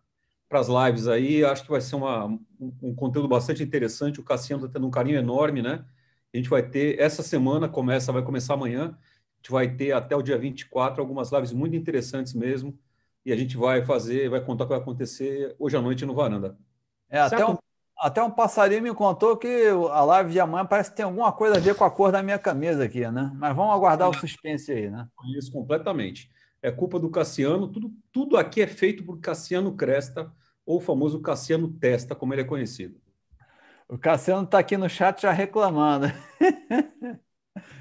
[0.49, 1.43] para as lives aí.
[1.43, 2.39] Acho que vai ser uma, um,
[2.81, 4.19] um conteúdo bastante interessante.
[4.19, 5.85] O Cassiano está tendo um carinho enorme, né?
[6.33, 8.97] A gente vai ter, essa semana começa, vai começar amanhã.
[8.97, 12.77] A gente vai ter até o dia 24 algumas lives muito interessantes mesmo.
[13.27, 16.15] E a gente vai fazer, vai contar o que vai acontecer hoje à noite no
[16.15, 16.57] Varanda.
[17.09, 17.57] É, até um,
[17.99, 21.57] até um passarinho me contou que a live de amanhã parece que tem alguma coisa
[21.57, 23.31] a ver com a cor da minha camisa aqui, né?
[23.35, 25.07] Mas vamos aguardar o suspense aí, né?
[25.37, 26.31] Isso, completamente
[26.61, 27.67] é culpa do Cassiano.
[27.67, 30.31] Tudo, tudo aqui é feito por Cassiano Cresta,
[30.65, 32.99] ou o famoso Cassiano Testa, como ele é conhecido.
[33.87, 36.07] O Cassiano está aqui no chat já reclamando.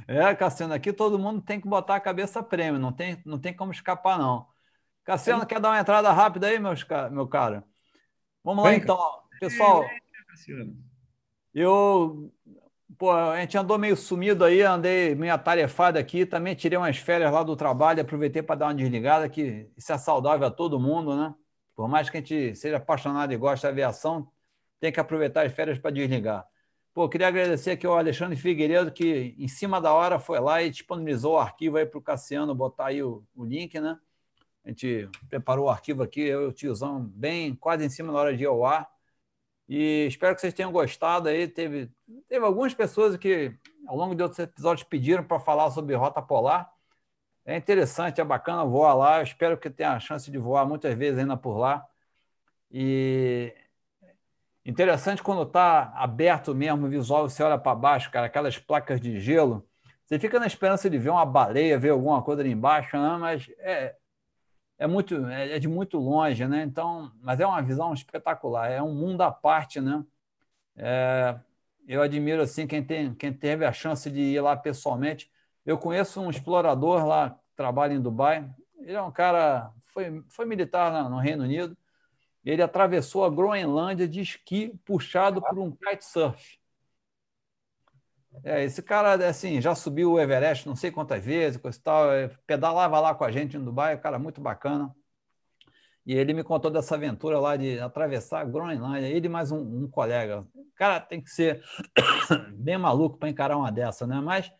[0.06, 3.55] é, Cassiano, aqui todo mundo tem que botar a cabeça prêmio, não tem, não tem
[3.55, 4.47] como escapar, não.
[5.07, 7.65] Cassiano, quer dar uma entrada rápida aí, meus, meu cara?
[8.45, 8.99] Vamos lá, Vem, então.
[9.41, 9.85] Pessoal,
[11.55, 12.33] eu
[12.99, 17.31] Pô, a gente andou meio sumido aí, andei meio atarefado aqui, também tirei umas férias
[17.31, 21.15] lá do trabalho, aproveitei para dar uma desligada, que isso é saudável a todo mundo,
[21.15, 21.35] né?
[21.74, 24.31] Por mais que a gente seja apaixonado e goste da aviação,
[24.81, 26.47] tem que aproveitar as férias para desligar.
[26.95, 30.70] Pô, queria agradecer aqui ao Alexandre Figueiredo, que em cima da hora foi lá e
[30.70, 33.99] disponibilizou o arquivo aí para o Cassiano botar aí o, o, link, né?
[34.66, 38.18] A gente preparou o arquivo aqui, eu e o tiozão, bem quase em cima da
[38.18, 38.90] hora de ir ao ar.
[39.68, 41.47] E espero que vocês tenham gostado aí.
[41.47, 41.88] Teve,
[42.28, 43.56] teve algumas pessoas que,
[43.86, 46.68] ao longo de outros episódios, pediram para falar sobre rota polar.
[47.44, 49.18] É interessante, é bacana voar lá.
[49.18, 51.86] Eu espero que tenha a chance de voar muitas vezes ainda por lá.
[52.68, 53.55] E
[54.64, 59.20] interessante quando está aberto mesmo o visual, você olha para baixo, cara, aquelas placas de
[59.20, 59.64] gelo.
[60.05, 63.16] Você fica na esperança de ver uma baleia, ver alguma coisa ali embaixo, né?
[63.18, 63.94] mas é,
[64.78, 66.62] é muito é, é de muito longe, né?
[66.62, 70.05] Então, mas é uma visão espetacular, é um mundo à parte, né?
[70.77, 71.39] É,
[71.89, 75.31] eu admiro assim quem tem quem teve a chance de ir lá pessoalmente.
[75.65, 78.48] Eu conheço um explorador lá trabalha em Dubai.
[78.81, 81.77] Ele é um cara foi foi militar no Reino Unido.
[82.44, 86.59] Ele atravessou a Groenlândia de esqui puxado por um kitesurf.
[88.45, 92.13] É, esse cara, assim, já subiu o Everest não sei quantas vezes, coisa e tal,
[92.13, 94.95] é, pedalava lá com a gente em Dubai, um cara muito bacana.
[96.05, 99.91] E ele me contou dessa aventura lá de atravessar a Groenlândia, ele mais um, um
[99.91, 100.47] colega.
[100.77, 101.63] Cara, tem que ser
[102.55, 104.21] bem maluco para encarar uma dessa, né?
[104.21, 104.53] Mas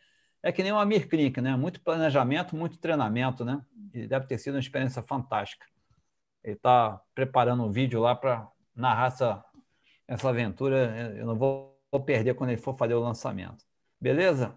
[0.43, 1.57] é que nem o Amir Klink, né?
[1.57, 3.63] Muito planejamento, muito treinamento, né?
[3.95, 5.67] E deve ter sido uma experiência fantástica.
[6.43, 9.45] Ele está preparando um vídeo lá para narrar essa,
[10.09, 11.15] essa aventura.
[11.17, 13.65] Eu não vou perder quando ele for fazer o lançamento.
[14.01, 14.55] Beleza?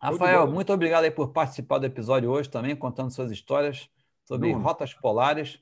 [0.00, 3.88] Rafael, muito obrigado aí por participar do episódio hoje também, contando suas histórias
[4.24, 4.60] sobre Não.
[4.60, 5.60] rotas polares.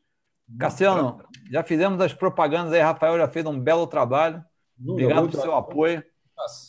[0.58, 4.44] Cassiano, já fizemos as propagandas aí, Rafael já fez um belo trabalho.
[4.78, 6.02] Não, obrigado pelo seu apoio.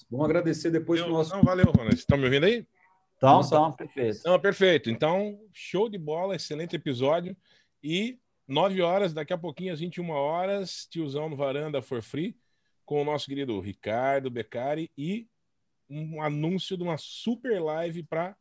[0.10, 1.34] Vamos agradecer depois do nosso.
[1.34, 1.96] Não, valeu, Ronald.
[1.96, 2.68] Estão me ouvindo aí?
[3.16, 4.20] Então, então, perfeito.
[4.26, 4.90] Não, perfeito.
[4.90, 7.38] Então, show de bola, excelente episódio.
[7.82, 12.36] E 9 horas, daqui a pouquinho, às 21 horas, tiozão no varanda for free,
[12.92, 15.26] com o nosso querido Ricardo Beccari e
[15.90, 18.36] um anúncio de uma super live para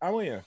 [0.00, 0.44] amanhã.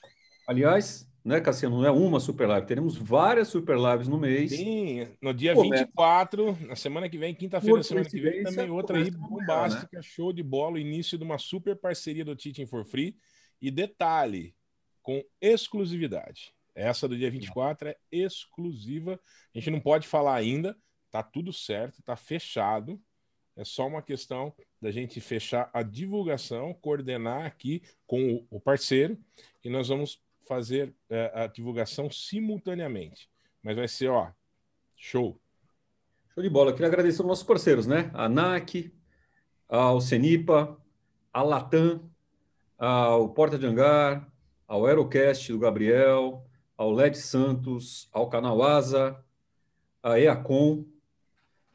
[0.48, 1.80] Aliás, né, Cassiano?
[1.80, 4.52] Não é uma super live, teremos várias super lives no mês.
[4.52, 8.98] Sim, no dia Pô, 24, na semana que vem, quinta-feira, semana que vem, também outra
[8.98, 10.02] aí bombástica, né?
[10.02, 13.18] show de bola, o início de uma super parceria do Teaching for Free.
[13.62, 14.56] E detalhe,
[15.04, 16.54] com exclusividade.
[16.74, 19.20] Essa do dia 24 é exclusiva.
[19.54, 20.78] A gente não pode falar ainda,
[21.12, 22.98] tá tudo certo, tá fechado.
[23.60, 29.18] É só uma questão da gente fechar a divulgação, coordenar aqui com o parceiro
[29.62, 33.30] e nós vamos fazer é, a divulgação simultaneamente.
[33.62, 34.32] Mas vai ser, ó,
[34.96, 35.38] show.
[36.34, 36.70] Show de bola.
[36.70, 38.10] Eu queria agradecer aos nossos parceiros, né?
[38.14, 38.94] A NAC,
[39.68, 40.82] ao Cenipa,
[41.34, 42.10] a Latam,
[42.78, 44.32] ao Porta de Hangar,
[44.66, 46.46] ao Aerocast do Gabriel,
[46.78, 49.22] ao LED Santos, ao Canal Asa,
[50.02, 50.86] a EACOM,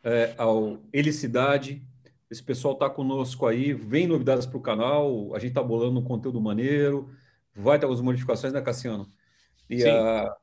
[0.05, 1.83] é, ao Helicidade.
[2.31, 6.05] Esse pessoal está conosco aí, vem novidades para o canal, a gente está bolando um
[6.05, 7.11] conteúdo maneiro,
[7.55, 9.09] vai ter algumas modificações, né, Cassiano?
[9.69, 10.37] E está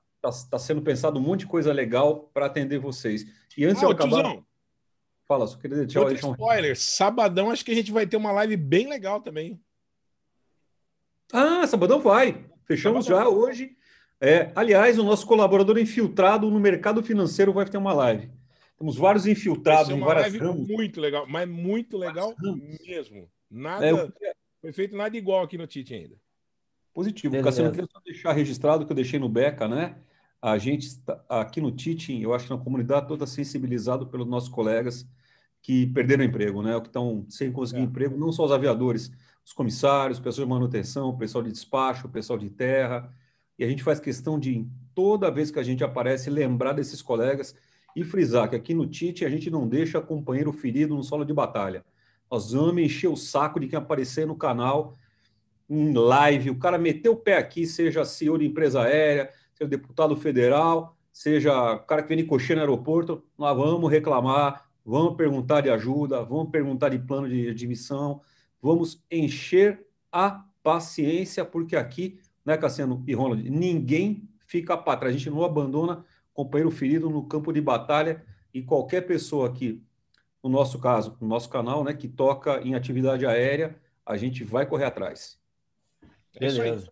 [0.50, 3.26] tá sendo pensado um monte de coisa legal para atender vocês.
[3.58, 4.24] E antes ah, de eu acabar.
[4.24, 4.46] Tiozão.
[5.28, 6.04] Fala, só queria tchau.
[6.04, 6.32] Outro um...
[6.32, 9.62] spoiler, sabadão acho que a gente vai ter uma live bem legal também.
[11.32, 12.46] Ah, sabadão vai.
[12.66, 13.32] Fechamos sabadão.
[13.32, 13.78] já hoje.
[14.20, 18.30] É, aliás, o nosso colaborador infiltrado no mercado financeiro vai ter uma live.
[18.82, 20.68] Temos vários infiltrados em várias ramos.
[20.68, 22.34] Muito legal, mas muito legal
[22.84, 23.30] mesmo.
[23.48, 24.12] Nada é, eu...
[24.60, 26.16] foi feito nada igual aqui no Tite ainda.
[26.92, 27.30] Positivo.
[27.30, 27.48] Beleza.
[27.48, 29.98] Cassiano, eu queria só deixar registrado que eu deixei no Beca, né?
[30.42, 34.50] A gente está aqui no Tite, eu acho que na comunidade toda sensibilizado pelos nossos
[34.50, 35.08] colegas
[35.62, 36.76] que perderam emprego, né?
[36.76, 37.84] O que estão sem conseguir é.
[37.84, 39.12] emprego, não só os aviadores,
[39.46, 43.14] os comissários, pessoal de manutenção, pessoal de despacho, pessoal de terra.
[43.60, 47.56] E a gente faz questão de, toda vez que a gente aparece, lembrar desses colegas
[47.96, 51.34] e frisar que aqui no Tite a gente não deixa companheiro ferido no solo de
[51.34, 51.84] batalha.
[52.30, 54.96] Nós vamos encher o saco de quem aparecer no canal
[55.70, 60.16] em live, o cara meteu o pé aqui, seja CEO de empresa aérea, seja deputado
[60.18, 65.62] federal, seja o cara que vem de coxinha no aeroporto, nós vamos reclamar, vamos perguntar
[65.62, 68.20] de ajuda, vamos perguntar de plano de admissão,
[68.62, 75.18] vamos encher a paciência, porque aqui, né, Cassiano e Ronald, ninguém fica para trás, a
[75.18, 79.84] gente não abandona companheiro ferido no campo de batalha e qualquer pessoa aqui,
[80.44, 83.76] no nosso caso, no nosso canal, né, que toca em atividade aérea,
[84.06, 85.40] a gente vai correr atrás.
[86.36, 86.92] É Beleza.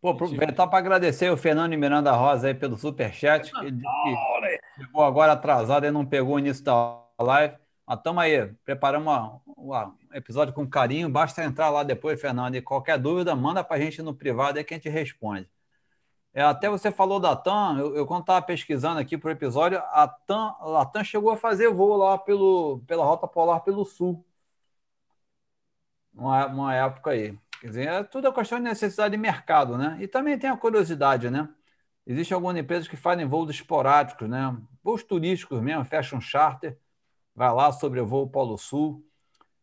[0.00, 5.32] Pô, aproveitar para agradecer o Fernando Miranda Rosa aí pelo superchat, que, que chegou agora
[5.32, 7.54] atrasado e não pegou o início da live.
[7.86, 9.72] Mas estamos aí, preparamos um
[10.12, 11.08] episódio com carinho.
[11.08, 14.64] Basta entrar lá depois, Fernando, e qualquer dúvida, manda para a gente no privado aí
[14.64, 15.48] que a gente responde.
[16.34, 19.78] É, até você falou da TAM, eu, eu quando estava pesquisando aqui para o episódio,
[19.78, 24.24] a TAM, a TAM chegou a fazer voo lá pelo, pela Rota Polar pelo Sul.
[26.14, 27.38] Uma, uma época aí.
[27.60, 29.96] Quer dizer, é tudo a questão de necessidade de mercado, né?
[30.00, 31.48] E também tem a curiosidade, né?
[32.06, 34.56] Existem algumas empresas que fazem voos esporádicos, né?
[34.82, 36.78] Voos turísticos mesmo, fecha um charter,
[37.34, 39.06] vai lá sobre o voo Polo Sul.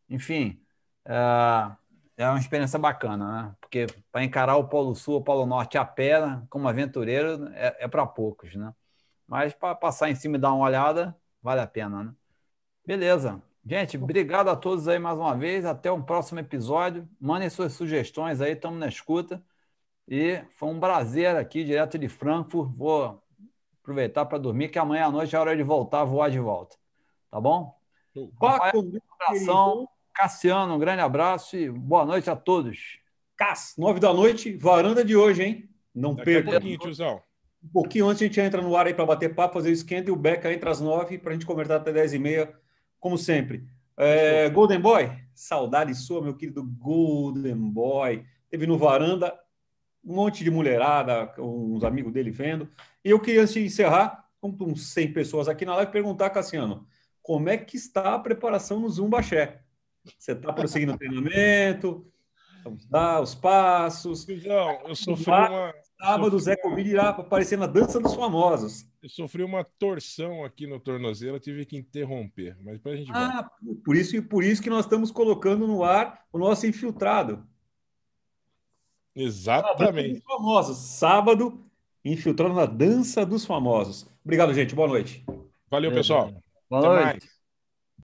[0.09, 0.61] Enfim,
[1.05, 1.71] é,
[2.19, 3.55] é uma experiência bacana, né?
[3.61, 6.19] Porque para encarar o Polo Sul, o Polo Norte a pé,
[6.49, 8.73] como aventureiro, é, é para poucos, né?
[9.25, 12.13] Mas para passar em cima e dar uma olhada, vale a pena, né?
[12.85, 13.41] Beleza.
[13.65, 15.63] Gente, obrigado a todos aí mais uma vez.
[15.63, 17.07] Até um próximo episódio.
[17.21, 19.41] Mandem suas sugestões aí, estamos na escuta.
[20.05, 22.69] E foi um prazer aqui, direto de Frankfurt.
[22.75, 23.23] Vou
[23.81, 26.75] aproveitar para dormir, que amanhã à noite é hora de voltar, voar de volta.
[27.31, 27.79] Tá bom?
[28.41, 29.87] Rafael, um abração.
[30.19, 32.99] Cassiano, um grande abraço e boa noite a todos.
[33.37, 35.69] Cass, nove da noite, varanda de hoje, hein?
[35.95, 36.49] Não Daqui perca.
[36.49, 37.21] Um pouquinho, tiozão.
[37.63, 40.09] Um pouquinho antes a gente entra no ar aí para bater papo, fazer o esquenta
[40.09, 42.53] e o Beca entra às nove para a gente conversar até dez e meia
[42.99, 43.65] como sempre.
[43.95, 48.25] É, Golden Boy, saudade sua, meu querido Golden Boy.
[48.49, 49.33] Teve no varanda
[50.03, 52.67] um monte de mulherada, uns amigos dele vendo.
[53.05, 56.85] E eu queria, antes de encerrar, com uns 100 pessoas aqui na live, perguntar, Cassiano,
[57.21, 59.61] como é que está a preparação no Zumbaxé?
[60.18, 62.06] Você está prosseguindo o treinamento?
[62.64, 64.27] Vamos dar os passos.
[64.27, 65.73] Não, eu sofri uma.
[66.02, 68.88] Sábado, o Zé Covid irá aparecer na dança dos famosos.
[69.02, 72.57] Eu sofri uma torção aqui no tornozelo, tive que interromper.
[72.64, 73.49] Mas depois a gente ah,
[73.84, 77.45] por isso por isso que nós estamos colocando no ar o nosso infiltrado.
[79.15, 80.22] Exatamente.
[80.22, 80.77] Famosos.
[80.77, 81.65] Sábado,
[82.03, 84.07] infiltrando na dança dos famosos.
[84.23, 84.73] Obrigado, gente.
[84.73, 85.26] Boa noite.
[85.69, 86.31] Valeu, pessoal.
[86.69, 87.03] Boa Até noite.
[87.03, 87.39] Mais.